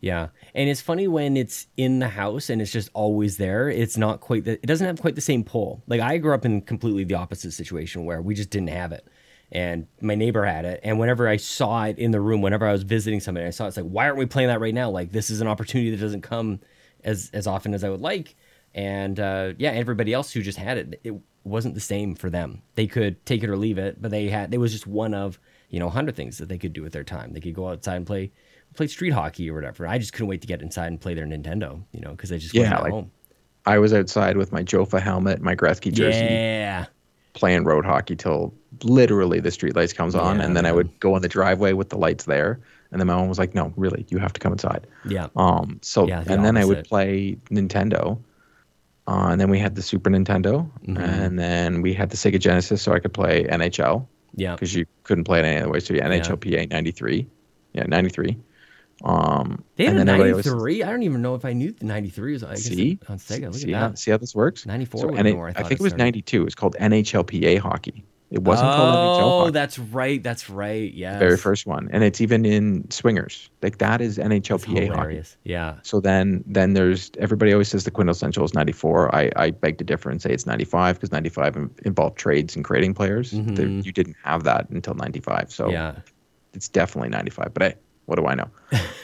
[0.00, 0.28] Yeah.
[0.54, 3.68] And it's funny when it's in the house and it's just always there.
[3.68, 5.82] It's not quite the, it doesn't have quite the same pull.
[5.86, 9.06] Like I grew up in completely the opposite situation where we just didn't have it.
[9.52, 10.80] And my neighbor had it.
[10.82, 13.64] And whenever I saw it in the room, whenever I was visiting somebody, I saw
[13.66, 14.88] it, it's like, why aren't we playing that right now?
[14.90, 16.60] Like this is an opportunity that doesn't come
[17.04, 18.34] as as often as I would like.
[18.74, 22.62] And uh, yeah, everybody else who just had it, it wasn't the same for them.
[22.76, 25.38] They could take it or leave it, but they had it was just one of
[25.68, 27.34] you know a hundred things that they could do with their time.
[27.34, 28.32] They could go outside and play
[28.74, 29.86] play street hockey or whatever.
[29.86, 32.38] I just couldn't wait to get inside and play their Nintendo, you know, because I
[32.38, 33.10] just Yeah, like- home.
[33.66, 36.86] I was outside with my Jofa helmet, my Gretzky jersey, Yeah,
[37.34, 38.52] playing road hockey till
[38.82, 41.72] literally the street lights comes on, Yeah, and then I would go in the driveway
[41.72, 42.60] with the lights there,
[42.90, 45.78] and then my mom was like, "No, really, you have to come inside." yeah, Um,
[45.82, 48.18] so Yeah, the and then I would play Nintendo,
[49.06, 50.98] uh, and then we had the Super Nintendo, Mhm.
[50.98, 54.54] and then we had the Sega Genesis, so I could play NHL yeah.
[54.54, 55.80] because you couldn't play it any other way.
[55.80, 57.26] So yeah, NHLPA '93,
[57.72, 58.36] yeah, '93.
[59.04, 60.82] Um, They had and a then everybody was- 93.
[60.84, 63.44] I don't even know if I knew the 93 was I See, on Sega.
[63.46, 63.98] Look see, at how, that.
[63.98, 64.64] see how this works?
[64.66, 66.40] 94 So, would and it, I I, think it it was '92.
[66.42, 68.04] It was called NHLPA hockey.
[68.30, 70.22] It wasn't called NHL Oh, that's right.
[70.22, 70.90] That's right.
[70.94, 71.18] Yeah.
[71.18, 73.50] very first one, and it's even in swingers.
[73.60, 75.22] Like that is NHLPA hockey.
[75.44, 75.74] Yeah.
[75.82, 79.14] So then, then there's everybody always says the quintessential is 94.
[79.14, 82.94] I, I beg to differ and say it's 95 because 95 involved trades and creating
[82.94, 83.32] players.
[83.32, 83.54] Mhm.
[83.56, 85.52] There- you didn't have that until 95.
[85.52, 85.96] So Yeah.
[86.54, 87.52] it's definitely 95.
[87.52, 87.74] But hey,
[88.12, 88.50] what do I know?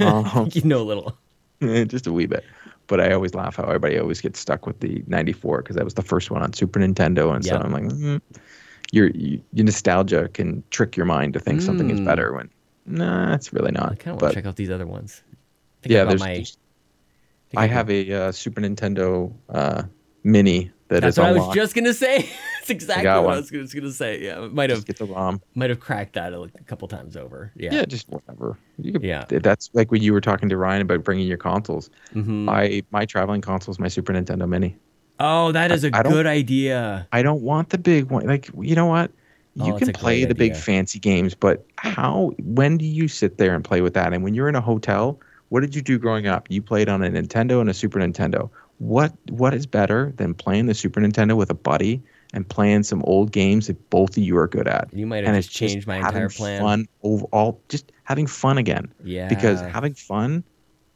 [0.06, 1.16] um, you know a little.
[1.88, 2.44] just a wee bit.
[2.88, 5.94] But I always laugh how everybody always gets stuck with the 94 because that was
[5.94, 7.34] the first one on Super Nintendo.
[7.34, 8.20] And so I'm like, mm,
[8.92, 12.04] your, your nostalgia can trick your mind to think something is Mm.
[12.04, 12.50] better when,
[12.84, 13.92] nah, it's really not.
[13.92, 15.22] I kind of want to check out these other ones.
[15.84, 16.44] Yeah, I there's, my.
[17.56, 19.84] I have a uh, Super Nintendo uh,
[20.22, 22.28] Mini that That's is what I was just gonna say.
[22.60, 23.34] That's exactly what one.
[23.34, 24.22] I was gonna, say.
[24.22, 25.40] Yeah, might have Just get the ROM.
[25.54, 27.50] might have cracked that a, a couple times over.
[27.56, 27.72] Yeah.
[27.74, 28.58] Yeah, just whatever.
[28.78, 29.24] You could, Yeah.
[29.28, 31.88] That's like when you were talking to Ryan about bringing your consoles.
[32.14, 32.48] Mhm.
[32.48, 34.76] I my traveling console is my Super Nintendo Mini.
[35.20, 37.08] Oh, that is a I good idea.
[37.12, 38.26] I don't want the big one.
[38.26, 39.10] Like you know what?
[39.54, 42.32] You Oh, can play the big fancy games, but how?
[42.42, 44.12] When do you sit there and play with that?
[44.12, 45.18] And when you're in a hotel,
[45.48, 46.46] what did you do growing up?
[46.48, 48.50] You played on a Nintendo and a Super Nintendo.
[48.78, 52.02] What What is better than playing the Super Nintendo with a buddy
[52.32, 54.88] and playing some old games that both of you are good at?
[54.92, 56.60] You might have and just changed my having entire plan.
[56.60, 58.92] Fun overall, just having fun again.
[59.02, 59.28] Yeah.
[59.28, 60.44] Because having fun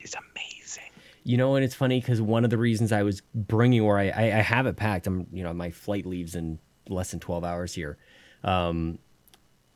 [0.00, 0.90] is amazing.
[1.24, 4.08] You know, and it's funny because one of the reasons I was bringing, or I,
[4.10, 5.06] I, I have it packed.
[5.06, 6.58] I'm, you know, my flight leaves in
[6.88, 7.96] less than 12 hours here.
[8.44, 8.98] Um,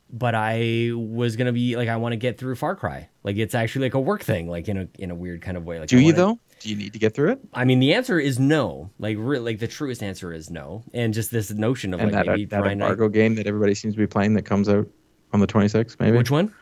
[0.09, 3.09] but I was gonna be like, I want to get through Far Cry.
[3.23, 5.65] Like it's actually like a work thing, like in a in a weird kind of
[5.65, 5.79] way.
[5.79, 6.39] Like, Do I you wanna- though?
[6.59, 7.39] Do you need to get through it?
[7.53, 8.89] I mean, the answer is no.
[8.99, 10.83] Like, re- like the truest answer is no.
[10.93, 13.75] And just this notion of And like that, maybe that and I- game that everybody
[13.75, 14.87] seems to be playing that comes out
[15.33, 16.17] on the 26th, maybe.
[16.17, 16.53] which one?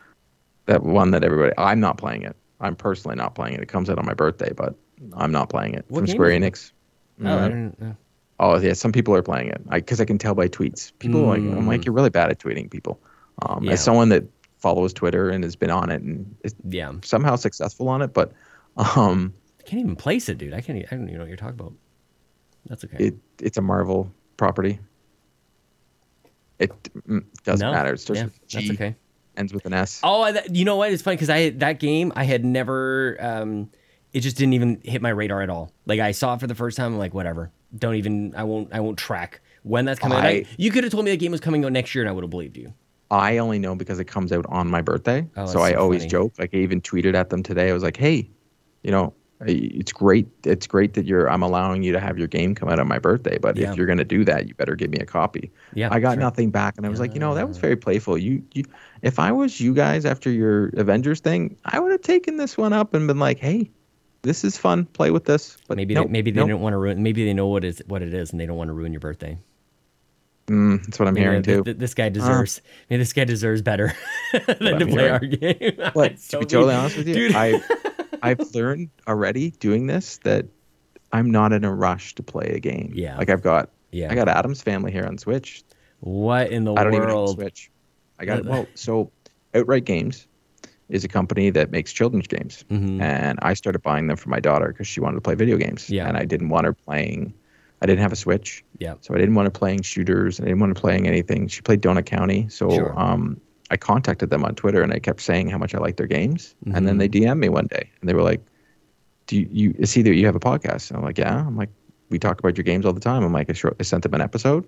[0.66, 1.52] That one that everybody.
[1.56, 2.36] I'm not playing it.
[2.60, 3.60] I'm personally not playing it.
[3.60, 4.74] It comes out on my birthday, but
[5.14, 6.30] I'm not playing it What from Square?
[6.30, 6.72] Enix.
[7.22, 7.48] Oh, I Mhm.
[7.50, 7.96] don't know.
[8.38, 9.62] Oh yeah, some people are playing it.
[9.70, 10.92] Because I can tell by tweets.
[10.98, 11.84] People are like I'm like Mm.
[11.86, 13.00] you're really bad at tweeting people.
[13.42, 13.72] Um, Yeah.
[13.72, 14.24] As someone that
[14.58, 18.32] follows Twitter and has been on it and is Yeah, somehow successful on it, but
[18.96, 20.54] um, I can't even place it, dude.
[20.54, 20.78] I can't.
[20.78, 21.72] I don't even know what you're talking about.
[22.66, 22.96] That's okay.
[22.98, 24.78] it it's a Marvel property.
[26.58, 26.72] It
[27.06, 27.94] mm, doesn't no, matter.
[27.94, 28.96] It starts yeah, with that's okay.
[29.36, 30.00] ends with an S.
[30.02, 30.90] Oh, I, that, you know what?
[30.90, 33.16] It's funny because I that game I had never.
[33.20, 33.70] Um,
[34.12, 35.72] it just didn't even hit my radar at all.
[35.84, 36.94] Like I saw it for the first time.
[36.94, 37.50] I'm like, whatever.
[37.76, 38.34] Don't even.
[38.34, 38.72] I won't.
[38.72, 40.18] I won't track when that's coming.
[40.18, 40.24] out.
[40.24, 42.08] I- I, you could have told me the game was coming out next year, and
[42.08, 42.72] I would have believed you.
[43.10, 45.28] I only know because it comes out on my birthday.
[45.36, 46.34] Oh, so that's I so always joke.
[46.38, 47.70] Like I even tweeted at them today.
[47.70, 48.28] I was like, "Hey,
[48.82, 50.26] you know, it's great.
[50.44, 51.28] It's great that you're.
[51.30, 53.38] I'm allowing you to have your game come out on my birthday.
[53.38, 53.70] But Yeah.
[53.70, 56.12] if you're going to do that, you better give me a copy." Yeah, I got
[56.14, 56.20] sure.
[56.20, 58.16] nothing back, and I was like, you know, that was very playful.
[58.16, 58.64] You, you,
[59.02, 62.72] if I was you guys after your Avengers thing, I would have taken this one
[62.72, 63.70] up and been like, "Hey,
[64.22, 64.86] this is fun.
[64.86, 66.48] Play with this." But Maybe nope, they, maybe they nope.
[66.48, 67.02] don't want to ruin.
[67.02, 69.00] Maybe they know what is what it is, and they don't want to ruin your
[69.00, 69.36] birthday.
[70.46, 71.64] Mm, that's what I'm hearing th- too.
[71.64, 72.60] th- this guy deserves.
[72.88, 73.92] maybe this guy deserves better
[74.32, 75.10] than to play hearing.
[75.12, 75.90] our game.
[75.92, 77.34] But It's to be totally honest with you, Dude.
[77.34, 77.60] I
[78.22, 80.46] I've learned already doing this that
[81.12, 82.92] I'm not in a rush to play a game.
[82.94, 83.16] Yeah.
[83.16, 84.10] Like I've got yeah.
[84.10, 85.62] I got Addams Family here on Switch.
[86.00, 87.28] what in the I don't even have?
[87.30, 87.70] Switch.
[88.18, 89.10] I got well, so
[89.54, 90.26] Outright Games
[90.88, 92.64] is a company that makes children's games.
[92.70, 93.00] Mhm.
[93.00, 95.90] And I started buying them for my daughter because she wanted to play video games.
[95.90, 96.06] Yeah.
[96.08, 97.34] And I didn't want her playing
[97.82, 98.94] I didn't have a Switch, Yeah.
[99.02, 100.40] so I didn't want her playing shooters.
[100.40, 101.46] I didn't want her playing anything.
[101.48, 102.98] She played Donut County, so Sure.
[102.98, 103.38] um,
[103.70, 106.54] I contacted them on Twitter and I kept saying how much I liked their games.
[106.64, 106.84] And Mm-hmm.
[106.86, 108.40] then they DM'd me one day and they were like,
[109.26, 111.70] "Do you, you see that you have a podcast?" And I'm like, "Yeah." I'm like,
[112.10, 114.14] "We talk about your games all the time." I'm like, I, short, I sent them
[114.14, 114.64] an episode,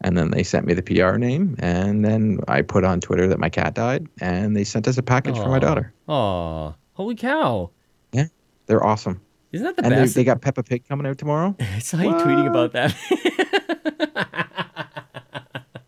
[0.00, 3.38] and then they sent me the PR name, and then I put on Twitter that
[3.38, 5.92] my cat died, and they sent us a package for my daughter.
[6.08, 7.70] Oh, holy cow!
[8.12, 8.26] Yeah,
[8.66, 9.20] they're awesome.
[9.52, 10.16] Isn't that the and they, best?
[10.16, 11.54] they got Peppa Pig coming out tomorrow.
[11.60, 12.92] I saw you tweeting about that.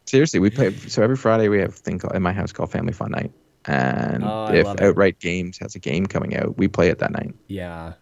[0.06, 0.72] Seriously, we play.
[0.74, 3.32] So every Friday we have a thing called, in my house called Family Fun Night,
[3.66, 4.82] and Oh, if love it.
[4.82, 7.34] Outright Games has a game coming out, we play it that night.
[7.48, 7.94] yeah,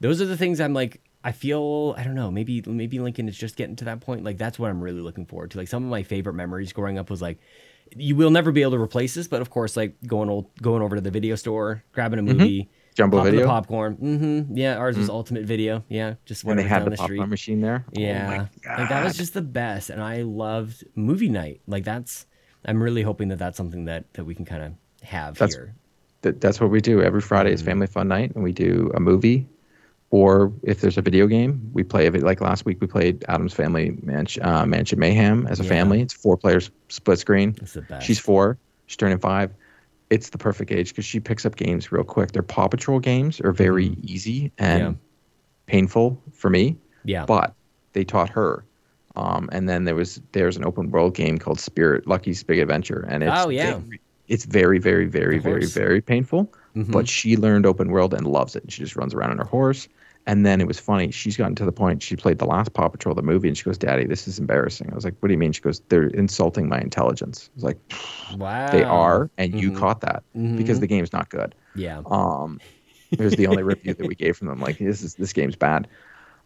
[0.00, 1.00] those are the things I'm like.
[1.24, 2.30] I feel I don't know.
[2.30, 4.22] Maybe maybe Lincoln is just getting to that point.
[4.22, 5.58] Like that's what I'm really looking forward to.
[5.58, 7.40] Like some of my favorite memories growing up was like,
[7.96, 10.82] you will never be able to replace this, but of course, like going old going
[10.82, 12.38] over to the video store, grabbing a mm-hmm.
[12.38, 13.96] movie, Jumbo popping the Video, popcorn.
[13.96, 14.56] Mm-hmm.
[14.56, 15.84] Yeah, ours was Ultimate Video.
[15.88, 17.28] Yeah, just and they had the the popcorn street.
[17.28, 17.84] machine there.
[17.88, 18.46] Oh my Yeah,
[18.78, 21.60] like that was just the best, and I loved movie night.
[21.66, 22.26] Like that's,
[22.64, 24.72] I'm really hoping that that's something that that we can kind of
[25.06, 25.74] have That's- here.
[26.22, 27.50] That, that's what we do every Friday.
[27.50, 27.54] Mm.
[27.54, 29.46] is Family Fun Night, and we do a movie,
[30.10, 32.14] or if there's a video game, we play it.
[32.22, 35.68] Like last week, we played Addams Family Mansion, uh, Mansion Mayhem as a Yeah.
[35.68, 36.00] family.
[36.00, 37.54] It's four players split screen.
[37.60, 38.06] It's the best.
[38.06, 38.56] She's four.
[38.86, 39.52] She's turning five.
[40.10, 42.32] It's the perfect age because she picks up games real quick.
[42.32, 44.92] Their Paw Patrol games are very easy and Mm-hmm.
[44.92, 44.96] Yeah.
[45.66, 47.52] painful for me, yeah, but
[47.92, 48.64] they taught her.
[49.16, 53.04] Um, and then there was there's an open world game called Spirit Lucky's Big Adventure,
[53.08, 53.78] and it's Oh, yeah.
[53.78, 56.52] very, it's very very very very very painful.
[56.76, 56.92] Mhm.
[56.92, 58.62] But she learned open world and loves it.
[58.62, 59.88] And she just runs around on her horse.
[60.26, 61.10] And then it was funny.
[61.12, 62.02] She's gotten to the point.
[62.02, 64.90] She played the last Paw Patrol, the movie, and she goes, "Daddy, this is embarrassing."
[64.90, 67.64] I was like, "What do you mean?" She goes, "They're insulting my intelligence." I was
[67.64, 67.78] like,
[68.36, 69.76] wow, they are, and you Mhm.
[69.78, 70.24] caught that
[70.56, 70.80] because Mhm.
[70.80, 71.54] the game's not good.
[71.74, 72.60] yeah, Um,
[73.12, 74.60] it was the only review that we gave from them.
[74.60, 75.88] Like this is this game's bad.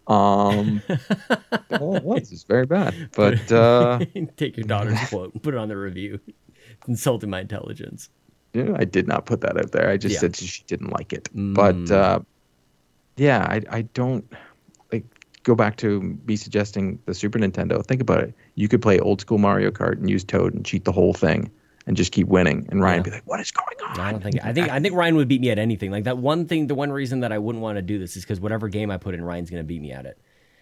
[0.06, 0.82] Um,
[1.70, 2.32] well, it was.
[2.32, 2.94] It's very bad.
[3.14, 3.98] But uh,
[4.36, 6.20] take your daughter's quote, and put it on the review.
[6.26, 8.10] It's insulting my intelligence.
[8.54, 9.88] I did not put that out there.
[9.88, 10.20] I just Yeah.
[10.20, 11.28] said she didn't like it.
[11.54, 11.92] But Mm.
[11.92, 12.20] uh,
[13.16, 14.24] yeah, I I don't
[14.92, 15.04] like
[15.42, 17.84] go back to me suggesting the Super Nintendo.
[17.84, 18.34] Think about it.
[18.54, 21.50] You could play old school Mario Kart and use Toad and cheat the whole thing
[21.86, 22.66] and just keep winning.
[22.70, 22.98] And Ryan Yeah.
[22.98, 25.16] would be like, "What is going on?" I don't think I think I think Ryan
[25.16, 25.90] would beat me at anything.
[25.90, 28.22] Like that one thing, the one reason that I wouldn't want to do this is
[28.24, 30.18] because whatever game I put in, Ryan's gonna beat me at it.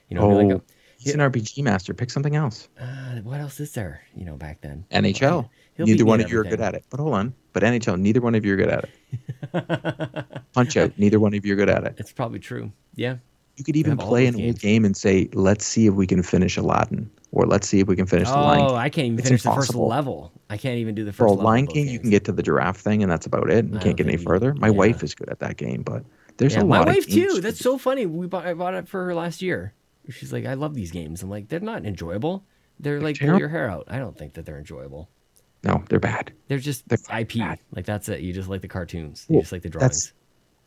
[0.09, 0.61] You know, Oh, like
[0.99, 1.93] he's an RPG master.
[1.93, 2.69] Pick something else.
[2.81, 4.01] uh, what else is there?
[4.17, 4.85] You know, back then.
[4.91, 5.49] NHL.
[5.79, 6.85] He'll neither one of you are good at it.
[6.91, 7.35] But hold on.
[7.53, 10.43] But NHL, neither one of you are good at it.
[10.53, 11.95] Punch out, neither one of you are good at it.
[11.99, 12.73] It's probably true.
[12.97, 13.17] Yeah.
[13.57, 16.57] You could even play an old game and say, "Let's see if we can finish
[16.57, 19.29] Aladdin," or "Let's see if we can finish the Lion Oh, I can't even It's
[19.29, 20.31] finish the first level.
[20.49, 21.45] I can't even do the first For level.
[21.45, 23.67] Lion King, you can get to the giraffe thing, and that's about it.
[23.67, 24.55] You can't get any further.
[24.55, 24.75] My yeah.
[24.75, 26.05] wife is good at that game, but
[26.37, 27.35] there's Yeah, a my wife games too.
[27.37, 28.07] to That's so funny.
[28.07, 29.75] We bought I bought it for her last year.
[30.09, 31.23] She's like, I love these games.
[31.23, 32.45] I'm like, they're not enjoyable.
[32.81, 33.41] They're like pull terrible.
[33.41, 33.87] your hair out.
[33.89, 35.11] I don't think that they're enjoyable.
[35.65, 36.33] No, they're bad.
[36.49, 37.39] They're just They're IP.
[37.39, 37.59] bad.
[37.75, 38.21] Like that's it.
[38.21, 39.27] You just like the cartoons.
[39.29, 39.91] You Well, just like the drawings.
[39.91, 40.13] That's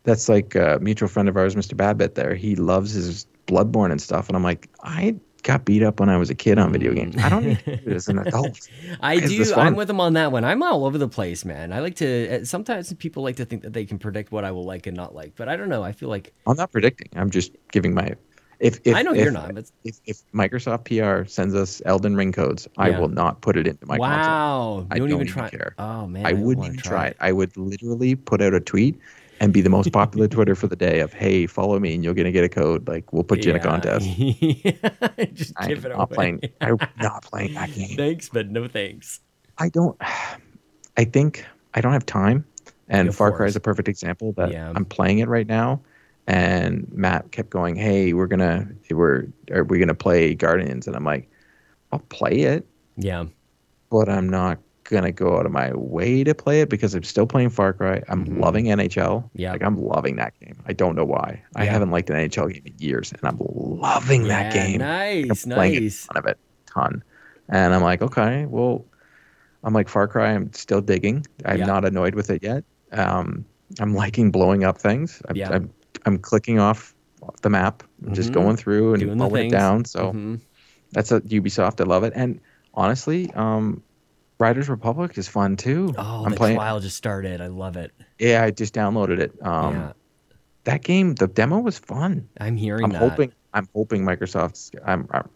[0.03, 1.77] that's like a mutual friend of ours, Mr.
[1.77, 2.15] Babbitt.
[2.15, 6.09] There, he loves his Bloodborne and stuff, and I'm like, I got beat up when
[6.09, 7.15] I was a kid on video games.
[7.17, 8.59] I don't need to do as an adult.
[9.01, 9.55] I is do.
[9.55, 10.43] I'm with them on that one.
[10.43, 11.71] I'm all over the place, man.
[11.73, 12.41] I like to.
[12.41, 14.95] uh, Sometimes people like to think that they can predict what I will like and
[14.97, 15.83] not like, but I don't know.
[15.83, 17.09] I feel like I'm not predicting.
[17.15, 18.15] I'm just giving my.
[18.61, 19.55] If, if I know if, you're not.
[19.55, 23.65] But If, if Microsoft PR sends us Elden Ring codes, I will not put it
[23.67, 24.07] into my console.
[24.19, 25.49] wow, I don't, don't even even try.
[25.49, 25.73] care.
[25.79, 27.17] Oh man, I wouldn't even try it.
[27.19, 28.99] I would literally put out a tweet
[29.39, 32.13] and be the most popular Twitter for the day of, "Hey, follow me, and you're
[32.13, 32.87] gonna get a code.
[32.87, 34.05] Like, we'll put you in a contest."
[35.33, 36.15] just I'm give it not away.
[36.15, 36.41] playing.
[36.61, 37.97] I'm not playing that game.
[37.97, 39.21] thanks, but no thanks.
[39.57, 39.99] I don't.
[40.97, 42.45] I think I don't have time,
[42.89, 44.71] and Far Cry is a perfect example that Yeah.
[44.75, 45.81] I'm playing it right now.
[46.31, 51.03] And Matt kept going, "Hey, we're gonna we're are we gonna play Guardians?" And I'm
[51.03, 51.29] like,
[51.91, 53.25] "I'll play it, Yeah,
[53.89, 57.27] but I'm not gonna go out of my way to play it because I'm still
[57.27, 58.01] playing Far Cry.
[58.07, 58.39] I'm Mhm.
[58.39, 59.29] loving NHL.
[59.33, 59.51] Yeah.
[59.51, 60.55] like I'm loving that game.
[60.65, 61.41] I don't know why.
[61.57, 64.77] I haven't liked an NHL game in years, and I'm loving that game.
[64.79, 66.05] Nice, I'm playing nice.
[66.05, 67.03] a ton of it, ton.
[67.49, 68.85] And I'm like, okay, well,
[69.65, 70.31] I'm like Far Cry.
[70.31, 71.25] I'm still digging.
[71.43, 71.65] I'm Yeah.
[71.65, 72.63] not annoyed with it yet.
[72.93, 73.43] Um,
[73.81, 75.21] I'm liking blowing up things.
[75.27, 75.49] I'm, Yeah.
[75.51, 75.69] I'm,
[76.05, 79.85] I'm clicking off, off the map, I'm just going through and Doing it down.
[79.85, 80.41] So Mhm.
[80.91, 81.79] that's a Ubisoft.
[81.81, 82.13] I love it.
[82.15, 82.39] And
[82.73, 83.83] honestly, um,
[84.39, 85.93] Riders Republic is fun too.
[85.97, 86.57] Oh, I'm the playing.
[86.57, 87.41] trial just started.
[87.41, 87.91] I love it.
[88.17, 89.31] Yeah, I just downloaded it.
[89.41, 89.93] Um, yeah,
[90.63, 92.27] that game, the demo was fun.
[92.39, 92.99] I'm hearing I'm that.
[92.99, 93.33] hoping.
[93.53, 94.71] I'm hoping Microsoft's.
[94.85, 95.29] I'm, I'm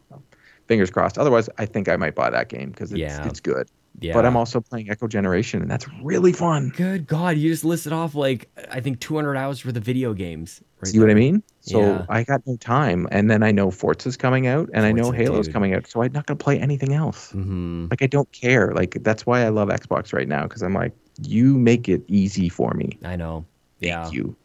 [0.68, 1.18] fingers crossed.
[1.20, 3.28] Otherwise, I think I might buy that game because it's Yeah.
[3.28, 3.70] it's good.
[4.02, 4.14] Yeah.
[4.14, 6.72] But I'm also playing Echo Generation, and that's really fun.
[6.76, 10.62] Good God, you just listed off like I think 200 hours for the video games.
[10.82, 11.42] Right See what I mean?
[11.62, 12.06] So Yeah.
[12.10, 15.18] I got no time, and then I know Forza's coming out, and I know Forza,
[15.24, 15.54] Halo's dude.
[15.54, 17.32] coming out, so I'm not gonna play anything else.
[17.32, 17.90] Mhm.
[17.90, 18.74] Like I don't care.
[18.76, 20.92] Like that's why I love Xbox right now because I'm like,
[21.22, 22.98] you make it easy for me.
[23.04, 23.46] I know.
[23.82, 24.10] Thank Yeah.
[24.12, 24.36] you.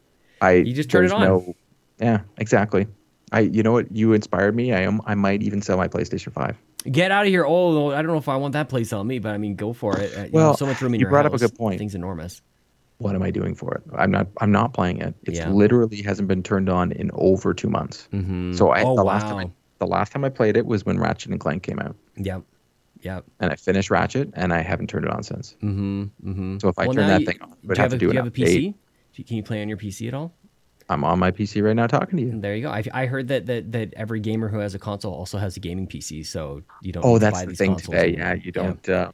[0.41, 1.23] I You just turn it on.
[1.23, 1.55] No,
[2.01, 2.87] yeah, exactly.
[3.33, 4.73] I you know what you inspired me.
[4.73, 6.57] I am I might even sell my PlayStation Five.
[6.91, 7.45] Get out of here.
[7.47, 9.73] Oh, I don't know if I want that place on me, but I mean, go
[9.73, 10.17] for it.
[10.17, 11.79] Uh, You Well, so much room in you your brought up a good point.
[11.79, 12.41] Thing's enormous.
[12.99, 13.83] What am I doing for it?
[13.97, 15.15] I'm not I'm not playing it.
[15.25, 15.49] It Yeah.
[15.51, 18.09] literally hasn't been turned on in over two months.
[18.13, 18.53] Mm-hmm.
[18.53, 19.13] So I oh, the wow.
[19.13, 21.79] last time I, the last time I played it was when Ratchet and Clank came
[21.79, 22.43] out, Yep.
[23.03, 23.25] Yep.
[23.41, 25.57] and I finished Ratchet, and I haven't turned it on since.
[25.63, 26.03] Mm-hmm.
[26.31, 26.59] Mm-hmm.
[26.59, 27.99] So if I Well, turn that you- thing on, I would have have to a,
[27.99, 28.31] do do you have a.
[28.31, 28.75] PC?
[29.27, 30.33] Can you play on your PC at all?
[30.91, 32.41] I'm on my PC right now talking to you.
[32.41, 32.71] There you go.
[32.71, 35.61] I, I heard that, that that every gamer who has a console also has a
[35.61, 37.05] gaming PC, so you don't.
[37.05, 38.09] Oh, that's buy the these thing today.
[38.09, 38.27] anymore.
[38.27, 38.89] Yeah, you don't.
[38.89, 39.13] Uh,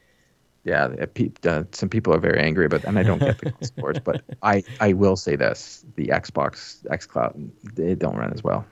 [0.63, 1.05] yeah, uh,
[1.47, 4.63] uh, some people are very angry about, and I don't get the sports, but I
[4.79, 8.65] I will say this: the Xbox XCloud they don't run as well,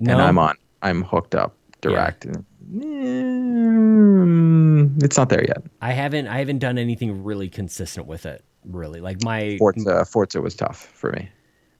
[0.00, 0.56] No, and I'm on.
[0.82, 2.44] I'm hooked up direct, and
[2.74, 3.80] mm,
[5.02, 5.62] it's not there yet.
[5.80, 6.26] I haven't.
[6.26, 8.44] I haven't done anything really consistent with it.
[8.64, 11.28] Really, like my Forza Forza was tough for me.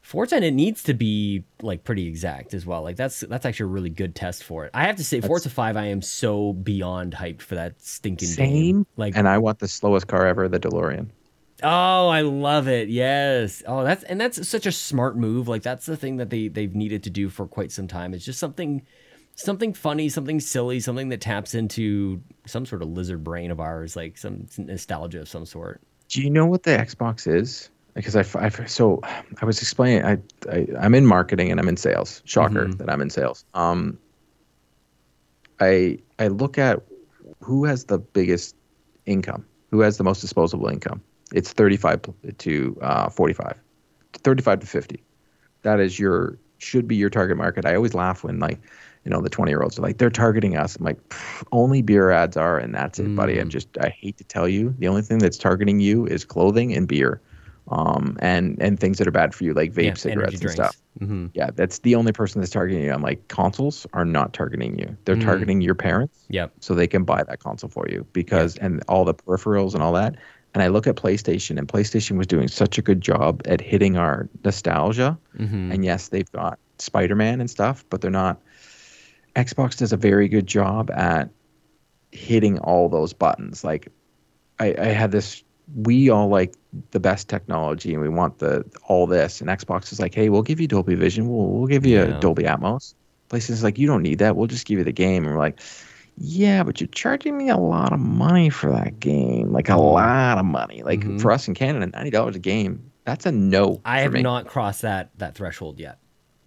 [0.09, 2.83] Forza, and it needs to be like pretty exact as well.
[2.83, 4.71] Like that's that's actually a really good test for it.
[4.73, 8.35] I have to say, Forza Five, I am so beyond hyped for that stinking game.
[8.35, 8.87] Same.
[8.97, 11.11] Like, And I want the slowest car ever, the DeLorean.
[11.63, 12.89] oh, I love it.
[12.89, 13.63] Yes.
[13.67, 15.47] Oh, that's and that's such a smart move.
[15.47, 18.15] Like that's the thing that they they've needed to do for quite some time.
[18.15, 18.81] It's just something
[19.35, 23.95] something funny, something silly, something that taps into some sort of lizard brain of ours,
[23.95, 25.83] like some nostalgia of some sort.
[26.09, 27.69] Do you know what the Xbox is?
[27.99, 29.01] Because I, I so
[29.43, 30.05] I was explaining.
[30.05, 30.19] I,
[30.53, 32.23] I I'm in marketing and I'm in sales.
[32.25, 32.79] Shocker Mhm.
[32.79, 33.45] that I'm in sales.
[33.55, 33.99] Um,
[35.61, 36.81] I I look at
[37.43, 38.55] who has the biggest
[39.07, 41.03] income, who has the most disposable income.
[41.35, 42.03] It's 35
[42.39, 43.57] to uh, 45,
[44.15, 45.03] 35 to 50.
[45.63, 47.67] That is your should be your target market.
[47.67, 48.61] I always laugh when like
[49.05, 50.77] you know the 20 year olds are like they're targeting us.
[50.77, 50.99] I'm like
[51.51, 53.39] only beer ads are, and that's it, buddy.
[53.41, 53.53] I'm Mm.
[53.53, 56.87] just I hate to tell you, the only thing that's targeting you is clothing and
[56.87, 57.21] beer,
[57.71, 60.77] um, and and things that are bad for you like vape, cigarettes, and stuff.
[60.99, 62.93] hmm Yeah, that's the only person that's targeting you.
[62.93, 64.97] I'm like consoles are not targeting you.
[65.05, 65.25] They're Mm.
[65.25, 66.53] targeting your parents Yep.
[66.61, 69.93] so they can buy that console for you because and all the peripherals and all
[69.93, 70.17] that.
[70.55, 73.97] And I look at PlayStation and PlayStation was doing such a good job at hitting
[73.97, 75.19] our nostalgia.
[75.37, 78.41] hmm And yes, they've got Spider-Man and stuff, but they're not
[79.37, 81.29] Xbox does a very good job at
[82.11, 83.63] hitting all those buttons.
[83.63, 83.89] Like
[84.59, 85.45] I, I had this
[85.85, 86.55] we all like
[86.91, 90.43] the best technology and we want the all this and Xbox is like, hey, we'll
[90.43, 92.21] give you Dolby Vision, we'll we'll give you Yeah.
[92.21, 92.95] Dolby Atmos.
[93.31, 95.25] PlayStation's like, you don't need that, we'll just give you the game.
[95.25, 95.61] And we're like,
[96.19, 100.37] yeah, but you're charging me a lot of money for that game, like a lot
[100.39, 100.83] of money.
[100.83, 101.21] Like Mhm.
[101.21, 103.81] for us in Canada, ninety dollars a game, that's a no.
[103.85, 104.23] I have me.
[104.23, 105.99] not crossed that that threshold yet.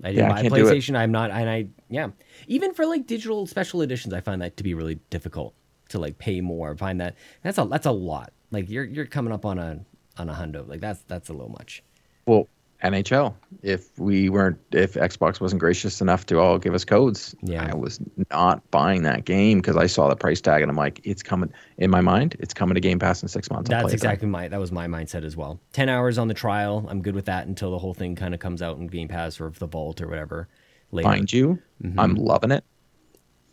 [0.04, 0.54] I didn't Yeah, buy can't.
[0.54, 0.96] PlayStation.
[0.98, 2.10] I'm not, and I yeah.
[2.48, 5.54] Even for like digital special editions, I find that to be really difficult
[5.90, 6.76] to like pay more.
[6.76, 8.32] Find that that's a that's a lot.
[8.52, 9.80] Like you're you're coming up on a
[10.18, 10.68] on a hundo.
[10.68, 11.84] Like that's that's a little much.
[12.26, 12.48] Well,
[12.84, 13.36] NHL.
[13.62, 17.70] If we weren't, if Xbox wasn't gracious enough to all give us codes, Yeah.
[17.72, 18.00] I was
[18.32, 21.54] not buying that game because I saw the price tag and I'm like, it's coming.
[21.78, 23.70] In my mind, it's coming to Game Pass in six months.
[23.70, 24.10] That's play it then.
[24.10, 25.60] exactly my that was my mindset as well.
[25.74, 26.86] Ten hours on the trial.
[26.90, 29.40] I'm good with that until the whole thing kind of comes out in Game Pass
[29.40, 30.48] or the Vault or whatever.
[30.92, 31.08] Later.
[31.08, 31.60] Mind you,
[31.98, 32.64] I'm loving it.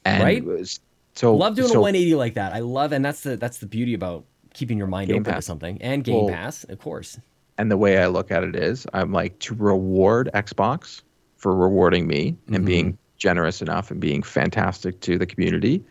[0.04, 0.24] And Mm-hmm.
[0.24, 0.38] Right?
[0.38, 0.80] it was-
[1.14, 2.52] so love doing so a 180 like that.
[2.52, 4.24] I love, and that's the that's the beauty about
[4.58, 5.46] keeping your mind Game open to Pass.
[5.46, 7.18] something and Game Well, Pass, of course.
[7.56, 11.02] and the way I look at it is, I'm like to reward Xbox
[11.36, 12.54] for rewarding me Mm-hmm.
[12.54, 15.82] and being generous enough and being fantastic to the community.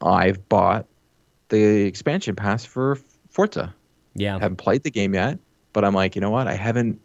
[0.00, 0.86] I've bought
[1.48, 2.98] the expansion pass for
[3.30, 3.74] Forza.
[4.14, 4.36] Yeah.
[4.36, 5.38] I haven't played the game yet,
[5.72, 6.46] but I'm like, you know what?
[6.48, 7.00] I haven't.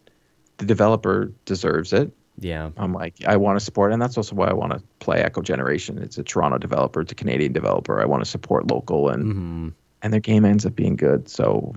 [0.57, 2.11] The developer deserves it.
[2.39, 2.69] Yeah.
[2.77, 5.41] I'm like, I want to support, and that's also why I want to play Echo
[5.41, 5.97] Generation.
[5.99, 8.01] It's a Toronto developer, it's a Canadian developer.
[8.01, 9.67] I want to support local, and hmm
[10.01, 11.27] and their game ends up being good.
[11.29, 11.73] So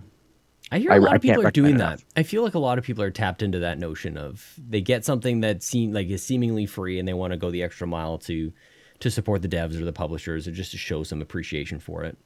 [0.72, 2.02] I hear a I- lot of people are doing that.
[2.16, 5.04] I feel like a lot of people are tapped into that notion of they get
[5.04, 8.18] something that seem like is seemingly free and they want to go the extra mile
[8.18, 8.52] to
[9.00, 12.18] to support the devs or the publishers or just to show some appreciation for it.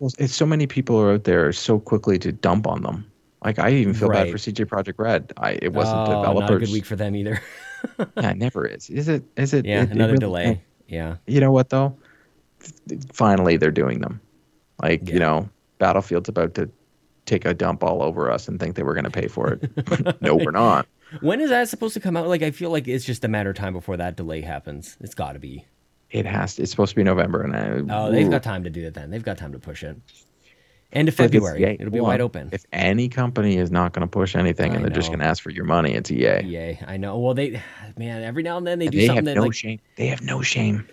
[0.00, 3.10] well, it's so many people are out there so quickly to dump on them.
[3.44, 4.24] Like I even feel Right.
[4.24, 5.32] bad for CD Projekt Red.
[5.36, 6.50] I it wasn't oh, developers.
[6.50, 7.40] Not a good week for them either.
[8.16, 8.90] yeah, it never is.
[8.90, 9.22] Is it?
[9.36, 9.64] Is it?
[9.64, 10.62] yeah, it- it another really- delay.
[10.88, 11.16] Yeah.
[11.26, 11.96] You know what though?
[13.12, 14.20] Finally, they're doing them.
[14.82, 15.14] Like Yeah.
[15.14, 15.48] you know,
[15.78, 16.70] Battlefield's about to
[17.26, 20.20] take a dump all over us and think that we're going to pay for it.
[20.22, 20.86] no, we're not.
[21.20, 22.26] When is that supposed to come out?
[22.28, 24.96] Like I feel like it's just a matter of time before that delay happens.
[25.00, 25.64] It's got to be.
[26.10, 26.54] It has.
[26.56, 27.94] To, It's supposed to be November, and I.
[27.94, 29.10] Oh, they've ooh, got time to do it then.
[29.10, 29.96] They've got time to push it.
[30.90, 31.62] End of But if it's February.
[31.64, 32.48] EA It'll be wide open.
[32.50, 35.26] If any company is not going to push anything I and they're just going to
[35.26, 36.42] ask for your money, it's EA.
[36.44, 37.18] Yay, I know.
[37.18, 37.60] Well, they,
[37.98, 39.80] man, every now and then they And do they something have that no like shame.
[39.96, 40.88] They have no shame.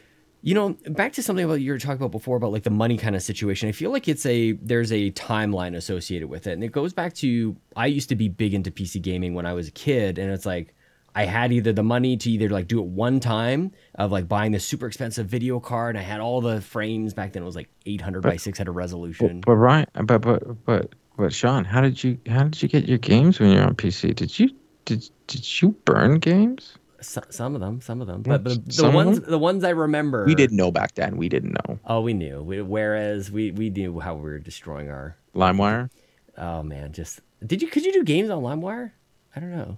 [0.45, 2.97] You know, back to something about you were talking about before about like the money
[2.97, 3.67] kind of situation.
[3.67, 7.15] I feel like it's a there's a timeline associated with it, and it goes back
[7.15, 10.31] to I used to be big into PC gaming when I was a kid, and
[10.31, 10.75] it's like
[11.15, 14.51] I had either the money to either like do it one time of like buying
[14.51, 15.95] the super expensive video card.
[15.95, 17.41] And I had all the frames back then.
[17.41, 19.39] It was like 800 by 600 resolution.
[19.39, 22.87] But, but Ryan, but but but but Sean, how did you how did you get
[22.87, 24.13] your games when you're on PC?
[24.13, 24.51] Did you
[24.85, 26.77] did did you burn games?
[27.05, 30.25] So, some of them, some of them, but the, the ones the ones I remember
[30.25, 31.17] We didn't know back then.
[31.17, 31.79] We didn't know.
[31.85, 32.41] Oh, we knew.
[32.41, 35.15] We, whereas we we knew how we were destroying our.
[35.35, 35.89] LimeWire.
[36.37, 38.91] Oh man, just did you could you do games on LimeWire?
[39.35, 39.77] I don't know.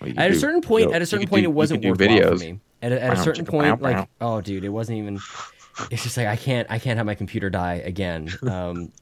[0.00, 2.38] Well, At a certain point, at a certain point, it wasn't do worthwhile videos.
[2.38, 2.60] for me.
[2.82, 5.20] At a, at a certain point, like oh, dude, it wasn't even.
[5.90, 8.28] It's just like I can't, I can't have my computer die again.
[8.42, 8.92] Um,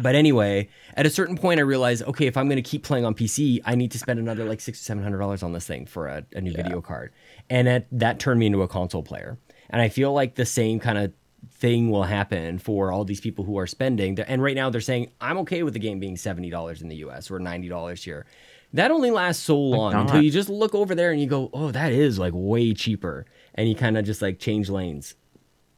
[0.00, 3.04] but anyway, at a certain point, I realized, okay, if I'm going to keep playing
[3.04, 5.66] on PC, I need to spend another like six to seven hundred dollars on this
[5.66, 7.12] thing for a, a new video card,
[7.50, 9.38] and that that turned me into a console player.
[9.70, 11.12] And I feel like the same kind of
[11.50, 14.18] thing will happen for all these people who are spending.
[14.20, 16.96] And right now, they're saying I'm okay with the game being seventy dollars in the
[16.96, 17.30] U.S.
[17.30, 18.26] or ninety dollars here.
[18.74, 21.70] That only lasts so long until you just look over there and you go, oh,
[21.70, 25.14] that is like way cheaper, and you kind of just like change lanes.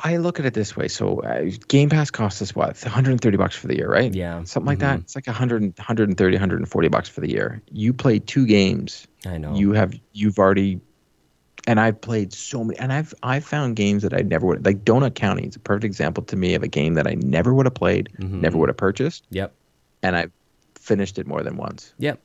[0.03, 0.89] I look at it this way.
[0.89, 4.13] So uh, Game Pass costs us what 130 bucks for the year, right?
[4.15, 4.43] Yeah.
[4.45, 5.01] something like that.
[5.01, 7.61] It's like 100, 130, 140 bucks for the year.
[7.71, 9.07] You play two games.
[9.27, 9.55] I know.
[9.55, 10.81] You have you've already,
[11.67, 14.85] and I've played so many, and I've I've found games that I never would like.
[14.85, 17.67] Donut County is a perfect example to me of a game that I never would
[17.67, 18.41] have played, Mm-hmm.
[18.41, 19.53] never would have purchased, Yep.
[20.03, 20.33] and I've
[20.77, 21.93] finished it more than once.
[21.99, 22.19] Yep.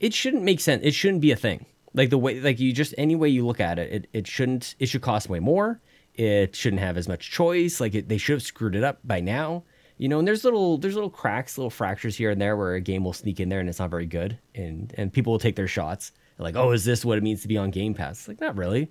[0.00, 0.80] It shouldn't make sense.
[0.82, 1.66] It shouldn't be a thing.
[1.92, 4.74] Like the way, like you just any way you look at it, it, it shouldn't.
[4.78, 5.78] It should cost way more.
[6.14, 7.80] It shouldn't have as much choice.
[7.80, 9.64] Like it, they should have screwed it up by now.
[9.98, 12.80] You know, and there's little there's little cracks, little fractures here and there where a
[12.80, 15.56] game will sneak in there and it's not very good, and and people will take
[15.56, 16.12] their shots.
[16.38, 18.18] like, oh, is this what it means to be on Game Pass?
[18.20, 18.90] It's like, not really.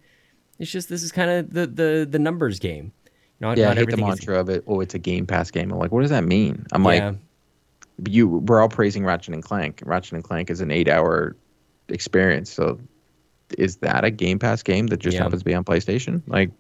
[0.58, 2.94] It's just this is kind of the the the numbers game.
[3.42, 4.64] Not, Yeah, not I hate the everything is- mantra of it.
[4.68, 5.72] Oh, it's a Game Pass game.
[5.72, 6.66] I'm like, what does that mean?
[6.72, 7.16] I'm like,
[8.08, 9.82] you we're all praising Ratchet and Clank.
[9.86, 11.36] Ratchet and Clank is an eight hour
[11.90, 12.50] experience.
[12.52, 12.80] So
[13.58, 15.24] is that a Game Pass game that just Yeah.
[15.24, 16.22] happens to be on PlayStation?
[16.28, 16.52] Like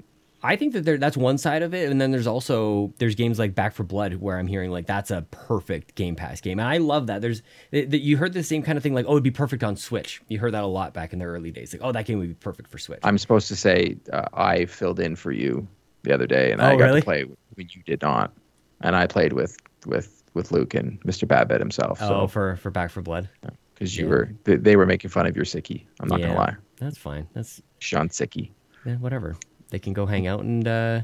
[0.43, 3.37] I think that there that's one side of it, and then there's also there's games
[3.37, 6.67] like Back for Blood where I'm hearing like that's a perfect Game Pass game, and
[6.67, 7.21] I love that.
[7.21, 9.75] There's that you heard the same kind of thing like oh it'd be perfect on
[9.75, 10.21] Switch.
[10.29, 12.27] You heard that a lot back in the early days, like oh that game would
[12.29, 12.99] be perfect for Switch.
[13.03, 15.67] I'm supposed to say uh, I filled in for you
[16.03, 17.01] the other day, and Oh, I got really?
[17.01, 17.23] to play
[17.55, 18.33] when you did not,
[18.81, 21.27] and I played with with with Luke and Mr.
[21.27, 21.99] Babbitt himself.
[22.01, 23.29] oh So for for Back for Blood.
[23.75, 24.09] because you yeah.
[24.09, 25.85] were they, they were making fun of your sickie.
[25.99, 27.27] I'm not yeah, gonna lie, that's fine.
[27.33, 28.49] That's Sean Sickie.
[28.85, 29.35] yeah, whatever.
[29.71, 31.01] They can go hang out and uh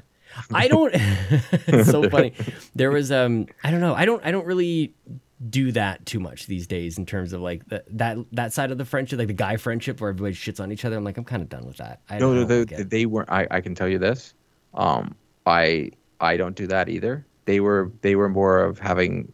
[0.54, 2.34] I don't it's so funny.
[2.76, 3.96] There was um I don't know.
[3.96, 4.94] I don't I don't really
[5.50, 8.78] do that too much these days in terms of like the, that that side of
[8.78, 10.98] the friendship, like the guy friendship where everybody shits on each other.
[10.98, 12.02] I'm like I'm kind of done with that.
[12.10, 13.30] I No, don't no, know, they, they weren't.
[13.32, 14.34] I, I can tell you this.
[14.74, 15.16] Um,
[15.46, 17.26] I I don't do that either.
[17.46, 19.32] They were they were more of having.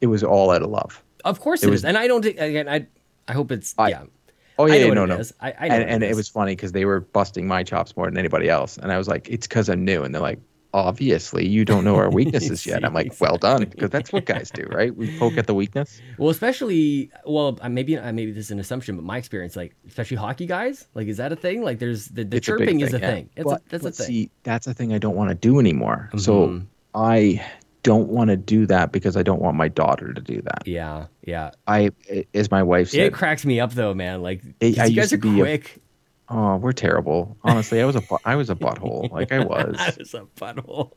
[0.00, 1.02] It was all out of love.
[1.24, 2.68] Of course it it was- is, and I don't again.
[2.68, 2.86] I
[3.28, 4.04] I hope it's I- yeah.
[4.62, 5.22] Oh I yeah, what no, it no.
[5.40, 8.06] I, I and what and it was funny because they were busting my chops more
[8.06, 10.38] than anybody else, and I was like, it's because I'm new, and they're like,
[10.74, 12.84] obviously you don't know our weaknesses yet.
[12.84, 14.94] I'm like, well done, because that's what guys do, right?
[14.96, 16.00] We poke at the weakness.
[16.18, 20.46] well, especially well, maybe maybe this is an assumption, but my experience, like especially hockey
[20.46, 21.62] guys, like is that a thing?
[21.62, 23.10] Like there's the, the It's a chirping is a yeah.
[23.10, 23.30] thing.
[23.36, 24.06] It's But- a, that's but a thing.
[24.06, 26.10] See, that's a thing I don't want to do anymore.
[26.16, 26.66] So Mhm.
[26.94, 27.44] I
[27.82, 30.62] don't want to do that because I don't want my daughter to do that.
[30.66, 31.50] yeah, yeah.
[31.66, 31.90] I,
[32.34, 34.22] as my wife said, It cracks me up though, man.
[34.22, 35.78] Like It- you guys are be a- quick.
[36.28, 37.36] Oh, we're terrible.
[37.44, 39.10] Honestly, I was a I was a butthole.
[39.10, 39.76] Like I was.
[39.78, 40.92] I was a butthole.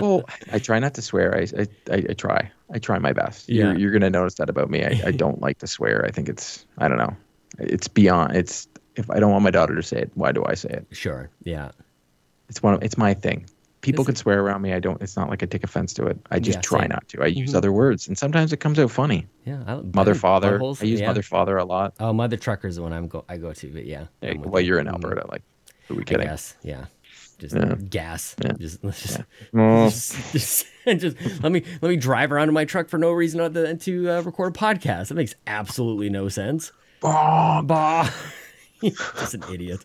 [0.00, 1.36] Well, I try not to swear.
[1.36, 2.50] I I, I, I try.
[2.72, 3.48] I try my best.
[3.48, 3.64] Yeah.
[3.72, 4.84] You're, you're gonna notice that about me.
[4.84, 6.04] I, I don't like to swear.
[6.06, 7.14] I think it's I don't know.
[7.58, 8.36] It's beyond.
[8.36, 8.66] It's
[8.96, 10.86] if I don't want my daughter to say it, why do I say it?
[10.92, 11.28] sure.
[11.42, 11.72] Yeah.
[12.48, 12.74] It's one.
[12.74, 13.44] Of, it's my thing.
[13.80, 14.72] People Is can swear around me.
[14.72, 15.00] I don't.
[15.00, 16.18] It's not like I take offense to it.
[16.32, 16.88] I just Yeah, try same.
[16.88, 17.22] not to.
[17.22, 17.56] I use Mhm.
[17.56, 19.26] other words, and sometimes it comes out funny.
[19.44, 19.62] Yeah.
[19.66, 20.58] I, Mother, I- father.
[20.58, 21.06] buttholes, I use yeah.
[21.06, 21.94] mother, father a lot.
[22.00, 24.06] Oh, mother truckers the one I'm go I go to, but yeah.
[24.20, 24.66] Well, you.
[24.68, 24.94] you're in Mhm.
[24.94, 25.26] Alberta.
[25.30, 25.42] Like,
[25.90, 26.26] are we kidding?
[26.26, 26.56] guess.
[26.62, 26.86] Yeah.
[27.38, 27.54] Just
[27.88, 28.34] gas.
[28.58, 29.20] Just, let's just,
[29.54, 29.88] Oh.
[29.90, 33.38] just, just, just let me let me drive around in my truck for no reason
[33.38, 35.06] other than to uh, record a podcast.
[35.08, 36.72] That makes absolutely no sense.
[37.04, 38.10] Oh, Bah.
[38.82, 39.84] just an idiot.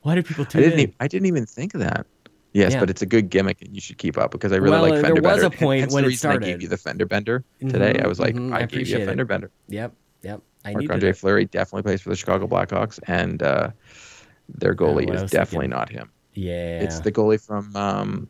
[0.00, 0.80] Why do people I didn't.
[0.80, 2.06] Even, I didn't even think of that.
[2.56, 2.80] Yes, Yeah.
[2.80, 4.92] but it's a good gimmick, and you should keep up because I really Well, like
[5.02, 5.54] fender there was bender.
[5.56, 6.46] a point Hence when the it reason I started.
[6.46, 7.92] gave you the fender bender today.
[7.92, 9.06] Mhm, I was like, mhm, I, I gave you appreciate a it.
[9.06, 9.50] fender bender.
[9.68, 9.92] Yep.
[10.22, 10.40] Yep.
[10.64, 11.16] I Marc Andre it.
[11.18, 13.70] Fleury definitely plays for the Chicago Blackhawks, and uh,
[14.48, 15.70] their goalie I is definitely thinking.
[15.70, 16.10] not him.
[16.32, 16.80] Yeah.
[16.80, 18.28] It's the goalie from um,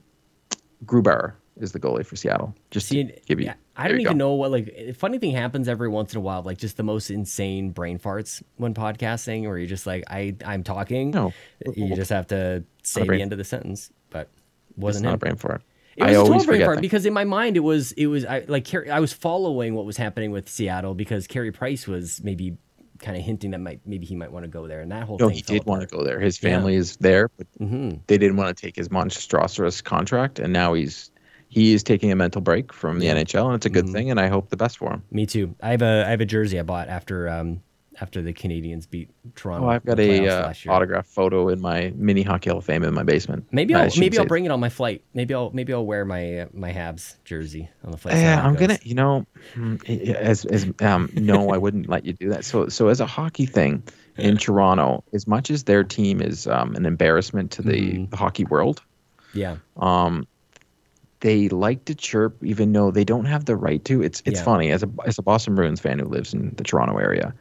[0.84, 1.34] Grubauer.
[1.56, 2.54] is the goalie for Seattle.
[2.70, 3.46] Just See, to give you.
[3.46, 4.24] yeah, I there don't you even go.
[4.26, 7.10] know what like funny thing happens every once in a while, like just the most
[7.10, 11.12] insane brain farts when podcasting, where you're just like, I I'm talking.
[11.12, 11.32] No.
[11.74, 14.28] you just have to say the end of the sentence, but
[14.76, 15.14] wasn't not him.
[15.14, 15.62] a brain fart.
[15.96, 16.82] It I was a always total brain fart that.
[16.82, 19.96] because in my mind it was it was I like I was following what was
[19.96, 22.56] happening with Seattle because Carey Price was maybe
[22.98, 25.18] kind of hinting that might maybe he might want to go there, and that whole
[25.18, 26.18] No, thing he did want to go there.
[26.20, 26.50] His Yeah.
[26.50, 28.00] family is there, but Mhm.
[28.06, 31.10] they didn't want to take his monstrous contract, and now he's
[31.48, 33.92] he is taking a mental break from the NHL, and it's a good Mhm.
[33.92, 34.10] thing.
[34.10, 35.02] And I hope the best for him.
[35.12, 35.54] Me too.
[35.62, 37.60] I have a I have a jersey I bought after um
[38.00, 39.66] after the Canadiens beat Toronto.
[39.66, 42.92] Oh, I've got a uh, autograph photo in my mini hockey hall of fame in
[42.94, 43.46] my basement.
[43.52, 45.02] Maybe I'll maybe I'll bring it on my flight.
[45.14, 48.16] Maybe I'll maybe I'll wear my uh, my Habs jersey on the flight.
[48.16, 48.60] Yeah, I'm goes.
[48.68, 48.78] gonna.
[48.82, 52.44] You know, mm, as as um, no, I wouldn't let you do that.
[52.44, 53.82] So so as a hockey thing
[54.16, 58.10] in Toronto, as much as their team is um, an embarrassment to the, Mhm.
[58.10, 58.82] the hockey world,
[59.34, 59.56] Yeah.
[59.76, 60.26] um,
[61.20, 64.02] they like to chirp even though they don't have the right to.
[64.02, 64.44] It's it's Yeah.
[64.44, 67.34] funny as a as a Boston Bruins fan who lives in the Toronto area.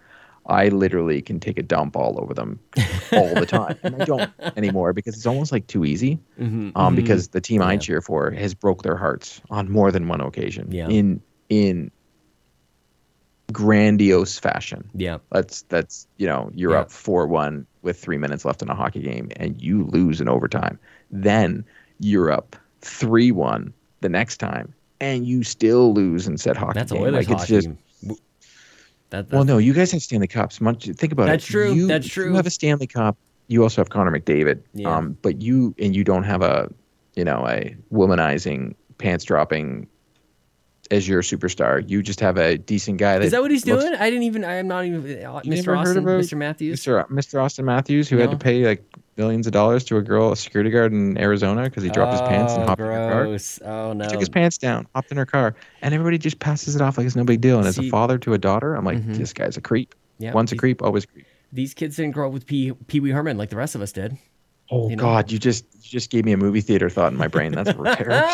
[0.47, 2.59] I literally can take a dump all over them
[3.13, 6.19] all the time, and I don't anymore because it's almost like too easy.
[6.39, 6.95] Mhm, um, mhm.
[6.97, 10.71] because the team I cheer for has broke their hearts on more than one occasion
[10.71, 10.87] Yeah.
[10.87, 11.91] in in
[13.51, 14.89] grandiose fashion.
[14.93, 15.17] yeah.
[15.31, 16.79] That's that's you know you're Yeah.
[16.81, 20.27] up four one with three minutes left in a hockey game and you lose in
[20.27, 20.79] overtime.
[21.11, 21.63] Then
[21.99, 26.91] you're up three one the next time and you still lose in said hockey That's
[26.91, 27.03] game.
[27.03, 27.53] Oilers like it's hockey.
[27.53, 27.69] just
[29.21, 30.59] That, well, no, you guys have Stanley Cups.
[30.61, 31.51] Much think about That's it.
[31.51, 32.29] true, You, that's true.
[32.29, 33.17] You have a Stanley Cup.
[33.47, 34.61] You also have Connor McDavid.
[34.73, 34.95] Yeah.
[34.95, 36.69] Um, but you and you don't have a,
[37.15, 39.87] you know, a womanizing, pants dropping,
[40.91, 41.87] as your superstar.
[41.87, 43.19] You just have a decent guy.
[43.19, 43.95] That Is that what he's looks- doing?
[43.95, 44.43] I didn't even.
[44.43, 45.01] I am not even.
[45.25, 45.77] Uh, Mr.
[45.77, 46.37] Austin, Mr.
[46.37, 46.81] Matthews.
[46.83, 47.07] Mr.
[47.09, 47.41] Mr.
[47.43, 48.83] Austin Matthews, who had to pay like
[49.17, 52.21] millions of dollars to a girl, a security guard in Arizona, because he dropped his
[52.21, 52.91] pants and Oh, hopped in her
[53.61, 53.69] car.
[53.69, 54.03] Oh no.
[54.05, 56.97] He took his pants down, hopped in her car, and everybody just passes it off
[56.97, 57.57] like it's no big deal.
[57.57, 59.17] And as a father to a daughter, I'm like, Mhm.
[59.17, 59.95] this guy's a creep.
[60.17, 61.25] Yeah, Once a creep, always a creep.
[61.51, 64.17] These kids didn't grow up with Pee Wee Herman like the rest of us did.
[64.71, 65.03] Oh You know?
[65.03, 67.51] God, you just you just gave me a movie theater thought in my brain.
[67.51, 68.27] That's terrible.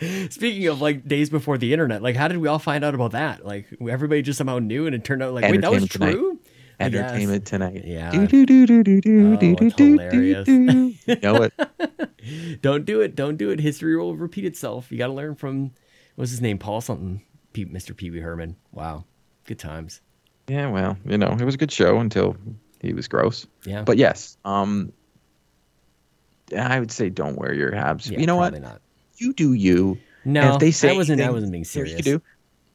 [0.30, 3.12] Speaking of like days before the internet, like how did we all find out about
[3.12, 3.44] that?
[3.44, 6.38] Like everybody just somehow knew, and it turned out like wait, that was true.
[6.80, 6.84] I.
[6.84, 7.82] Entertainment tonight.
[7.84, 8.10] Yeah.
[8.12, 10.94] Do, do, do, do, do, do, Oh, do, do, do, do.
[11.22, 12.62] Know it.
[12.62, 13.16] Don't do it.
[13.16, 13.60] Don't do it.
[13.60, 14.90] History will repeat itself.
[14.92, 15.72] You got to learn from
[16.16, 17.22] what's his name, Paul something,
[17.52, 17.96] P- Mr.
[17.96, 18.56] Pee Wee Herman.
[18.72, 19.04] Wow,
[19.44, 20.00] good times.
[20.46, 22.36] Yeah, well, you know, it was a good show until
[22.80, 23.46] he was gross.
[23.64, 24.92] Yeah, But yes, um,
[26.56, 28.10] I would say don't wear your Habs.
[28.10, 28.58] yeah, you know what?
[28.60, 28.80] Not.
[29.16, 29.98] You do you.
[30.24, 31.20] No, if they say I wasn't.
[31.20, 31.96] I anything, wasn't being serious.
[31.98, 32.22] You do.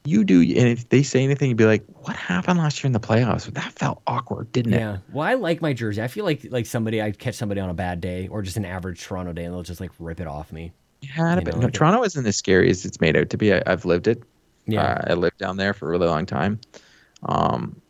[0.06, 2.92] You do, and if they say anything, you'd be like, "What happened last year in
[2.92, 3.46] the playoffs?
[3.54, 4.98] That felt awkward, didn't it?" Yeah.
[5.14, 6.02] Well, I like my jersey.
[6.02, 8.66] I feel like like somebody I catch somebody on a bad day or just an
[8.66, 10.74] average Toronto day, and they'll just like rip it off me.
[11.10, 13.30] Had You it, but know, no, like- Toronto isn't as scary as it's made out
[13.30, 13.54] to be.
[13.54, 14.22] I, I've lived it.
[14.66, 14.82] Yeah.
[14.84, 16.60] Uh, I lived down there for a really long time.
[17.24, 17.82] Um,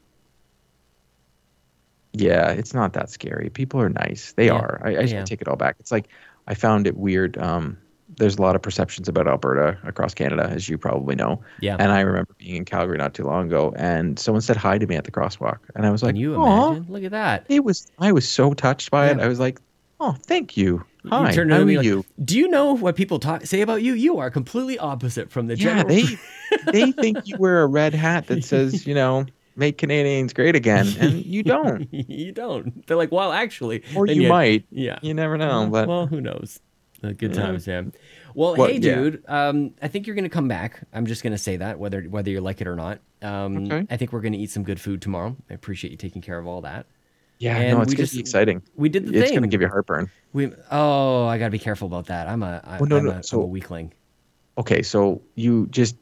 [2.13, 3.49] yeah, it's not that scary.
[3.49, 4.33] People are nice.
[4.33, 4.53] They Yeah.
[4.53, 4.81] are.
[4.83, 5.21] I, I, Yeah.
[5.21, 5.77] I take it all back.
[5.79, 6.07] It's like
[6.47, 7.37] I found it weird.
[7.37, 7.77] Um,
[8.17, 11.41] there's a lot of perceptions about Alberta across Canada, as you probably know.
[11.59, 11.75] yeah.
[11.79, 14.87] And I remember being in Calgary not too long ago, and someone said hi to
[14.87, 16.85] me at the crosswalk, and I was like, Can you imagine?
[16.89, 17.45] Look at that.
[17.49, 17.89] It was.
[17.99, 19.19] I was so touched by it.
[19.19, 19.59] I was like,
[19.99, 20.83] "Oh, thank you.
[21.03, 23.81] You Hi, turned how are like, you?" Do you know what people talk say about
[23.83, 23.93] you?
[23.93, 25.87] You are completely opposite from the Yeah, general.
[25.87, 26.05] they
[26.71, 29.25] they think you wear a red hat that says, you know,
[29.55, 31.87] make Canadians great again, and you don't.
[31.91, 32.85] you don't.
[32.87, 34.65] They're like, well, actually, Or and you might.
[34.71, 34.99] Yeah.
[35.01, 35.67] You never know.
[35.71, 36.59] But well, who knows?
[37.17, 37.41] Good Yeah.
[37.41, 37.93] times, man.
[38.33, 38.95] Well, What- hey, yeah.
[38.95, 39.23] dude.
[39.27, 40.81] Um, I think you're gonna come back.
[40.93, 42.99] I'm just gonna say that, whether whether you like it or not.
[43.21, 43.85] Um, Okay.
[43.89, 45.35] I think we're gonna eat some good food tomorrow.
[45.49, 46.85] I appreciate you taking care of all that.
[47.39, 48.61] yeah, and no, it's gonna just- be exciting.
[48.75, 49.23] We did the It's thing.
[49.23, 50.09] It's gonna give you heartburn.
[50.31, 52.27] We oh, I gotta be careful about that.
[52.29, 53.91] I'm a I, Well, no, I'm, no, a, so- am a weakling.
[54.57, 55.97] Okay, so you just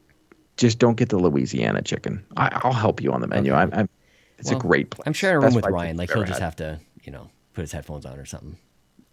[0.57, 2.23] just don't get the Louisiana chicken.
[2.37, 3.53] I, I'll help you on the menu.
[3.53, 3.61] Okay.
[3.61, 3.89] I'm, I'm
[4.37, 5.07] it's Well, a great place.
[5.07, 5.97] I'm sharing a room with Ryan.
[5.97, 6.45] Like he'll just had.
[6.45, 8.57] have to, you know, put his headphones on or something.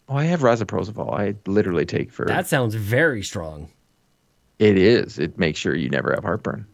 [0.09, 1.13] Oh, I have Razaprozol.
[1.19, 3.71] I literally take for That sounds very strong.
[4.59, 5.19] it is.
[5.19, 6.67] It makes sure you never have heartburn.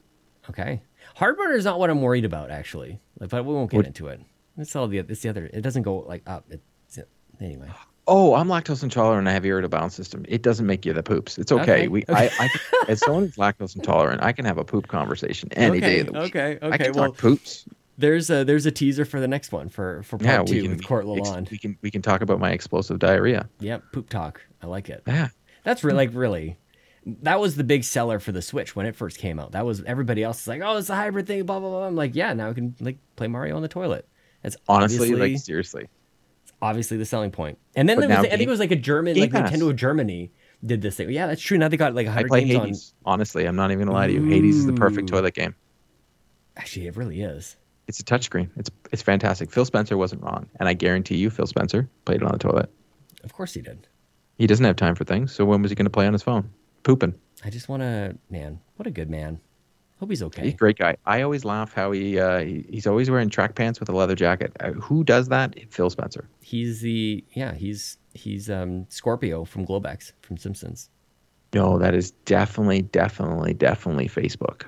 [0.51, 0.81] Okay.
[1.16, 3.01] Heartburn is not what I'm worried about, actually.
[3.19, 4.20] Like, but we won't get What- into it.
[4.56, 5.51] It's all the it's the other.
[5.52, 6.44] It doesn't go like up.
[6.48, 6.98] It's
[7.40, 7.69] anyway.
[8.06, 10.24] Oh, I'm lactose intolerant and I have irritable bowel system.
[10.28, 11.39] It doesn't make you the poops.
[11.39, 11.62] It's okay.
[11.62, 12.31] Okay, We, okay.
[12.39, 12.48] I, I,
[12.89, 16.12] as someone who's lactose intolerant, I can have a poop conversation any day of the
[16.12, 16.23] week.
[16.36, 16.59] okay.
[16.62, 16.85] I Okay.
[16.85, 17.65] can Well, talk poops.
[17.97, 20.71] There's a there's a teaser for the next one for for part Yeah, two can.
[20.73, 21.51] with Court Lalonde.
[21.51, 23.49] We can we can talk about my explosive diarrhea.
[23.61, 23.85] Yep.
[23.93, 24.41] Poop talk.
[24.62, 25.03] I like it.
[25.07, 25.29] Yeah.
[25.62, 26.59] That's really like really.
[27.07, 29.53] That was the big seller for the Switch when it first came out.
[29.53, 31.87] That was everybody else is like, oh, it's a hybrid thing, blah blah blah.
[31.87, 34.09] I'm like, yeah, now I can like play Mario on the toilet.
[34.43, 35.89] That's Honestly, like seriously.
[36.43, 37.59] It's obviously the selling point.
[37.75, 39.51] And then But there was, now I think it was like a German, like Pass.
[39.51, 40.31] Nintendo of Germany
[40.65, 41.11] did this thing.
[41.11, 41.59] Yeah, that's true.
[41.59, 42.95] Now they got like I play games Hades.
[43.05, 44.25] Honestly, I'm not even gonna lie to you.
[44.25, 45.55] Hades is the perfect toilet game.
[46.57, 47.57] Actually, it really is.
[47.86, 48.51] It's a touchscreen.
[48.56, 49.51] It's it's fantastic.
[49.51, 52.70] Phil Spencer wasn't wrong, and I guarantee you, Phil Spencer played it on the toilet.
[53.23, 53.86] Of course he did.
[54.39, 56.23] He doesn't have time for things, so when was he going to play on his
[56.23, 56.51] phone?
[56.82, 57.15] Pooping.
[57.44, 59.40] I just want to, man, what a good man.
[60.01, 60.43] Hope he's okay.
[60.44, 60.97] He's a great guy.
[61.06, 64.16] I always laugh how he, uh, he he's always wearing track pants with a leather
[64.16, 64.52] jacket.
[64.59, 65.55] Uh, who does that?
[65.70, 66.28] Phil Spencer.
[66.40, 70.90] He's the, yeah, he's, he's um Scorpio from Globex from Simpsons.
[71.55, 74.65] No, that is definitely, definitely, definitely Facebook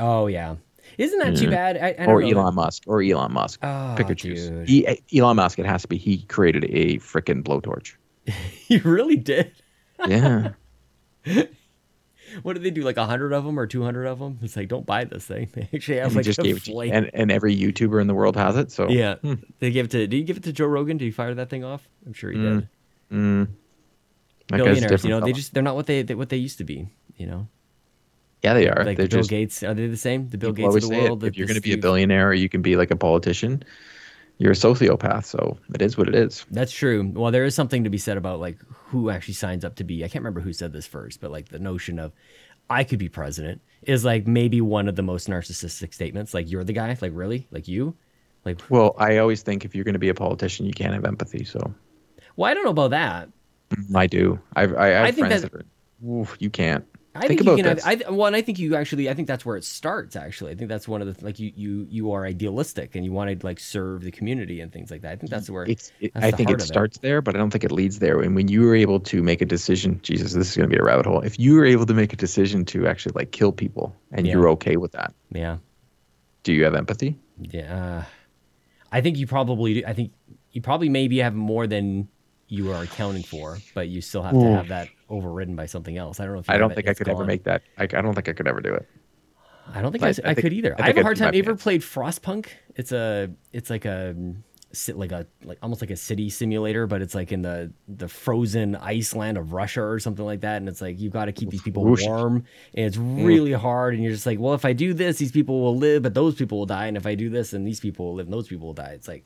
[0.00, 0.56] Oh, yeah.
[0.98, 1.76] Isn't that too bad?
[1.76, 2.28] I, I don't or know.
[2.40, 3.58] Elon Musk or Elon Musk.
[3.62, 4.68] Oh, Pick or choose.
[4.68, 4.86] He,
[5.18, 5.58] Elon Musk.
[5.58, 5.96] It has to be.
[5.96, 7.94] He created a freaking blowtorch.
[8.66, 9.52] He really did.
[10.06, 10.52] Yeah.
[12.42, 12.82] What did they do?
[12.82, 14.38] Like a hundred of them or two hundred of them?
[14.42, 15.50] It's like don't buy this thing.
[15.54, 18.06] They actually have he like just a gave it to, and, and every YouTuber in
[18.08, 18.72] the world has it.
[18.72, 19.34] So yeah, Hmm.
[19.60, 20.06] they give it to.
[20.06, 20.96] Did you give it to Joe Rogan?
[20.96, 21.88] Did he fire that thing off?
[22.04, 22.68] I'm sure he Mm, did.
[23.12, 23.48] Mm,
[24.48, 26.64] that Billionaires, you know, they just they're not what they, they what they used to
[26.64, 26.88] be.
[27.16, 27.48] You know,
[28.44, 28.84] yeah, they are.
[28.84, 29.62] like They're the Bill just Gates.
[29.62, 30.28] Are they the same?
[30.28, 31.02] The Bill Gates of the it.
[31.02, 31.24] world.
[31.24, 33.64] If you're going to be a billionaire or you can be like a politician,
[34.38, 35.24] you're a sociopath.
[35.24, 36.44] So it is what it is.
[36.50, 37.10] That's true.
[37.14, 40.04] Well, there is something to be said about like who actually signs up to be.
[40.04, 42.12] I can't remember who said this first, but like the notion of
[42.70, 46.34] I could be president is like maybe one of the most narcissistic statements.
[46.34, 46.96] Like you're the guy.
[47.00, 47.46] Like really?
[47.50, 47.96] Like you?
[48.44, 51.04] Like Well, I always think if you're going to be a politician, you can't have
[51.06, 51.44] empathy.
[51.44, 51.72] So
[52.36, 53.28] well, I don't know about that.
[53.70, 54.38] Mm, I do.
[54.54, 56.84] I've, I, I have I think friends that- that, are, oof, you can't.
[57.14, 57.86] I think, think, about you can this.
[57.86, 59.08] I, well, and I think you actually.
[59.08, 60.16] I think that's where it starts.
[60.16, 63.12] Actually, I think that's one of the like you you you are idealistic and you
[63.12, 65.12] want to like serve the community and things like that.
[65.12, 66.64] I think that's where it's, it, that's I think it of it.
[66.64, 68.20] starts there, but I don't think it leads there.
[68.20, 70.80] And when you are able to make a decision, Jesus, this is going to be
[70.80, 71.20] a rabbit hole.
[71.20, 74.32] If you are able to make a decision to actually like kill people and Yeah.
[74.34, 75.58] you're okay with that, yeah
[76.42, 77.18] do you have empathy?
[77.38, 78.04] yeah.
[78.92, 79.74] I think you probably.
[79.74, 79.82] do.
[79.86, 80.12] I think
[80.52, 82.06] you probably maybe have more than
[82.46, 86.20] you are accounting for, but you still have to have that overridden by something else.
[86.20, 87.62] I don't know if you I don't it, think I it's could ever make that.
[87.78, 88.86] I, I don't think I could ever do it.
[89.72, 90.74] I don't think I- I, I I, think- could either.
[90.78, 91.34] I I, have a hard time.
[91.34, 92.46] ever played Frostpunk?
[92.76, 94.14] It's a it's like a
[94.92, 98.74] like a like almost like a city simulator, but it's like in the the frozen
[98.76, 100.56] Iceland of Russia or something like that.
[100.56, 103.24] And it's like you've got to keep these people warm, and it's Mm.
[103.24, 103.94] really hard.
[103.94, 106.34] And you're just like, well, if I do this, these people will live, but those
[106.34, 106.86] people will die.
[106.88, 108.92] And if I do this, then these people will live, and those people will die.
[108.94, 109.24] It's like.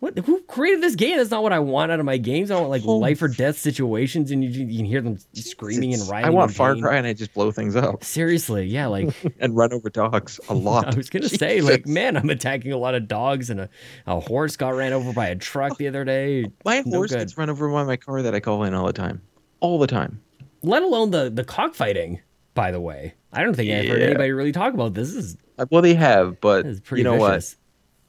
[0.00, 0.18] What?
[0.18, 1.18] Who created this game?
[1.18, 2.50] That's not what I want out of my games.
[2.50, 2.96] I want like Oh.
[2.96, 6.26] life or death situations, and you, you can hear them screaming and writing.
[6.26, 6.74] I want Far.
[6.76, 10.54] Cry and I just blow things up Seriously, yeah, like and run over dogs a
[10.68, 10.92] lot.
[10.92, 13.68] I was gonna say, like, man, I'm attacking a lot of dogs, and a,
[14.06, 16.46] a horse got ran over by a truck the other day.
[16.64, 17.18] my no horse good.
[17.18, 19.20] gets run over by my car that I call in all the time,
[19.60, 20.20] all the time.
[20.62, 22.20] Let alone the the cockfighting.
[22.54, 25.14] By the way, I don't think I've heard anybody really talk about this.
[25.14, 25.36] This is,
[25.70, 27.54] Well, they have, but this is pretty you know vicious.
[27.54, 27.59] what?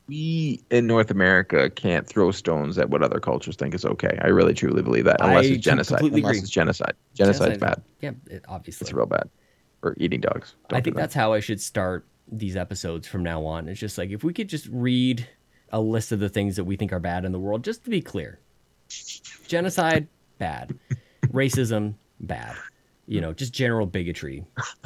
[0.08, 4.18] We in North America can't throw stones at what other cultures think is okay.
[4.22, 6.02] I really truly believe that, unless I it's genocide.
[6.02, 6.38] Unless agree.
[6.40, 6.94] it's genocide.
[7.16, 7.82] Genocide's Genocide- bad.
[8.02, 8.86] Yeah, it, obviously.
[8.86, 9.30] It's real bad.
[9.84, 10.56] Or eating dogs.
[10.70, 11.02] Don't I think that.
[11.04, 13.68] that's how I should start these episodes from now on.
[13.68, 15.28] It's just like if we could just read
[15.72, 17.90] a list of the things that we think are bad in the world, just to
[17.90, 18.40] be clear.
[19.48, 20.08] Genocide,
[20.38, 20.78] bad.
[21.28, 22.56] Racism, bad.
[23.08, 24.46] You know, just general bigotry,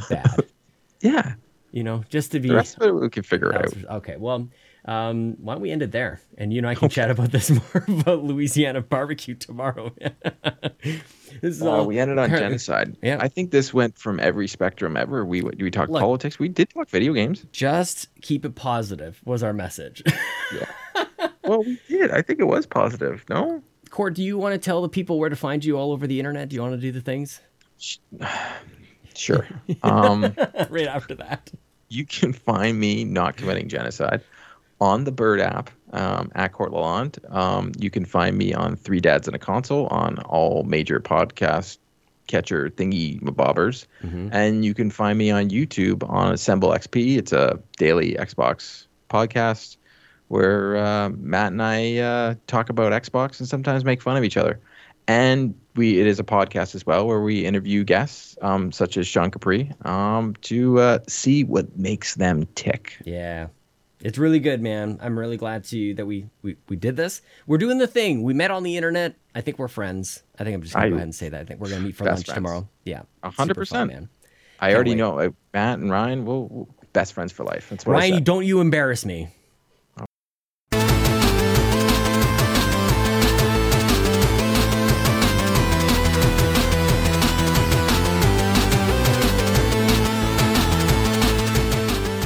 [0.09, 0.45] bad.
[1.01, 1.33] yeah.
[1.71, 3.73] You know, just to be The rest of it we can figure out.
[3.97, 4.47] okay, well,
[4.85, 6.21] um, why don't we end it there?
[6.37, 9.93] And you and I can chat about this more about Louisiana barbecue tomorrow.
[10.83, 11.01] this
[11.41, 11.85] is Uh, all.
[11.85, 12.95] we ended on genocide.
[13.01, 13.17] Yeah.
[13.19, 15.25] I think this went from every spectrum ever.
[15.25, 16.01] We we talked Look.
[16.01, 16.37] politics.
[16.39, 17.45] We did talk video games.
[17.51, 20.03] Just keep it positive was our message.
[21.43, 22.11] Well, we did.
[22.11, 23.23] I think it was positive.
[23.29, 23.61] No.
[23.91, 26.19] Court, do you want to tell the people where to find you all over the
[26.19, 26.49] internet?
[26.49, 27.39] Do you want to do the things
[29.15, 29.47] Sure.
[29.83, 30.35] Um,
[30.69, 31.51] right after that?
[31.87, 34.19] you can find me not committing genocide
[34.81, 37.33] on the Bird app um, at Court Lalonde.
[37.33, 41.77] Um, you can find me on Three Dads and a Console on all major podcast
[42.27, 43.85] catcher thingy bobbers.
[44.31, 47.17] And you can find me on YouTube on Assemble XP.
[47.17, 49.77] It's a daily Xbox podcast
[50.27, 54.37] where uh, Matt and I uh, talk about Xbox and sometimes make fun of each
[54.37, 54.59] other.
[55.07, 59.05] And we it is a podcast as well where we interview guests um, such as
[59.05, 62.97] Sean Capri um, to uh, see what makes them tick.
[63.05, 63.47] Yeah.
[64.01, 64.99] It's really good, man.
[65.01, 67.21] I'm really glad to that we, we we did this.
[67.47, 68.23] We're doing the thing.
[68.23, 69.15] We met on the internet.
[69.33, 70.23] I think we're friends.
[70.37, 71.41] I think I'm just gonna I- go ahead and say that.
[71.41, 72.35] I think we're gonna meet for lunch friends.
[72.35, 72.67] tomorrow.
[72.83, 73.03] Yeah.
[73.23, 73.91] A hundred percent.
[73.91, 74.09] man.
[74.59, 74.97] I already wait.
[74.97, 76.25] know Matt and Ryan.
[76.25, 77.67] We'll, we'll best friends for life.
[77.69, 79.29] That's what Ryan, don't you embarrass me.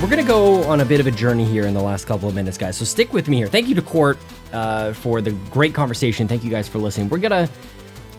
[0.10, 2.34] We're to go on a bit of a journey here in the last couple of
[2.34, 2.76] minutes, guys.
[2.76, 3.46] So stick with me here.
[3.46, 4.18] Thank you to Court
[4.52, 6.28] uh, for the great conversation.
[6.28, 7.10] Thank you guys for listening.
[7.10, 7.48] We're to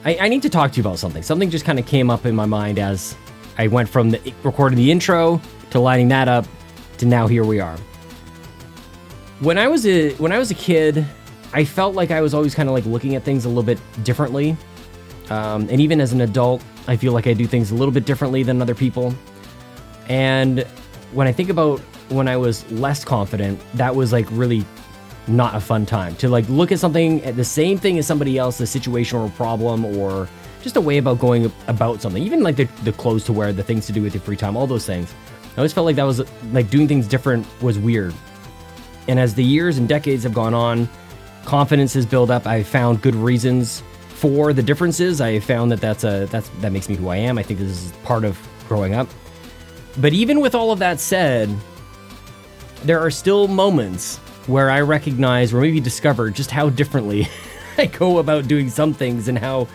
[0.04, 1.24] I, I need to talk to you about something.
[1.24, 3.16] Something just kind of came up in my mind as
[3.58, 5.40] I went from the, recording the intro
[5.70, 6.46] to lining that up
[6.98, 7.76] to now here we are.
[9.40, 11.04] When I was a when I was a kid,
[11.52, 13.80] I felt like I was always kind of like looking at things a little bit
[14.04, 14.56] differently.
[15.28, 18.04] Um, and even as an adult, I feel like I do things a little bit
[18.04, 19.12] differently than other people.
[20.08, 20.64] And
[21.12, 24.64] when I think about when I was less confident, that was like really
[25.26, 28.38] not a fun time to like look at something eh, the same thing as somebody
[28.38, 30.28] else, a situation or problem or
[30.62, 33.62] just a way about going about something, even like the, the clothes to wear, the
[33.62, 35.14] things to do with your free time, all those things.
[35.54, 36.22] I always felt like that was
[36.52, 38.14] like doing things different was weird.
[39.08, 40.88] And as the years and decades have gone on,
[41.44, 42.46] confidence has built up.
[42.46, 45.20] I found good reasons for the differences.
[45.20, 47.38] I found that that's a that's that makes me who I am.
[47.38, 48.38] I think this is part of
[48.68, 49.08] growing up.
[49.98, 51.54] But even with all of that said,
[52.84, 57.28] there are still moments where I recognize or maybe discover just how differently
[57.78, 59.68] I go about doing some things and how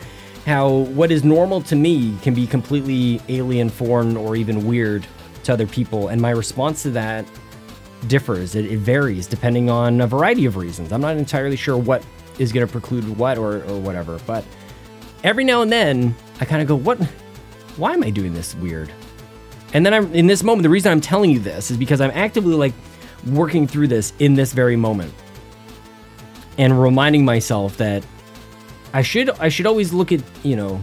[0.46, 5.08] how what is normal to me can be completely alien, foreign, or even weird
[5.44, 6.10] to other people.
[6.10, 7.26] And my response to that
[8.08, 8.56] differs.
[8.56, 10.92] It, it varies depending on a variety of reasons.
[10.92, 12.06] I'm not entirely sure what
[12.38, 14.20] is going to preclude what or, or whatever.
[14.28, 14.46] But
[15.24, 17.02] every now and then, I kind of go, "What?
[17.78, 18.92] Why am I doing this weird?"
[19.76, 20.64] And then I'm in this moment.
[20.64, 22.74] The reason I'm telling you this is because I'm actively like
[23.34, 25.14] working through this in this very moment
[26.58, 28.06] and reminding myself that
[28.94, 30.82] I should I should always look at, you know,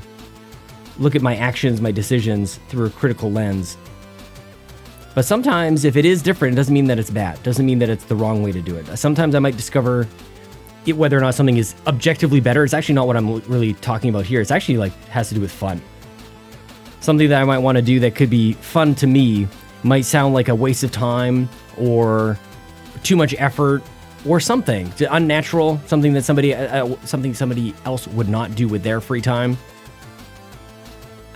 [0.99, 3.79] look at my actions, my decisions through a critical lens.
[5.15, 7.39] But sometimes if it is different, it doesn't mean that it's bad.
[7.39, 8.95] It doesn't mean that it's the wrong way to do it.
[8.99, 10.07] Sometimes I might discover
[10.85, 12.63] it, whether or not something is objectively better.
[12.63, 14.43] It's actually not what I'm really talking about here.
[14.43, 15.81] It's actually like has to do with fun.
[17.03, 19.49] Something that I might want to do that could be fun to me
[19.83, 22.39] might sound like a waste of time or
[23.03, 23.83] too much effort
[24.25, 28.85] or something unnatural, something that somebody uh, uh, something somebody else would not do with
[28.85, 29.59] their free time.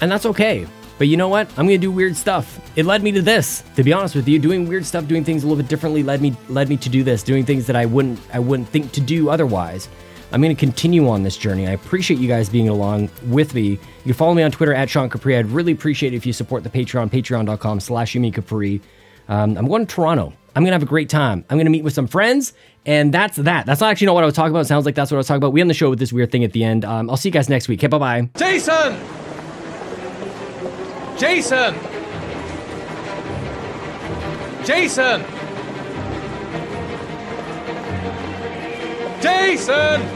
[0.01, 0.69] And that's okay.
[0.99, 1.49] But you know what?
[1.59, 2.61] I'm gonna do weird stuff.
[2.77, 3.65] It led me to this.
[3.75, 6.23] To be honest with you, doing weird stuff, doing things a little bit differently, led
[6.23, 7.25] me led me to do this.
[7.25, 9.89] Doing things that I wouldn't I wouldn't think to do otherwise.
[10.37, 11.67] I'm gonna continue on this journey.
[11.67, 13.71] I appreciate you guys being along with me.
[13.71, 15.35] You can follow me on Twitter at Sean Capri.
[15.35, 18.83] I'd really appreciate it if you support the Patreon, patreon.com/slash Capri.
[19.31, 20.35] Um, I'm going to Toronto.
[20.55, 21.43] I'm going to have a great time.
[21.49, 22.53] I'm going to meet with some friends,
[22.85, 23.65] and that's that.
[23.65, 24.61] That's not actually not what I was talking about.
[24.61, 25.55] It sounds like that's what I was talking about.
[25.55, 26.85] We end the show with this weird thing at the end.
[26.85, 27.81] Um, I'll see you guys next week.
[27.81, 28.29] Okay, bye bye.
[28.37, 29.01] Jason!
[31.17, 31.75] Jason!
[34.67, 35.25] Jason!
[39.21, 40.16] Jason!